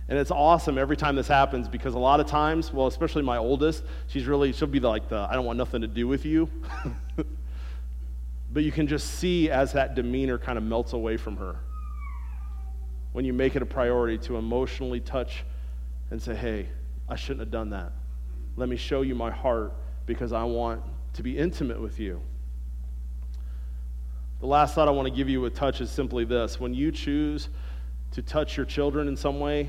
And 0.09 0.19
it's 0.19 0.33
awesome 0.33 0.79
every 0.79 0.97
time 0.97 1.15
this 1.15 1.29
happens 1.29 1.69
because 1.69 1.95
a 1.95 1.99
lot 2.01 2.19
of 2.19 2.27
times, 2.27 2.73
well, 2.73 2.89
especially 2.89 3.23
my 3.23 3.37
oldest, 3.37 3.85
she's 4.09 4.27
really, 4.27 4.53
she'll 4.53 4.67
be 4.67 4.81
like 4.81 5.09
the, 5.09 5.29
I 5.31 5.35
don't 5.35 5.45
want 5.45 5.59
nothing 5.59 5.83
to 5.83 5.87
do 5.87 6.09
with 6.09 6.25
you. 6.25 6.51
But 8.57 8.65
you 8.65 8.73
can 8.73 8.87
just 8.87 9.17
see 9.17 9.51
as 9.51 9.75
that 9.75 9.95
demeanor 9.95 10.39
kind 10.39 10.57
of 10.57 10.65
melts 10.65 10.95
away 10.95 11.19
from 11.19 11.37
her. 11.37 11.57
When 13.13 13.27
you 13.27 13.35
make 13.35 13.55
it 13.55 13.61
a 13.61 13.67
priority 13.67 14.17
to 14.29 14.39
emotionally 14.39 14.99
touch 14.99 15.45
and 16.11 16.23
say, 16.23 16.35
hey, 16.35 16.69
I 17.07 17.17
shouldn't 17.17 17.41
have 17.41 17.51
done 17.51 17.69
that. 17.69 17.93
Let 18.57 18.71
me 18.71 18.77
show 18.77 19.03
you 19.03 19.15
my 19.15 19.31
heart 19.31 19.75
because 20.07 20.33
I 20.33 20.45
want 20.45 20.81
to 21.13 21.23
be 21.23 21.37
intimate 21.37 21.79
with 21.79 22.01
you. 22.01 22.23
The 24.41 24.47
last 24.47 24.75
thought 24.75 24.89
I 24.89 24.93
want 24.93 25.07
to 25.07 25.15
give 25.15 25.29
you 25.29 25.43
with 25.43 25.55
touch 25.55 25.83
is 25.83 25.91
simply 25.91 26.25
this 26.25 26.59
when 26.59 26.73
you 26.73 26.91
choose 26.91 27.51
to 28.13 28.23
touch 28.23 28.57
your 28.57 28.65
children 28.65 29.07
in 29.07 29.19
some 29.19 29.39
way, 29.39 29.69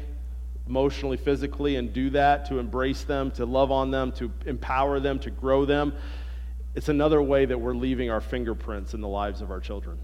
emotionally, 0.65 1.17
physically, 1.17 1.75
and 1.75 1.91
do 1.91 2.09
that, 2.11 2.45
to 2.45 2.57
embrace 2.57 3.03
them, 3.03 3.31
to 3.31 3.45
love 3.45 3.69
on 3.69 3.91
them, 3.91 4.13
to 4.13 4.31
empower 4.45 5.01
them, 5.01 5.19
to 5.19 5.29
grow 5.29 5.65
them, 5.65 5.91
it's 6.77 6.89
another 6.89 7.23
way 7.23 7.43
that 7.43 7.59
we're 7.59 7.73
leaving 7.73 8.11
our 8.11 8.21
fingerprints 8.21 8.93
in 8.93 9.01
the 9.01 9.07
lives 9.07 9.41
of 9.41 9.49
our 9.49 9.59
children. 9.59 9.97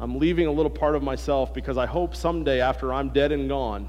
I'm 0.00 0.18
leaving 0.18 0.48
a 0.48 0.50
little 0.50 0.68
part 0.68 0.96
of 0.96 1.04
myself 1.04 1.54
because 1.54 1.78
I 1.78 1.86
hope 1.86 2.16
someday 2.16 2.60
after 2.60 2.92
I'm 2.92 3.10
dead 3.10 3.30
and 3.30 3.48
gone, 3.48 3.88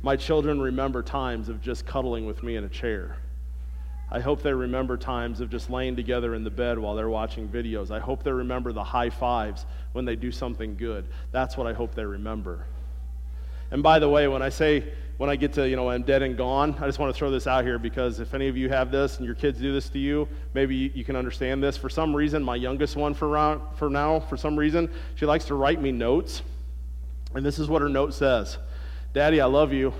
my 0.00 0.14
children 0.14 0.60
remember 0.60 1.02
times 1.02 1.48
of 1.48 1.60
just 1.60 1.86
cuddling 1.86 2.24
with 2.24 2.44
me 2.44 2.54
in 2.54 2.62
a 2.62 2.68
chair. 2.68 3.16
I 4.12 4.20
hope 4.20 4.42
they 4.42 4.54
remember 4.54 4.96
times 4.96 5.40
of 5.40 5.50
just 5.50 5.68
laying 5.68 5.96
together 5.96 6.36
in 6.36 6.44
the 6.44 6.50
bed 6.50 6.78
while 6.78 6.94
they're 6.94 7.08
watching 7.08 7.48
videos. 7.48 7.90
I 7.90 7.98
hope 7.98 8.22
they 8.22 8.30
remember 8.30 8.72
the 8.72 8.84
high 8.84 9.10
fives 9.10 9.66
when 9.90 10.04
they 10.04 10.14
do 10.14 10.30
something 10.30 10.76
good. 10.76 11.08
That's 11.32 11.56
what 11.56 11.66
I 11.66 11.72
hope 11.72 11.96
they 11.96 12.04
remember. 12.04 12.64
And 13.72 13.82
by 13.82 13.98
the 13.98 14.08
way, 14.08 14.28
when 14.28 14.40
I 14.40 14.50
say 14.50 14.92
when 15.18 15.30
I 15.30 15.36
get 15.36 15.54
to, 15.54 15.66
you 15.68 15.76
know, 15.76 15.88
I'm 15.88 16.02
dead 16.02 16.22
and 16.22 16.36
gone, 16.36 16.74
I 16.78 16.86
just 16.86 16.98
want 16.98 17.14
to 17.14 17.18
throw 17.18 17.30
this 17.30 17.46
out 17.46 17.64
here 17.64 17.78
because 17.78 18.20
if 18.20 18.34
any 18.34 18.48
of 18.48 18.56
you 18.56 18.68
have 18.68 18.90
this 18.90 19.16
and 19.16 19.24
your 19.24 19.34
kids 19.34 19.58
do 19.58 19.72
this 19.72 19.88
to 19.90 19.98
you, 19.98 20.28
maybe 20.52 20.76
you, 20.94 21.04
can 21.04 21.16
understand 21.16 21.62
this. 21.62 21.76
For 21.76 21.88
some 21.88 22.14
reason, 22.14 22.42
my 22.42 22.56
youngest 22.56 22.96
one 22.96 23.14
for, 23.14 23.60
for 23.76 23.88
now, 23.88 24.20
for 24.20 24.36
some 24.36 24.56
reason, 24.56 24.90
she 25.14 25.24
likes 25.24 25.46
to 25.46 25.54
write 25.54 25.80
me 25.80 25.90
notes. 25.90 26.42
And 27.34 27.44
this 27.44 27.58
is 27.58 27.68
what 27.68 27.80
her 27.80 27.88
note 27.88 28.12
says 28.12 28.58
Daddy, 29.14 29.40
I 29.40 29.46
love 29.46 29.72
you. 29.72 29.94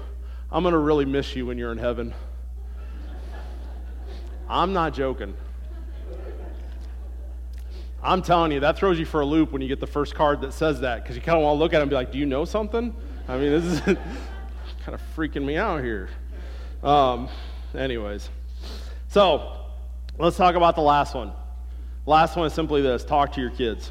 I'm 0.53 0.63
going 0.63 0.73
to 0.73 0.79
really 0.79 1.07
miss 1.07 1.35
you 1.35 1.47
when 1.47 1.57
you're 1.57 1.73
in 1.73 1.79
heaven. 1.79 2.15
I'm 4.51 4.75
not 4.75 4.93
joking. 4.93 5.35
I'm 8.03 8.23
telling 8.23 8.53
you, 8.53 8.61
that 8.61 8.77
throws 8.77 8.99
you 8.99 9.07
for 9.07 9.23
a 9.23 9.27
loop 9.27 9.51
when 9.51 9.63
you 9.63 9.69
get 9.69 9.81
the 9.81 9.87
first 9.87 10.15
card 10.15 10.43
that 10.43 10.53
says 10.53 10.81
that 10.81 11.03
because 11.03 11.17
you 11.17 11.23
kind 11.23 11.39
of 11.39 11.43
want 11.43 11.57
to 11.57 11.59
look 11.59 11.73
at 11.73 11.79
it 11.79 11.83
and 11.83 11.91
be 11.91 11.97
like, 11.97 12.13
Do 12.13 12.19
you 12.19 12.27
know 12.27 12.45
something? 12.45 12.95
I 13.27 13.39
mean, 13.39 13.51
this 13.51 13.65
is. 13.65 13.97
kind 14.87 14.95
of 14.95 15.03
freaking 15.17 15.45
me 15.45 15.57
out 15.57 15.83
here. 15.83 16.09
Um, 16.81 17.29
anyways, 17.75 18.31
so 19.09 19.57
let's 20.17 20.37
talk 20.37 20.55
about 20.55 20.77
the 20.77 20.81
last 20.81 21.13
one. 21.13 21.33
Last 22.07 22.37
one 22.37 22.47
is 22.47 22.53
simply 22.53 22.83
this 22.83 23.05
talk 23.05 23.33
to 23.33 23.41
your 23.41 23.51
kids. 23.51 23.91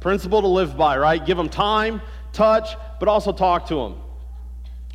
Principle 0.00 0.40
to 0.40 0.48
live 0.48 0.78
by, 0.78 0.96
right? 0.96 1.22
Give 1.22 1.36
them 1.36 1.50
time, 1.50 2.00
touch, 2.32 2.76
but 2.98 3.10
also 3.10 3.30
talk 3.30 3.66
to 3.66 3.74
them. 3.74 3.96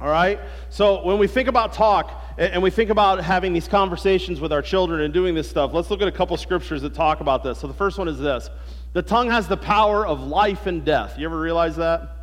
All 0.01 0.09
right? 0.09 0.39
So 0.71 1.05
when 1.05 1.19
we 1.19 1.27
think 1.27 1.47
about 1.47 1.73
talk 1.73 2.23
and 2.39 2.63
we 2.63 2.71
think 2.71 2.89
about 2.89 3.23
having 3.23 3.53
these 3.53 3.67
conversations 3.67 4.41
with 4.41 4.51
our 4.51 4.63
children 4.63 5.01
and 5.01 5.13
doing 5.13 5.35
this 5.35 5.47
stuff, 5.47 5.71
let's 5.71 5.91
look 5.91 6.01
at 6.01 6.07
a 6.07 6.11
couple 6.11 6.35
scriptures 6.35 6.81
that 6.81 6.95
talk 6.95 7.19
about 7.19 7.43
this. 7.43 7.59
So 7.59 7.67
the 7.67 7.75
first 7.75 7.99
one 7.99 8.07
is 8.07 8.17
this 8.17 8.49
The 8.93 9.03
tongue 9.03 9.29
has 9.29 9.47
the 9.47 9.57
power 9.57 10.07
of 10.07 10.19
life 10.19 10.65
and 10.65 10.83
death. 10.83 11.19
You 11.19 11.27
ever 11.27 11.39
realize 11.39 11.75
that? 11.75 12.18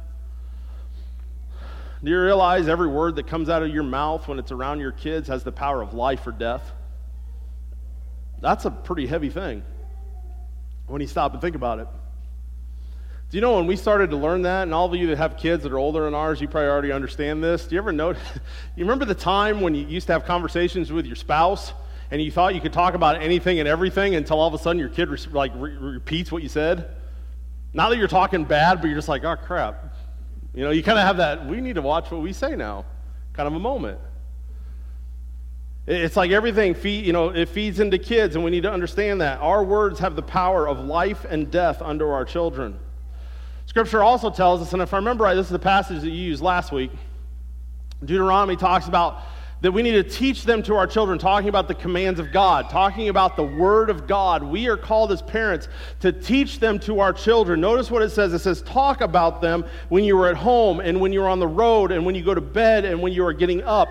Do 2.07 2.13
you 2.13 2.21
realize 2.21 2.69
every 2.69 2.87
word 2.87 3.17
that 3.17 3.27
comes 3.27 3.49
out 3.49 3.65
of 3.65 3.71
your 3.71 3.83
mouth 3.83 4.29
when 4.29 4.39
it's 4.39 4.53
around 4.53 4.79
your 4.79 4.93
kids 4.93 5.27
has 5.27 5.43
the 5.43 5.51
power 5.51 5.83
of 5.83 5.93
life 5.93 6.25
or 6.25 6.31
death? 6.31 6.63
That's 8.41 8.65
a 8.65 8.71
pretty 8.71 9.09
heavy 9.09 9.29
thing 9.29 9.65
when 10.87 11.01
you 11.01 11.09
stop 11.09 11.33
and 11.33 11.41
think 11.41 11.57
about 11.57 11.81
it. 11.81 11.89
Do 13.29 13.37
you 13.37 13.41
know 13.41 13.57
when 13.57 13.67
we 13.67 13.75
started 13.75 14.11
to 14.11 14.17
learn 14.17 14.43
that, 14.43 14.63
and 14.63 14.73
all 14.73 14.87
of 14.87 14.95
you 14.95 15.09
that 15.09 15.19
have 15.19 15.37
kids 15.37 15.65
that 15.65 15.73
are 15.73 15.81
older 15.81 16.05
than 16.05 16.15
ours, 16.15 16.41
you 16.41 16.47
probably 16.47 16.69
already 16.69 16.93
understand 16.93 17.43
this. 17.43 17.67
Do 17.67 17.75
you 17.75 17.81
ever 17.81 17.91
notice? 17.91 18.23
you 18.77 18.85
remember 18.85 19.05
the 19.05 19.17
time 19.17 19.61
when 19.61 19.75
you 19.75 19.85
used 19.85 20.07
to 20.07 20.13
have 20.13 20.25
conversations 20.27 20.93
with 20.93 21.07
your 21.07 21.17
spouse 21.17 21.73
and 22.13 22.23
you 22.23 22.31
thought 22.31 22.55
you 22.55 22.61
could 22.61 22.73
talk 22.73 22.95
about 22.95 23.21
anything 23.21 23.59
and 23.59 23.67
everything 23.69 24.15
until 24.15 24.39
all 24.39 24.47
of 24.47 24.55
a 24.55 24.59
sudden 24.59 24.79
your 24.79 24.91
kid 24.91 25.09
like 25.33 25.51
re- 25.57 25.75
repeats 25.75 26.31
what 26.31 26.45
you 26.45 26.49
said? 26.49 26.89
Not 27.73 27.89
that 27.89 27.99
you're 27.99 28.07
talking 28.07 28.45
bad, 28.45 28.81
but 28.81 28.87
you're 28.87 28.97
just 28.97 29.09
like, 29.09 29.25
oh 29.25 29.35
crap, 29.35 29.96
you 30.57 30.65
know, 30.65 30.71
you 30.71 30.83
kind 30.83 30.99
of 30.99 31.05
have 31.05 31.19
that, 31.19 31.47
we 31.47 31.61
need 31.61 31.75
to 31.77 31.83
watch 31.83 32.11
what 32.11 32.23
we 32.23 32.33
say 32.33 32.57
now 32.57 32.85
kind 33.35 33.47
of 33.47 33.55
a 33.55 33.59
moment. 33.59 33.99
It's 35.87 36.17
like 36.17 36.33
everything, 36.33 36.75
feed, 36.75 37.07
you 37.07 37.13
know, 37.13 37.29
it 37.29 37.49
feeds 37.49 37.79
into 37.79 37.99
kids, 37.99 38.35
and 38.35 38.45
we 38.45 38.51
need 38.51 38.65
to 38.65 38.73
understand 38.73 39.21
that. 39.21 39.39
Our 39.41 39.63
words 39.63 40.01
have 40.01 40.17
the 40.17 40.23
power 40.23 40.67
of 40.67 40.81
life 40.81 41.25
and 41.29 41.51
death 41.51 41.81
under 41.81 42.13
our 42.13 42.25
children. 42.25 42.79
Scripture 43.67 44.03
also 44.03 44.31
tells 44.31 44.63
us, 44.63 44.73
and 44.73 44.81
if 44.81 44.95
I 44.95 44.97
remember 44.97 45.25
right, 45.25 45.35
this 45.35 45.47
is 45.47 45.53
the 45.53 45.59
passage 45.59 46.01
that 46.01 46.09
you 46.09 46.17
used 46.17 46.43
last 46.43 46.73
week. 46.73 46.91
Deuteronomy 48.05 48.57
talks 48.57 48.89
about 48.89 49.23
that 49.63 49.73
we 49.73 49.83
need 49.83 49.93
to 49.93 50.03
teach 50.03 50.45
them 50.45 50.63
to 50.65 50.75
our 50.75 50.87
children, 50.87 51.19
talking 51.19 51.49
about 51.49 51.67
the 51.67 51.75
commands 51.75 52.21
of 52.21 52.31
God, 52.31 52.69
talking 52.69 53.09
about 53.09 53.37
the 53.37 53.43
Word 53.43 53.89
of 53.89 54.07
God. 54.07 54.43
We 54.43 54.69
are 54.69 54.77
called 54.77 55.13
as 55.13 55.23
parents 55.23 55.69
to 56.01 56.13
teach 56.13 56.61
them 56.61 56.79
to 56.81 57.01
our 57.01 57.13
children. 57.13 57.61
Notice 57.61 57.91
what 57.91 58.03
it 58.03 58.11
says 58.11 58.33
it 58.33 58.41
says, 58.41 58.63
talk 58.63 59.01
about 59.01 59.41
them 59.41 59.65
when 59.89 60.05
you 60.05 60.19
are 60.21 60.29
at 60.29 60.37
home 60.37 60.81
and 60.81 61.01
when 61.01 61.13
you're 61.13 61.29
on 61.29 61.41
the 61.41 61.47
road 61.47 61.91
and 61.91 62.05
when 62.05 62.15
you 62.15 62.23
go 62.23 62.35
to 62.35 62.41
bed 62.41 62.85
and 62.85 63.01
when 63.01 63.13
you 63.13 63.25
are 63.25 63.33
getting 63.33 63.63
up. 63.63 63.89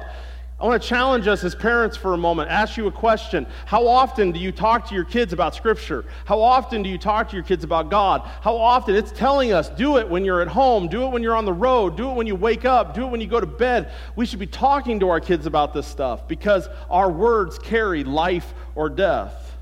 I 0.65 0.67
want 0.67 0.81
to 0.81 0.89
challenge 0.89 1.27
us 1.27 1.43
as 1.43 1.53
parents 1.53 1.95
for 1.95 2.15
a 2.15 2.17
moment. 2.17 2.49
Ask 2.49 2.75
you 2.75 2.87
a 2.87 2.91
question. 2.91 3.45
How 3.67 3.85
often 3.85 4.31
do 4.31 4.39
you 4.39 4.51
talk 4.51 4.87
to 4.89 4.95
your 4.95 5.03
kids 5.03 5.31
about 5.31 5.53
Scripture? 5.53 6.05
How 6.25 6.41
often 6.41 6.81
do 6.81 6.89
you 6.89 6.97
talk 6.97 7.29
to 7.29 7.35
your 7.35 7.45
kids 7.45 7.63
about 7.63 7.91
God? 7.91 8.27
How 8.41 8.57
often? 8.57 8.95
It's 8.95 9.11
telling 9.11 9.53
us 9.53 9.69
do 9.69 9.97
it 9.97 10.09
when 10.09 10.25
you're 10.25 10.41
at 10.41 10.47
home, 10.47 10.87
do 10.87 11.03
it 11.03 11.09
when 11.09 11.21
you're 11.21 11.35
on 11.35 11.45
the 11.45 11.53
road, 11.53 11.95
do 11.95 12.09
it 12.09 12.15
when 12.15 12.25
you 12.25 12.33
wake 12.33 12.65
up, 12.65 12.95
do 12.95 13.05
it 13.05 13.11
when 13.11 13.21
you 13.21 13.27
go 13.27 13.39
to 13.39 13.45
bed. 13.45 13.91
We 14.15 14.25
should 14.25 14.39
be 14.39 14.47
talking 14.47 14.99
to 15.01 15.09
our 15.09 15.19
kids 15.19 15.45
about 15.45 15.71
this 15.71 15.85
stuff 15.85 16.27
because 16.27 16.67
our 16.89 17.11
words 17.11 17.59
carry 17.59 18.03
life 18.03 18.55
or 18.73 18.89
death. 18.89 19.55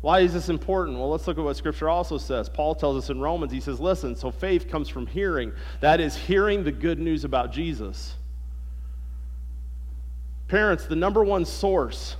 Why 0.00 0.18
is 0.18 0.32
this 0.32 0.48
important? 0.48 0.98
Well, 0.98 1.10
let's 1.10 1.28
look 1.28 1.38
at 1.38 1.44
what 1.44 1.56
Scripture 1.56 1.88
also 1.88 2.18
says. 2.18 2.48
Paul 2.48 2.74
tells 2.74 3.04
us 3.04 3.08
in 3.08 3.20
Romans, 3.20 3.52
he 3.52 3.60
says, 3.60 3.78
Listen, 3.78 4.16
so 4.16 4.32
faith 4.32 4.68
comes 4.68 4.88
from 4.88 5.06
hearing. 5.06 5.52
That 5.78 6.00
is, 6.00 6.16
hearing 6.16 6.64
the 6.64 6.72
good 6.72 6.98
news 6.98 7.22
about 7.22 7.52
Jesus. 7.52 8.16
Parents, 10.52 10.84
the 10.84 10.96
number 10.96 11.24
one 11.24 11.46
source 11.46 12.14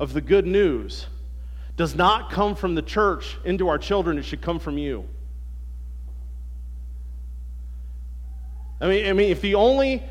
of 0.00 0.12
the 0.12 0.20
good 0.20 0.44
news 0.44 1.06
does 1.76 1.94
not 1.94 2.28
come 2.28 2.56
from 2.56 2.74
the 2.74 2.82
church 2.82 3.38
into 3.44 3.68
our 3.68 3.78
children, 3.78 4.18
it 4.18 4.24
should 4.24 4.40
come 4.40 4.58
from 4.58 4.76
you. 4.76 5.04
I 8.80 8.88
mean, 8.88 9.06
I 9.06 9.12
mean, 9.12 9.30
if 9.30 9.40
the 9.40 9.54
only 9.54 10.02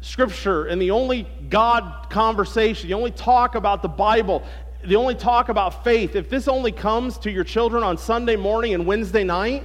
scripture 0.00 0.64
and 0.64 0.82
the 0.82 0.90
only 0.90 1.28
God 1.48 2.10
conversation, 2.10 2.88
the 2.88 2.94
only 2.94 3.12
talk 3.12 3.54
about 3.54 3.80
the 3.80 3.88
Bible, 3.88 4.42
the 4.82 4.96
only 4.96 5.14
talk 5.14 5.50
about 5.50 5.84
faith, 5.84 6.16
if 6.16 6.28
this 6.28 6.48
only 6.48 6.72
comes 6.72 7.16
to 7.18 7.30
your 7.30 7.44
children 7.44 7.84
on 7.84 7.96
Sunday 7.96 8.34
morning 8.34 8.74
and 8.74 8.86
Wednesday 8.86 9.22
night, 9.22 9.62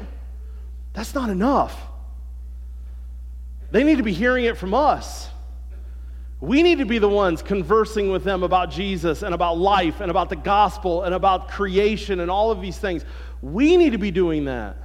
that's 0.94 1.16
not 1.16 1.32
enough. 1.32 1.76
They 3.72 3.84
need 3.84 3.98
to 3.98 4.04
be 4.04 4.14
hearing 4.14 4.46
it 4.46 4.56
from 4.56 4.76
us. 4.76 5.30
We 6.42 6.64
need 6.64 6.78
to 6.78 6.86
be 6.86 7.00
the 7.00 7.10
ones 7.10 7.42
conversing 7.42 8.12
with 8.12 8.24
them 8.24 8.44
about 8.44 8.72
Jesus 8.72 9.24
and 9.24 9.34
about 9.34 9.58
life 9.58 10.00
and 10.00 10.10
about 10.10 10.30
the 10.30 10.38
gospel 10.38 11.04
and 11.04 11.14
about 11.14 11.50
creation 11.50 12.22
and 12.22 12.32
all 12.32 12.50
of 12.52 12.62
these 12.62 12.78
things. 12.78 13.04
We 13.42 13.76
need 13.76 13.92
to 13.92 13.98
be 13.98 14.12
doing 14.12 14.46
that 14.46 14.78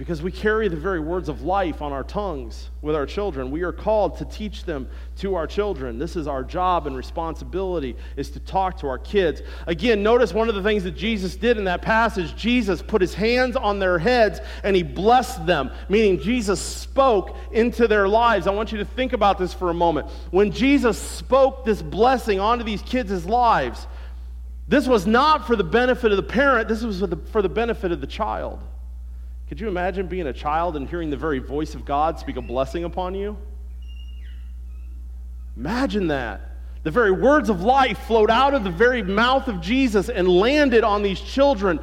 because 0.00 0.22
we 0.22 0.32
carry 0.32 0.66
the 0.66 0.78
very 0.78 0.98
words 0.98 1.28
of 1.28 1.42
life 1.42 1.82
on 1.82 1.92
our 1.92 2.02
tongues 2.02 2.70
with 2.80 2.96
our 2.96 3.04
children. 3.04 3.50
We 3.50 3.64
are 3.64 3.70
called 3.70 4.16
to 4.16 4.24
teach 4.24 4.64
them 4.64 4.88
to 5.18 5.34
our 5.34 5.46
children. 5.46 5.98
This 5.98 6.16
is 6.16 6.26
our 6.26 6.42
job 6.42 6.86
and 6.86 6.96
responsibility 6.96 7.94
is 8.16 8.30
to 8.30 8.40
talk 8.40 8.78
to 8.78 8.86
our 8.86 8.96
kids. 8.96 9.42
Again, 9.66 10.02
notice 10.02 10.32
one 10.32 10.48
of 10.48 10.54
the 10.54 10.62
things 10.62 10.84
that 10.84 10.92
Jesus 10.92 11.36
did 11.36 11.58
in 11.58 11.64
that 11.64 11.82
passage. 11.82 12.34
Jesus 12.34 12.80
put 12.80 13.02
his 13.02 13.12
hands 13.12 13.56
on 13.56 13.78
their 13.78 13.98
heads 13.98 14.40
and 14.64 14.74
he 14.74 14.82
blessed 14.82 15.44
them, 15.44 15.70
meaning 15.90 16.18
Jesus 16.18 16.58
spoke 16.62 17.36
into 17.52 17.86
their 17.86 18.08
lives. 18.08 18.46
I 18.46 18.52
want 18.52 18.72
you 18.72 18.78
to 18.78 18.86
think 18.86 19.12
about 19.12 19.36
this 19.36 19.52
for 19.52 19.68
a 19.68 19.74
moment. 19.74 20.08
When 20.30 20.50
Jesus 20.50 20.96
spoke 20.96 21.66
this 21.66 21.82
blessing 21.82 22.40
onto 22.40 22.64
these 22.64 22.80
kids' 22.80 23.26
lives, 23.26 23.86
this 24.66 24.88
was 24.88 25.06
not 25.06 25.46
for 25.46 25.56
the 25.56 25.64
benefit 25.64 26.10
of 26.10 26.16
the 26.16 26.22
parent, 26.22 26.68
this 26.68 26.82
was 26.82 27.00
for 27.00 27.06
the, 27.06 27.18
for 27.18 27.42
the 27.42 27.50
benefit 27.50 27.92
of 27.92 28.00
the 28.00 28.06
child. 28.06 28.60
Could 29.50 29.58
you 29.58 29.66
imagine 29.66 30.06
being 30.06 30.28
a 30.28 30.32
child 30.32 30.76
and 30.76 30.88
hearing 30.88 31.10
the 31.10 31.16
very 31.16 31.40
voice 31.40 31.74
of 31.74 31.84
God 31.84 32.20
speak 32.20 32.36
a 32.36 32.40
blessing 32.40 32.84
upon 32.84 33.16
you? 33.16 33.36
Imagine 35.56 36.06
that. 36.06 36.52
The 36.84 36.92
very 36.92 37.10
words 37.10 37.50
of 37.50 37.60
life 37.60 37.98
flowed 38.06 38.30
out 38.30 38.54
of 38.54 38.62
the 38.62 38.70
very 38.70 39.02
mouth 39.02 39.48
of 39.48 39.60
Jesus 39.60 40.08
and 40.08 40.28
landed 40.28 40.84
on 40.84 41.02
these 41.02 41.20
children. 41.20 41.80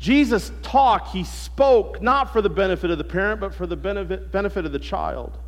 Jesus 0.00 0.50
talked, 0.62 1.12
he 1.12 1.22
spoke, 1.22 2.02
not 2.02 2.32
for 2.32 2.42
the 2.42 2.50
benefit 2.50 2.90
of 2.90 2.98
the 2.98 3.04
parent, 3.04 3.40
but 3.40 3.54
for 3.54 3.68
the 3.68 3.76
benefit, 3.76 4.64
of 4.66 4.72
the 4.72 4.80
child. 4.80 5.38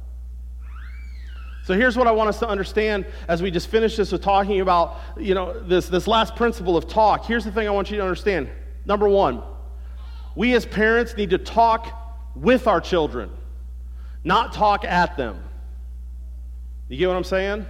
So 1.64 1.74
here's 1.74 1.96
what 1.96 2.06
I 2.06 2.12
want 2.12 2.28
us 2.28 2.38
to 2.38 2.48
understand 2.48 3.06
as 3.26 3.42
we 3.42 3.50
just 3.50 3.66
finish 3.66 3.96
this 3.96 4.12
with 4.12 4.22
talking 4.22 4.60
about, 4.60 4.98
you 5.18 5.34
know, 5.34 5.60
this, 5.64 5.88
this 5.88 6.06
last 6.06 6.36
principle 6.36 6.76
of 6.76 6.86
talk. 6.86 7.24
Here's 7.24 7.44
the 7.44 7.50
thing 7.50 7.66
I 7.66 7.72
want 7.72 7.90
you 7.90 7.96
to 7.96 8.04
understand. 8.04 8.48
Number 8.84 9.08
one, 9.08 9.42
we 10.36 10.54
as 10.54 10.64
parents 10.64 11.16
need 11.16 11.30
to 11.30 11.38
talk 11.38 11.90
with 12.36 12.68
our 12.68 12.80
children, 12.80 13.30
not 14.22 14.52
talk 14.52 14.84
at 14.84 15.16
them. 15.16 15.42
You 16.88 16.98
get 16.98 17.08
what 17.08 17.16
I'm 17.16 17.24
saying? 17.24 17.66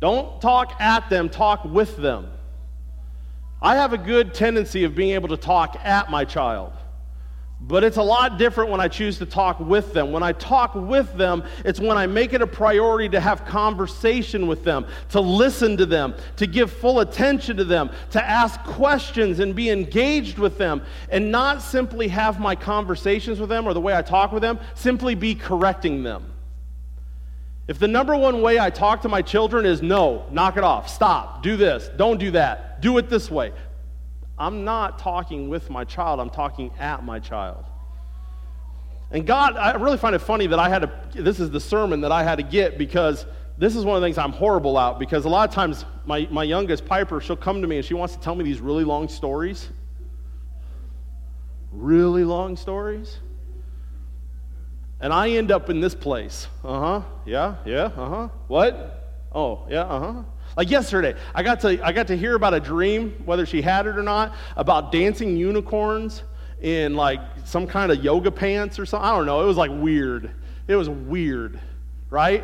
Don't 0.00 0.40
talk 0.40 0.80
at 0.80 1.08
them, 1.10 1.28
talk 1.28 1.64
with 1.64 1.96
them. 1.96 2.30
I 3.60 3.76
have 3.76 3.92
a 3.92 3.98
good 3.98 4.34
tendency 4.34 4.84
of 4.84 4.94
being 4.94 5.10
able 5.10 5.28
to 5.28 5.36
talk 5.36 5.76
at 5.84 6.10
my 6.10 6.24
child. 6.24 6.72
But 7.60 7.82
it's 7.82 7.96
a 7.96 8.02
lot 8.02 8.38
different 8.38 8.70
when 8.70 8.80
I 8.80 8.86
choose 8.86 9.18
to 9.18 9.26
talk 9.26 9.58
with 9.58 9.92
them. 9.92 10.12
When 10.12 10.22
I 10.22 10.32
talk 10.32 10.76
with 10.76 11.12
them, 11.14 11.42
it's 11.64 11.80
when 11.80 11.98
I 11.98 12.06
make 12.06 12.32
it 12.32 12.40
a 12.40 12.46
priority 12.46 13.08
to 13.08 13.20
have 13.20 13.44
conversation 13.44 14.46
with 14.46 14.62
them, 14.62 14.86
to 15.10 15.20
listen 15.20 15.76
to 15.78 15.84
them, 15.84 16.14
to 16.36 16.46
give 16.46 16.70
full 16.70 17.00
attention 17.00 17.56
to 17.56 17.64
them, 17.64 17.90
to 18.12 18.24
ask 18.24 18.62
questions 18.62 19.40
and 19.40 19.56
be 19.56 19.70
engaged 19.70 20.38
with 20.38 20.56
them, 20.56 20.82
and 21.10 21.32
not 21.32 21.60
simply 21.60 22.06
have 22.08 22.38
my 22.38 22.54
conversations 22.54 23.40
with 23.40 23.48
them 23.48 23.66
or 23.66 23.74
the 23.74 23.80
way 23.80 23.94
I 23.94 24.02
talk 24.02 24.30
with 24.30 24.42
them, 24.42 24.60
simply 24.74 25.16
be 25.16 25.34
correcting 25.34 26.04
them. 26.04 26.32
If 27.66 27.78
the 27.78 27.88
number 27.88 28.16
one 28.16 28.40
way 28.40 28.58
I 28.58 28.70
talk 28.70 29.02
to 29.02 29.08
my 29.08 29.20
children 29.20 29.66
is 29.66 29.82
no, 29.82 30.24
knock 30.30 30.56
it 30.56 30.64
off, 30.64 30.88
stop, 30.88 31.42
do 31.42 31.56
this, 31.56 31.90
don't 31.96 32.18
do 32.18 32.30
that, 32.30 32.80
do 32.80 32.96
it 32.96 33.10
this 33.10 33.30
way, 33.30 33.52
I'm 34.38 34.64
not 34.64 34.98
talking 34.98 35.48
with 35.48 35.68
my 35.70 35.84
child, 35.84 36.20
I'm 36.20 36.30
talking 36.30 36.70
at 36.78 37.04
my 37.04 37.18
child. 37.18 37.64
And 39.10 39.26
God, 39.26 39.56
I 39.56 39.72
really 39.72 39.96
find 39.96 40.14
it 40.14 40.20
funny 40.20 40.46
that 40.48 40.58
I 40.58 40.68
had 40.68 40.82
to, 40.82 41.22
this 41.22 41.40
is 41.40 41.50
the 41.50 41.60
sermon 41.60 42.02
that 42.02 42.12
I 42.12 42.22
had 42.22 42.36
to 42.36 42.42
get 42.42 42.76
because 42.76 43.24
this 43.56 43.74
is 43.74 43.84
one 43.84 43.96
of 43.96 44.02
the 44.02 44.06
things 44.06 44.18
I'm 44.18 44.32
horrible 44.32 44.78
at 44.78 44.98
because 44.98 45.24
a 45.24 45.28
lot 45.28 45.48
of 45.48 45.54
times 45.54 45.84
my, 46.04 46.28
my 46.30 46.44
youngest, 46.44 46.84
Piper, 46.84 47.20
she'll 47.20 47.36
come 47.36 47.62
to 47.62 47.68
me 47.68 47.76
and 47.76 47.84
she 47.84 47.94
wants 47.94 48.14
to 48.14 48.20
tell 48.20 48.34
me 48.34 48.44
these 48.44 48.60
really 48.60 48.84
long 48.84 49.08
stories. 49.08 49.68
Really 51.72 52.24
long 52.24 52.56
stories. 52.56 53.18
And 55.00 55.12
I 55.12 55.30
end 55.30 55.50
up 55.50 55.70
in 55.70 55.80
this 55.80 55.94
place. 55.94 56.48
Uh 56.62 56.80
huh. 56.80 57.02
Yeah, 57.24 57.56
yeah, 57.64 57.84
uh 57.84 58.08
huh. 58.08 58.28
What? 58.46 59.26
Oh, 59.32 59.66
yeah, 59.70 59.82
uh 59.82 60.12
huh. 60.12 60.22
Like 60.58 60.70
yesterday, 60.70 61.14
I 61.36 61.44
got 61.44 61.60
to 61.60 61.80
I 61.86 61.92
got 61.92 62.08
to 62.08 62.16
hear 62.16 62.34
about 62.34 62.52
a 62.52 62.58
dream, 62.58 63.22
whether 63.24 63.46
she 63.46 63.62
had 63.62 63.86
it 63.86 63.96
or 63.96 64.02
not, 64.02 64.34
about 64.56 64.90
dancing 64.90 65.36
unicorns 65.36 66.24
in 66.60 66.96
like 66.96 67.20
some 67.44 67.64
kind 67.64 67.92
of 67.92 68.02
yoga 68.02 68.32
pants 68.32 68.76
or 68.76 68.84
something. 68.84 69.08
I 69.08 69.16
don't 69.16 69.24
know. 69.24 69.40
It 69.40 69.46
was 69.46 69.56
like 69.56 69.70
weird. 69.70 70.32
It 70.66 70.74
was 70.74 70.88
weird, 70.88 71.60
right? 72.10 72.42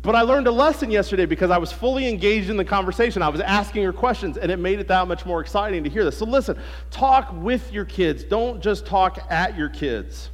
But 0.00 0.14
I 0.14 0.22
learned 0.22 0.46
a 0.46 0.50
lesson 0.50 0.90
yesterday 0.90 1.26
because 1.26 1.50
I 1.50 1.58
was 1.58 1.70
fully 1.70 2.08
engaged 2.08 2.48
in 2.48 2.56
the 2.56 2.64
conversation. 2.64 3.20
I 3.20 3.28
was 3.28 3.42
asking 3.42 3.84
her 3.84 3.92
questions, 3.92 4.38
and 4.38 4.50
it 4.50 4.56
made 4.56 4.80
it 4.80 4.88
that 4.88 5.06
much 5.06 5.26
more 5.26 5.42
exciting 5.42 5.84
to 5.84 5.90
hear 5.90 6.02
this. 6.02 6.16
So, 6.16 6.24
listen, 6.24 6.58
talk 6.90 7.30
with 7.30 7.70
your 7.74 7.84
kids. 7.84 8.24
Don't 8.24 8.62
just 8.62 8.86
talk 8.86 9.18
at 9.30 9.54
your 9.58 9.68
kids. 9.68 10.30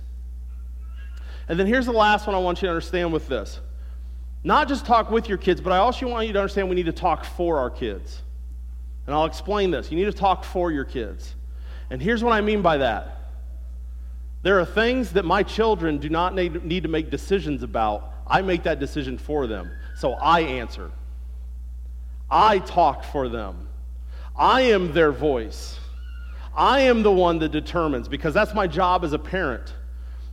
And 1.48 1.58
then 1.58 1.66
here's 1.66 1.86
the 1.86 1.92
last 1.92 2.28
one 2.28 2.36
I 2.36 2.38
want 2.38 2.62
you 2.62 2.66
to 2.66 2.70
understand 2.70 3.12
with 3.12 3.26
this 3.26 3.58
not 4.44 4.68
just 4.68 4.86
talk 4.86 5.10
with 5.10 5.28
your 5.28 5.38
kids, 5.38 5.60
but 5.60 5.72
I 5.72 5.78
also 5.78 6.08
want 6.08 6.26
you 6.26 6.32
to 6.32 6.38
understand 6.40 6.68
we 6.68 6.76
need 6.76 6.86
to 6.86 6.92
talk 6.92 7.24
for 7.24 7.58
our 7.58 7.70
kids. 7.70 8.22
And 9.06 9.14
I'll 9.14 9.24
explain 9.24 9.70
this. 9.70 9.90
You 9.90 9.96
need 9.96 10.04
to 10.04 10.12
talk 10.12 10.44
for 10.44 10.70
your 10.70 10.84
kids. 10.84 11.34
And 11.90 12.02
here's 12.02 12.22
what 12.22 12.32
I 12.32 12.40
mean 12.40 12.62
by 12.62 12.78
that 12.78 13.12
there 14.42 14.60
are 14.60 14.64
things 14.64 15.12
that 15.14 15.24
my 15.24 15.42
children 15.42 15.98
do 15.98 16.08
not 16.08 16.34
need, 16.34 16.82
to 16.82 16.88
make 16.88 17.10
decisions 17.10 17.64
about. 17.64 18.12
I 18.28 18.42
make 18.42 18.62
that 18.62 18.78
decision 18.78 19.18
for 19.18 19.48
them. 19.48 19.72
So 19.96 20.12
I 20.12 20.40
answer. 20.40 20.92
I 22.30 22.60
talk 22.60 23.02
for 23.02 23.28
them. 23.28 23.68
I 24.36 24.60
am 24.62 24.92
their 24.92 25.10
voice. 25.10 25.80
I 26.54 26.82
am 26.82 27.02
the 27.02 27.10
one 27.10 27.40
that 27.40 27.50
determines 27.50 28.06
because 28.06 28.34
that's 28.34 28.54
my 28.54 28.68
job 28.68 29.04
as 29.04 29.12
a 29.12 29.18
parent. 29.18 29.74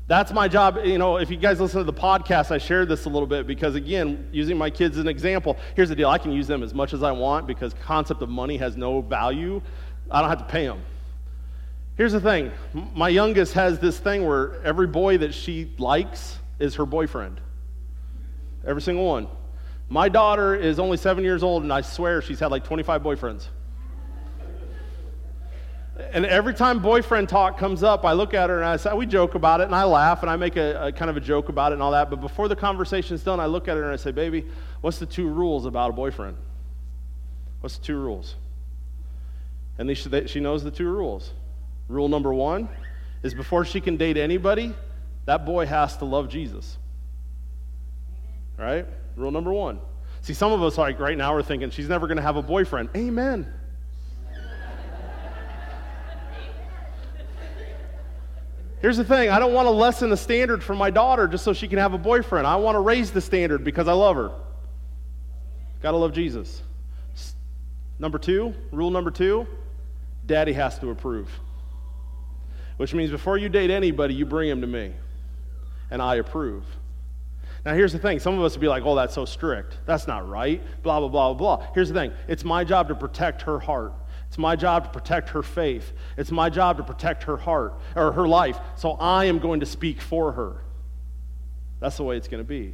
That's 0.07 0.33
my 0.33 0.47
job. 0.49 0.79
You 0.83 0.97
know, 0.97 1.17
if 1.17 1.29
you 1.29 1.37
guys 1.37 1.61
listen 1.61 1.79
to 1.79 1.85
the 1.85 1.93
podcast, 1.93 2.51
I 2.51 2.57
shared 2.57 2.89
this 2.89 3.05
a 3.05 3.09
little 3.09 3.27
bit 3.27 3.47
because, 3.47 3.75
again, 3.75 4.27
using 4.33 4.57
my 4.57 4.69
kids 4.69 4.97
as 4.97 5.01
an 5.01 5.07
example, 5.07 5.57
here's 5.75 5.89
the 5.89 5.95
deal 5.95 6.09
I 6.09 6.17
can 6.17 6.31
use 6.31 6.45
them 6.45 6.61
as 6.61 6.73
much 6.73 6.93
as 6.93 7.03
I 7.03 7.11
want 7.11 7.47
because 7.47 7.73
concept 7.73 8.21
of 8.21 8.29
money 8.29 8.57
has 8.57 8.75
no 8.75 9.01
value. 9.01 9.61
I 10.11 10.19
don't 10.19 10.29
have 10.29 10.39
to 10.39 10.45
pay 10.45 10.65
them. 10.65 10.83
Here's 11.95 12.11
the 12.11 12.19
thing 12.21 12.51
my 12.95 13.09
youngest 13.09 13.53
has 13.53 13.79
this 13.79 13.99
thing 13.99 14.25
where 14.25 14.61
every 14.63 14.87
boy 14.87 15.19
that 15.19 15.33
she 15.33 15.71
likes 15.77 16.37
is 16.59 16.75
her 16.75 16.85
boyfriend. 16.85 17.39
Every 18.65 18.81
single 18.81 19.05
one. 19.05 19.27
My 19.89 20.09
daughter 20.09 20.55
is 20.55 20.79
only 20.79 20.97
seven 20.97 21.23
years 21.23 21.43
old, 21.43 21.63
and 21.63 21.71
I 21.71 21.81
swear 21.81 22.21
she's 22.21 22.39
had 22.39 22.51
like 22.51 22.63
25 22.63 23.03
boyfriends. 23.03 23.47
And 25.95 26.25
every 26.25 26.55
time 26.55 26.79
boyfriend 26.79 27.29
talk 27.29 27.59
comes 27.59 27.83
up, 27.83 28.03
I 28.03 28.13
look 28.13 28.33
at 28.33 28.49
her 28.49 28.57
and 28.57 28.65
I 28.65 28.77
say, 28.77 28.93
we 28.93 29.05
joke 29.05 29.35
about 29.35 29.61
it 29.61 29.65
and 29.65 29.75
I 29.75 29.83
laugh 29.83 30.23
and 30.23 30.29
I 30.29 30.35
make 30.37 30.55
a, 30.55 30.87
a, 30.87 30.91
kind 30.91 31.09
of 31.11 31.17
a 31.17 31.19
joke 31.19 31.49
about 31.49 31.71
it 31.71 31.75
and 31.75 31.83
all 31.83 31.91
that. 31.91 32.09
But 32.09 32.19
before 32.19 32.47
the 32.47 32.55
conversation's 32.55 33.21
done, 33.21 33.39
I 33.39 33.45
look 33.45 33.67
at 33.67 33.77
her 33.77 33.83
and 33.83 33.91
I 33.91 33.97
say, 33.97 34.11
baby, 34.11 34.45
what's 34.81 34.97
the 34.97 35.05
two 35.05 35.27
rules 35.27 35.67
about 35.67 35.91
a 35.91 35.93
boyfriend? 35.93 36.37
What's 37.61 37.77
the 37.77 37.85
two 37.85 37.97
rules? 37.97 38.35
And 39.77 39.87
they, 39.87 39.93
she 39.93 40.39
knows 40.39 40.63
the 40.63 40.71
two 40.71 40.89
rules. 40.89 41.31
Rule 41.87 42.09
number 42.09 42.33
one 42.33 42.69
is 43.21 43.35
before 43.35 43.63
she 43.63 43.79
can 43.79 43.95
date 43.95 44.17
anybody, 44.17 44.73
that 45.25 45.45
boy 45.45 45.67
has 45.67 45.97
to 45.97 46.05
love 46.05 46.27
Jesus. 46.27 46.77
Right? 48.57 48.85
Rule 49.15 49.31
number 49.31 49.53
one. 49.53 49.79
See, 50.21 50.33
some 50.33 50.51
of 50.51 50.63
us, 50.63 50.77
like 50.77 50.99
right 50.99 51.17
now, 51.17 51.35
are 51.35 51.43
thinking 51.43 51.69
she's 51.69 51.89
never 51.89 52.07
going 52.07 52.17
to 52.17 52.23
have 52.23 52.35
a 52.35 52.41
boyfriend. 52.41 52.89
Amen. 52.95 53.51
Here's 58.83 58.97
the 58.97 59.05
thing 59.05 59.29
I 59.29 59.39
don't 59.39 59.53
want 59.53 59.65
to 59.65 59.71
lessen 59.71 60.09
the 60.09 60.17
standard 60.17 60.61
for 60.61 60.75
my 60.75 60.89
daughter 60.89 61.25
just 61.25 61.45
so 61.45 61.53
she 61.53 61.69
can 61.69 61.79
have 61.79 61.93
a 61.93 61.97
boyfriend. 61.97 62.45
I 62.45 62.57
want 62.57 62.75
to 62.75 62.81
raise 62.81 63.11
the 63.11 63.21
standard 63.21 63.63
because 63.63 63.87
I 63.87 63.93
love 63.93 64.17
her. 64.17 64.29
Got 65.81 65.91
to 65.91 65.97
love 65.97 66.11
Jesus. 66.11 66.61
Number 67.97 68.19
two, 68.19 68.53
rule 68.71 68.91
number 68.91 69.09
two 69.09 69.47
daddy 70.25 70.51
has 70.51 70.77
to 70.79 70.89
approve. 70.89 71.29
Which 72.75 72.93
means 72.93 73.09
before 73.09 73.37
you 73.37 73.47
date 73.47 73.69
anybody, 73.69 74.15
you 74.15 74.25
bring 74.25 74.49
him 74.49 74.59
to 74.59 74.67
me, 74.67 74.91
and 75.89 76.01
I 76.01 76.15
approve. 76.15 76.65
Now, 77.65 77.73
here's 77.75 77.93
the 77.93 77.99
thing. 77.99 78.19
Some 78.19 78.37
of 78.37 78.43
us 78.43 78.53
would 78.53 78.61
be 78.61 78.67
like, 78.67 78.83
oh, 78.85 78.95
that's 78.95 79.13
so 79.13 79.23
strict. 79.23 79.77
That's 79.85 80.07
not 80.07 80.27
right. 80.27 80.61
Blah, 80.83 80.99
blah, 80.99 81.07
blah, 81.07 81.33
blah. 81.33 81.55
Blah. 81.55 81.67
Here's 81.73 81.87
the 81.87 81.93
thing 81.93 82.11
it's 82.27 82.43
my 82.43 82.65
job 82.65 82.89
to 82.89 82.95
protect 82.95 83.43
her 83.43 83.59
heart. 83.59 83.93
It's 84.33 84.39
my 84.39 84.55
job 84.55 84.85
to 84.85 84.89
protect 84.89 85.29
her 85.29 85.43
faith. 85.43 85.93
It's 86.17 86.31
my 86.31 86.49
job 86.49 86.77
to 86.77 86.83
protect 86.83 87.21
her 87.25 87.37
heart 87.37 87.79
or 87.95 88.11
her 88.13 88.27
life. 88.27 88.59
So 88.75 88.93
I 88.93 89.25
am 89.25 89.37
going 89.37 89.59
to 89.59 89.65
speak 89.67 90.01
for 90.01 90.31
her. 90.31 90.63
That's 91.79 91.97
the 91.97 92.03
way 92.03 92.17
it's 92.17 92.27
going 92.27 92.41
to 92.41 92.47
be. 92.47 92.73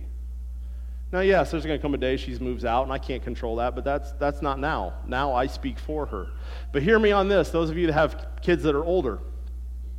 Now, 1.11 1.19
yes, 1.19 1.51
there's 1.51 1.65
going 1.65 1.77
to 1.77 1.81
come 1.81 1.93
a 1.93 1.97
day 1.97 2.15
she 2.15 2.33
moves 2.39 2.63
out, 2.63 2.83
and 2.83 2.93
I 2.93 2.97
can't 2.97 3.21
control 3.21 3.57
that, 3.57 3.75
but 3.75 3.83
that's, 3.83 4.13
that's 4.13 4.41
not 4.41 4.57
now. 4.57 4.93
Now 5.05 5.33
I 5.33 5.47
speak 5.47 5.77
for 5.79 6.05
her. 6.05 6.27
But 6.71 6.81
hear 6.81 6.97
me 6.97 7.11
on 7.11 7.27
this 7.27 7.49
those 7.49 7.69
of 7.69 7.77
you 7.77 7.87
that 7.87 7.93
have 7.93 8.27
kids 8.41 8.63
that 8.63 8.73
are 8.73 8.85
older, 8.85 9.19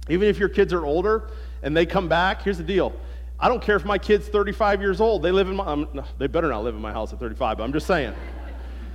even 0.08 0.30
if 0.30 0.38
your 0.38 0.48
kids 0.48 0.72
are 0.72 0.86
older 0.86 1.28
and 1.62 1.76
they 1.76 1.84
come 1.84 2.08
back, 2.08 2.40
here's 2.40 2.56
the 2.56 2.64
deal. 2.64 2.94
I 3.38 3.50
don't 3.50 3.60
care 3.60 3.76
if 3.76 3.84
my 3.84 3.98
kid's 3.98 4.28
35 4.28 4.80
years 4.80 4.98
old. 4.98 5.22
They 5.22 5.30
live 5.30 5.50
in 5.50 5.56
my, 5.56 5.66
um, 5.66 6.02
they 6.16 6.26
better 6.26 6.48
not 6.48 6.64
live 6.64 6.74
in 6.74 6.80
my 6.80 6.92
house 6.92 7.12
at 7.12 7.20
35, 7.20 7.58
but 7.58 7.64
I'm 7.64 7.72
just 7.74 7.86
saying. 7.86 8.14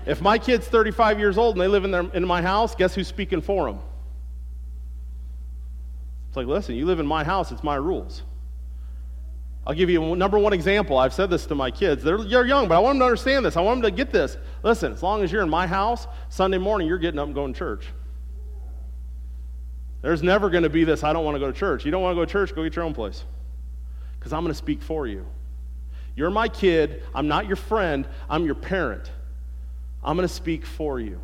If 0.05 0.21
my 0.21 0.37
kid's 0.37 0.67
35 0.67 1.19
years 1.19 1.37
old 1.37 1.55
and 1.55 1.61
they 1.61 1.67
live 1.67 1.83
in, 1.83 1.91
their, 1.91 2.09
in 2.13 2.25
my 2.25 2.41
house, 2.41 2.75
guess 2.75 2.93
who's 2.93 3.07
speaking 3.07 3.41
for 3.41 3.67
them? 3.67 3.79
It's 6.27 6.37
like, 6.37 6.47
listen, 6.47 6.75
you 6.75 6.85
live 6.85 6.99
in 6.99 7.07
my 7.07 7.23
house, 7.23 7.51
it's 7.51 7.63
my 7.63 7.75
rules. 7.75 8.21
I'll 9.67 9.73
give 9.73 9.89
you 9.89 10.13
a 10.13 10.15
number 10.15 10.37
one 10.37 10.53
example. 10.53 10.97
I've 10.97 11.13
said 11.13 11.31
this 11.31 11.47
to 11.47 11.55
my 11.55 11.71
kids. 11.71 12.03
They're, 12.03 12.19
they're 12.19 12.45
young, 12.45 12.67
but 12.67 12.75
I 12.75 12.79
want 12.79 12.95
them 12.95 12.99
to 12.99 13.05
understand 13.05 13.45
this. 13.45 13.57
I 13.57 13.61
want 13.61 13.81
them 13.81 13.89
to 13.89 13.95
get 13.95 14.11
this. 14.11 14.37
Listen, 14.61 14.93
as 14.93 15.01
long 15.01 15.23
as 15.23 15.31
you're 15.31 15.41
in 15.41 15.49
my 15.49 15.65
house, 15.65 16.05
Sunday 16.29 16.59
morning, 16.59 16.87
you're 16.87 16.99
getting 16.99 17.19
up 17.19 17.25
and 17.25 17.33
going 17.33 17.53
to 17.53 17.57
church. 17.57 17.87
There's 20.03 20.21
never 20.21 20.51
going 20.51 20.63
to 20.63 20.69
be 20.69 20.83
this, 20.83 21.03
I 21.03 21.13
don't 21.13 21.25
want 21.25 21.33
to 21.33 21.39
go 21.39 21.51
to 21.51 21.57
church. 21.57 21.83
You 21.83 21.89
don't 21.89 22.03
want 22.03 22.11
to 22.11 22.21
go 22.21 22.25
to 22.25 22.31
church, 22.31 22.53
go 22.53 22.63
get 22.63 22.75
your 22.75 22.85
own 22.85 22.93
place. 22.93 23.23
Because 24.19 24.33
I'm 24.33 24.43
going 24.43 24.53
to 24.53 24.57
speak 24.57 24.83
for 24.83 25.07
you. 25.07 25.25
You're 26.15 26.29
my 26.29 26.47
kid. 26.47 27.01
I'm 27.15 27.27
not 27.27 27.47
your 27.47 27.55
friend. 27.55 28.07
I'm 28.29 28.45
your 28.45 28.55
parent. 28.55 29.09
I'm 30.05 30.15
going 30.15 30.27
to 30.27 30.33
speak 30.33 30.65
for 30.65 30.99
you. 30.99 31.19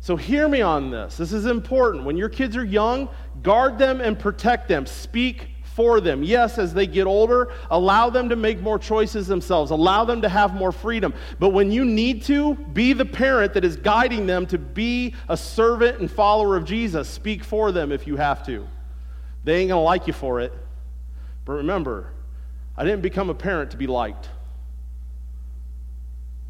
So, 0.00 0.16
hear 0.16 0.48
me 0.48 0.62
on 0.62 0.90
this. 0.90 1.16
This 1.16 1.32
is 1.32 1.46
important. 1.46 2.04
When 2.04 2.16
your 2.16 2.28
kids 2.28 2.56
are 2.56 2.64
young, 2.64 3.08
guard 3.42 3.78
them 3.78 4.00
and 4.00 4.18
protect 4.18 4.68
them. 4.68 4.86
Speak 4.86 5.48
for 5.74 6.00
them. 6.00 6.22
Yes, 6.22 6.58
as 6.58 6.74
they 6.74 6.86
get 6.86 7.06
older, 7.06 7.52
allow 7.70 8.10
them 8.10 8.28
to 8.28 8.36
make 8.36 8.60
more 8.60 8.78
choices 8.78 9.26
themselves, 9.26 9.70
allow 9.70 10.04
them 10.04 10.22
to 10.22 10.28
have 10.28 10.54
more 10.54 10.72
freedom. 10.72 11.14
But 11.38 11.50
when 11.50 11.72
you 11.72 11.84
need 11.84 12.22
to, 12.24 12.54
be 12.54 12.92
the 12.92 13.04
parent 13.04 13.54
that 13.54 13.64
is 13.64 13.76
guiding 13.76 14.26
them 14.26 14.46
to 14.46 14.58
be 14.58 15.14
a 15.28 15.36
servant 15.36 16.00
and 16.00 16.10
follower 16.10 16.56
of 16.56 16.64
Jesus. 16.64 17.08
Speak 17.08 17.42
for 17.42 17.72
them 17.72 17.90
if 17.92 18.06
you 18.06 18.16
have 18.16 18.44
to. 18.46 18.66
They 19.44 19.60
ain't 19.60 19.68
going 19.68 19.80
to 19.80 19.84
like 19.84 20.06
you 20.06 20.12
for 20.12 20.40
it. 20.40 20.52
But 21.44 21.54
remember, 21.54 22.12
I 22.76 22.84
didn't 22.84 23.02
become 23.02 23.30
a 23.30 23.34
parent 23.34 23.70
to 23.72 23.76
be 23.76 23.86
liked. 23.86 24.28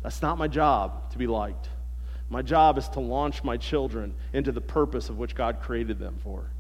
That's 0.03 0.22
not 0.22 0.38
my 0.38 0.48
job 0.48 1.11
to 1.12 1.18
be 1.18 1.26
liked. 1.26 1.68
My 2.28 2.42
job 2.42 2.78
is 2.78 2.88
to 2.90 3.00
launch 3.00 3.44
my 3.44 3.57
children 3.57 4.14
into 4.32 4.53
the 4.53 4.61
purpose 4.61 5.09
of 5.09 5.18
which 5.18 5.34
God 5.34 5.61
created 5.61 5.98
them 5.98 6.18
for. 6.22 6.50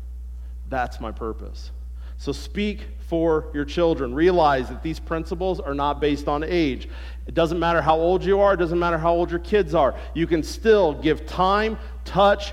That's 0.68 1.00
my 1.00 1.12
purpose. 1.12 1.70
So 2.18 2.30
speak 2.30 2.86
for 3.08 3.50
your 3.52 3.64
children. 3.64 4.14
Realize 4.14 4.68
that 4.68 4.82
these 4.82 5.00
principles 5.00 5.60
are 5.60 5.74
not 5.74 6.00
based 6.00 6.28
on 6.28 6.44
age. 6.44 6.88
It 7.26 7.34
doesn't 7.34 7.58
matter 7.58 7.82
how 7.82 7.96
old 7.96 8.24
you 8.24 8.40
are, 8.40 8.54
it 8.54 8.58
doesn't 8.58 8.78
matter 8.78 8.98
how 8.98 9.12
old 9.12 9.30
your 9.30 9.40
kids 9.40 9.74
are. 9.74 9.98
You 10.14 10.26
can 10.26 10.42
still 10.42 10.94
give 10.94 11.26
time, 11.26 11.78
touch, 12.04 12.52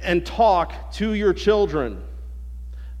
and 0.00 0.24
talk 0.24 0.92
to 0.92 1.14
your 1.14 1.32
children. 1.32 2.02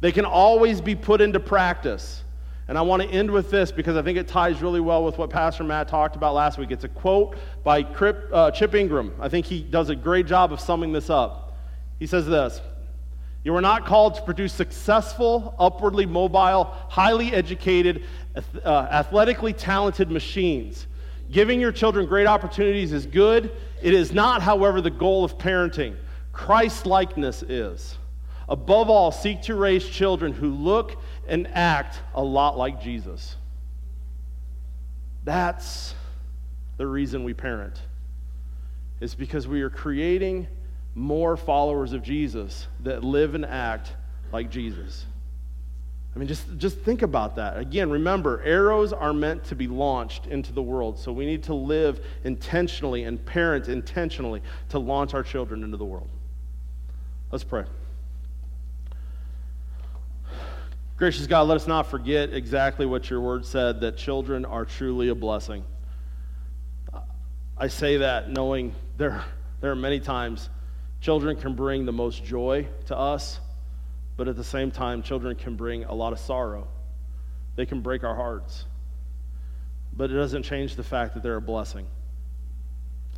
They 0.00 0.12
can 0.12 0.24
always 0.24 0.80
be 0.80 0.94
put 0.94 1.20
into 1.20 1.40
practice. 1.40 2.21
And 2.68 2.78
I 2.78 2.82
want 2.82 3.02
to 3.02 3.08
end 3.08 3.30
with 3.30 3.50
this 3.50 3.72
because 3.72 3.96
I 3.96 4.02
think 4.02 4.16
it 4.18 4.28
ties 4.28 4.62
really 4.62 4.80
well 4.80 5.04
with 5.04 5.18
what 5.18 5.30
Pastor 5.30 5.64
Matt 5.64 5.88
talked 5.88 6.14
about 6.14 6.34
last 6.34 6.58
week. 6.58 6.70
It's 6.70 6.84
a 6.84 6.88
quote 6.88 7.36
by 7.64 7.82
uh, 7.82 8.50
Chip 8.52 8.74
Ingram. 8.74 9.12
I 9.20 9.28
think 9.28 9.46
he 9.46 9.62
does 9.62 9.88
a 9.88 9.96
great 9.96 10.26
job 10.26 10.52
of 10.52 10.60
summing 10.60 10.92
this 10.92 11.10
up. 11.10 11.56
He 11.98 12.06
says 12.06 12.26
this 12.26 12.60
You 13.42 13.54
are 13.56 13.60
not 13.60 13.84
called 13.84 14.14
to 14.14 14.22
produce 14.22 14.52
successful, 14.52 15.54
upwardly 15.58 16.06
mobile, 16.06 16.64
highly 16.88 17.32
educated, 17.32 18.04
uh, 18.64 18.88
athletically 18.90 19.52
talented 19.52 20.10
machines. 20.10 20.86
Giving 21.30 21.60
your 21.60 21.72
children 21.72 22.06
great 22.06 22.26
opportunities 22.26 22.92
is 22.92 23.06
good. 23.06 23.52
It 23.80 23.94
is 23.94 24.12
not, 24.12 24.42
however, 24.42 24.80
the 24.80 24.90
goal 24.90 25.24
of 25.24 25.38
parenting. 25.38 25.96
Christ 26.32 26.86
likeness 26.86 27.42
is. 27.42 27.96
Above 28.48 28.90
all, 28.90 29.10
seek 29.10 29.40
to 29.42 29.54
raise 29.54 29.88
children 29.88 30.32
who 30.32 30.50
look 30.50 31.00
and 31.32 31.48
act 31.54 31.98
a 32.14 32.22
lot 32.22 32.58
like 32.58 32.82
Jesus. 32.82 33.36
That's 35.24 35.94
the 36.76 36.86
reason 36.86 37.24
we 37.24 37.32
parent. 37.32 37.80
Is 39.00 39.14
because 39.14 39.48
we 39.48 39.62
are 39.62 39.70
creating 39.70 40.46
more 40.94 41.38
followers 41.38 41.94
of 41.94 42.02
Jesus 42.02 42.68
that 42.80 43.02
live 43.02 43.34
and 43.34 43.46
act 43.46 43.94
like 44.30 44.50
Jesus. 44.50 45.06
I 46.14 46.18
mean, 46.18 46.28
just, 46.28 46.44
just 46.58 46.78
think 46.80 47.00
about 47.00 47.36
that. 47.36 47.56
Again, 47.56 47.90
remember, 47.90 48.42
arrows 48.44 48.92
are 48.92 49.14
meant 49.14 49.42
to 49.44 49.54
be 49.54 49.66
launched 49.66 50.26
into 50.26 50.52
the 50.52 50.60
world. 50.60 50.98
So 50.98 51.12
we 51.12 51.24
need 51.24 51.44
to 51.44 51.54
live 51.54 52.04
intentionally 52.24 53.04
and 53.04 53.24
parent 53.24 53.68
intentionally 53.68 54.42
to 54.68 54.78
launch 54.78 55.14
our 55.14 55.22
children 55.22 55.64
into 55.64 55.78
the 55.78 55.86
world. 55.86 56.10
Let's 57.30 57.44
pray. 57.44 57.64
Gracious 60.96 61.26
God, 61.26 61.48
let 61.48 61.56
us 61.56 61.66
not 61.66 61.86
forget 61.90 62.32
exactly 62.32 62.86
what 62.86 63.08
your 63.10 63.20
word 63.20 63.44
said 63.44 63.80
that 63.80 63.96
children 63.96 64.44
are 64.44 64.64
truly 64.64 65.08
a 65.08 65.14
blessing. 65.14 65.64
I 67.56 67.68
say 67.68 67.98
that 67.98 68.30
knowing 68.30 68.74
there, 68.98 69.24
there 69.60 69.70
are 69.70 69.76
many 69.76 70.00
times 70.00 70.48
children 71.00 71.36
can 71.36 71.54
bring 71.54 71.86
the 71.86 71.92
most 71.92 72.24
joy 72.24 72.68
to 72.86 72.96
us, 72.96 73.40
but 74.16 74.28
at 74.28 74.36
the 74.36 74.44
same 74.44 74.70
time, 74.70 75.02
children 75.02 75.34
can 75.34 75.56
bring 75.56 75.84
a 75.84 75.94
lot 75.94 76.12
of 76.12 76.20
sorrow. 76.20 76.68
They 77.56 77.66
can 77.66 77.80
break 77.80 78.04
our 78.04 78.14
hearts. 78.14 78.66
But 79.94 80.10
it 80.10 80.14
doesn't 80.14 80.44
change 80.44 80.76
the 80.76 80.84
fact 80.84 81.14
that 81.14 81.22
they're 81.22 81.36
a 81.36 81.40
blessing. 81.40 81.86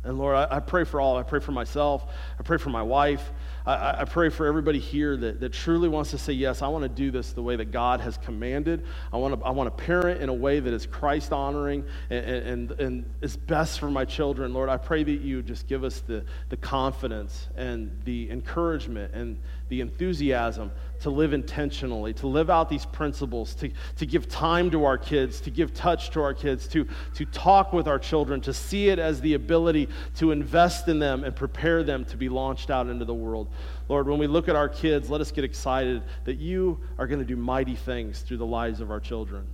And 0.05 0.19
Lord, 0.19 0.35
I, 0.35 0.57
I, 0.57 0.59
pray 0.59 0.83
for 0.83 1.01
all. 1.01 1.17
I 1.17 1.23
pray 1.23 1.39
for 1.39 1.51
myself. 1.51 2.05
I 2.39 2.43
pray 2.43 2.57
for 2.57 2.69
my 2.69 2.83
wife. 2.83 3.31
I, 3.65 4.01
I, 4.01 4.05
pray 4.05 4.29
for 4.29 4.45
everybody 4.45 4.77
here 4.77 5.17
that, 5.17 5.39
that 5.39 5.51
truly 5.51 5.89
wants 5.89 6.11
to 6.11 6.19
say, 6.19 6.33
Yes, 6.33 6.61
I 6.61 6.67
want 6.67 6.83
to 6.83 6.89
do 6.89 7.09
this 7.09 7.33
the 7.33 7.41
way 7.41 7.55
that 7.55 7.71
God 7.71 7.99
has 8.01 8.17
commanded. 8.17 8.85
I 9.11 9.17
want 9.17 9.39
to, 9.39 9.45
I 9.45 9.49
want 9.49 9.75
to 9.75 9.83
parent 9.83 10.21
in 10.21 10.29
a 10.29 10.33
way 10.33 10.59
that 10.59 10.71
is 10.71 10.85
Christ 10.85 11.33
honoring 11.33 11.83
and, 12.11 12.25
and, 12.25 12.71
and 12.73 13.05
is 13.21 13.35
best 13.35 13.79
for 13.79 13.89
my 13.89 14.05
children. 14.05 14.53
Lord, 14.53 14.69
I 14.69 14.77
pray 14.77 15.03
that 15.03 15.21
you 15.21 15.41
just 15.41 15.67
give 15.67 15.83
us 15.83 16.01
the, 16.01 16.23
the 16.49 16.57
confidence 16.57 17.47
and 17.55 17.91
the 18.05 18.29
encouragement 18.29 19.13
and 19.15 19.37
the 19.69 19.81
enthusiasm 19.81 20.71
to 21.05 21.11
live 21.11 21.33
intentionally, 21.33 22.15
to 22.15 22.25
live 22.25 22.49
out 22.49 22.67
these 22.67 22.83
principles, 22.87 23.53
to, 23.53 23.69
to 23.95 24.07
give 24.07 24.27
time 24.27 24.71
to 24.71 24.85
our 24.85 24.97
kids, 24.97 25.39
to 25.39 25.51
give 25.51 25.71
touch 25.71 26.09
to 26.09 26.19
our 26.19 26.33
kids, 26.33 26.67
to, 26.67 26.87
to 27.13 27.25
talk 27.25 27.73
with 27.73 27.87
our 27.87 27.99
children, 27.99 28.41
to 28.41 28.51
see 28.51 28.89
it 28.89 28.97
as 28.97 29.21
the 29.21 29.35
ability 29.35 29.87
to 30.15 30.31
invest 30.31 30.87
in 30.87 30.97
them 30.97 31.23
and 31.23 31.35
prepare 31.35 31.83
them 31.83 32.05
to 32.05 32.17
be 32.17 32.27
launched 32.27 32.71
out 32.71 32.87
into 32.87 33.05
the 33.05 33.13
world. 33.13 33.49
Lord, 33.87 34.07
when 34.07 34.17
we 34.17 34.25
look 34.25 34.49
at 34.49 34.55
our 34.55 34.67
kids, 34.67 35.07
let 35.07 35.21
us 35.21 35.31
get 35.31 35.43
excited 35.43 36.01
that 36.23 36.37
you 36.37 36.79
are 36.97 37.05
going 37.05 37.19
to 37.19 37.25
do 37.25 37.35
mighty 37.35 37.75
things 37.75 38.21
through 38.21 38.37
the 38.37 38.45
lives 38.47 38.81
of 38.81 38.89
our 38.89 38.99
children. 38.99 39.45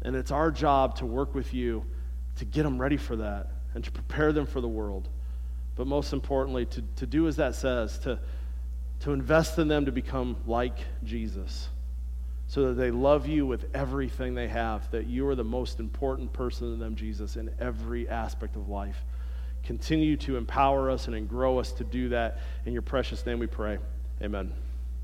And 0.00 0.16
it's 0.16 0.30
our 0.30 0.50
job 0.50 0.96
to 0.96 1.04
work 1.04 1.34
with 1.34 1.52
you 1.52 1.84
to 2.36 2.46
get 2.46 2.62
them 2.62 2.80
ready 2.80 2.96
for 2.96 3.16
that 3.16 3.48
and 3.74 3.84
to 3.84 3.90
prepare 3.90 4.32
them 4.32 4.46
for 4.46 4.62
the 4.62 4.68
world. 4.68 5.10
But 5.76 5.86
most 5.86 6.14
importantly, 6.14 6.64
to, 6.64 6.82
to 6.96 7.06
do 7.06 7.28
as 7.28 7.36
that 7.36 7.54
says, 7.54 7.98
to 7.98 8.18
to 9.00 9.12
invest 9.12 9.58
in 9.58 9.68
them 9.68 9.86
to 9.86 9.92
become 9.92 10.36
like 10.46 10.78
Jesus 11.04 11.68
so 12.46 12.68
that 12.68 12.74
they 12.74 12.90
love 12.90 13.28
you 13.28 13.46
with 13.46 13.64
everything 13.74 14.34
they 14.34 14.48
have, 14.48 14.90
that 14.90 15.06
you 15.06 15.26
are 15.28 15.36
the 15.36 15.44
most 15.44 15.78
important 15.78 16.32
person 16.32 16.72
to 16.72 16.76
them, 16.76 16.96
Jesus, 16.96 17.36
in 17.36 17.50
every 17.60 18.08
aspect 18.08 18.56
of 18.56 18.68
life. 18.68 19.04
Continue 19.62 20.16
to 20.16 20.36
empower 20.36 20.90
us 20.90 21.06
and 21.06 21.28
grow 21.28 21.58
us 21.58 21.70
to 21.72 21.84
do 21.84 22.08
that. 22.08 22.38
In 22.66 22.72
your 22.72 22.82
precious 22.82 23.24
name 23.24 23.38
we 23.38 23.46
pray. 23.46 23.78
Amen. 24.20 24.52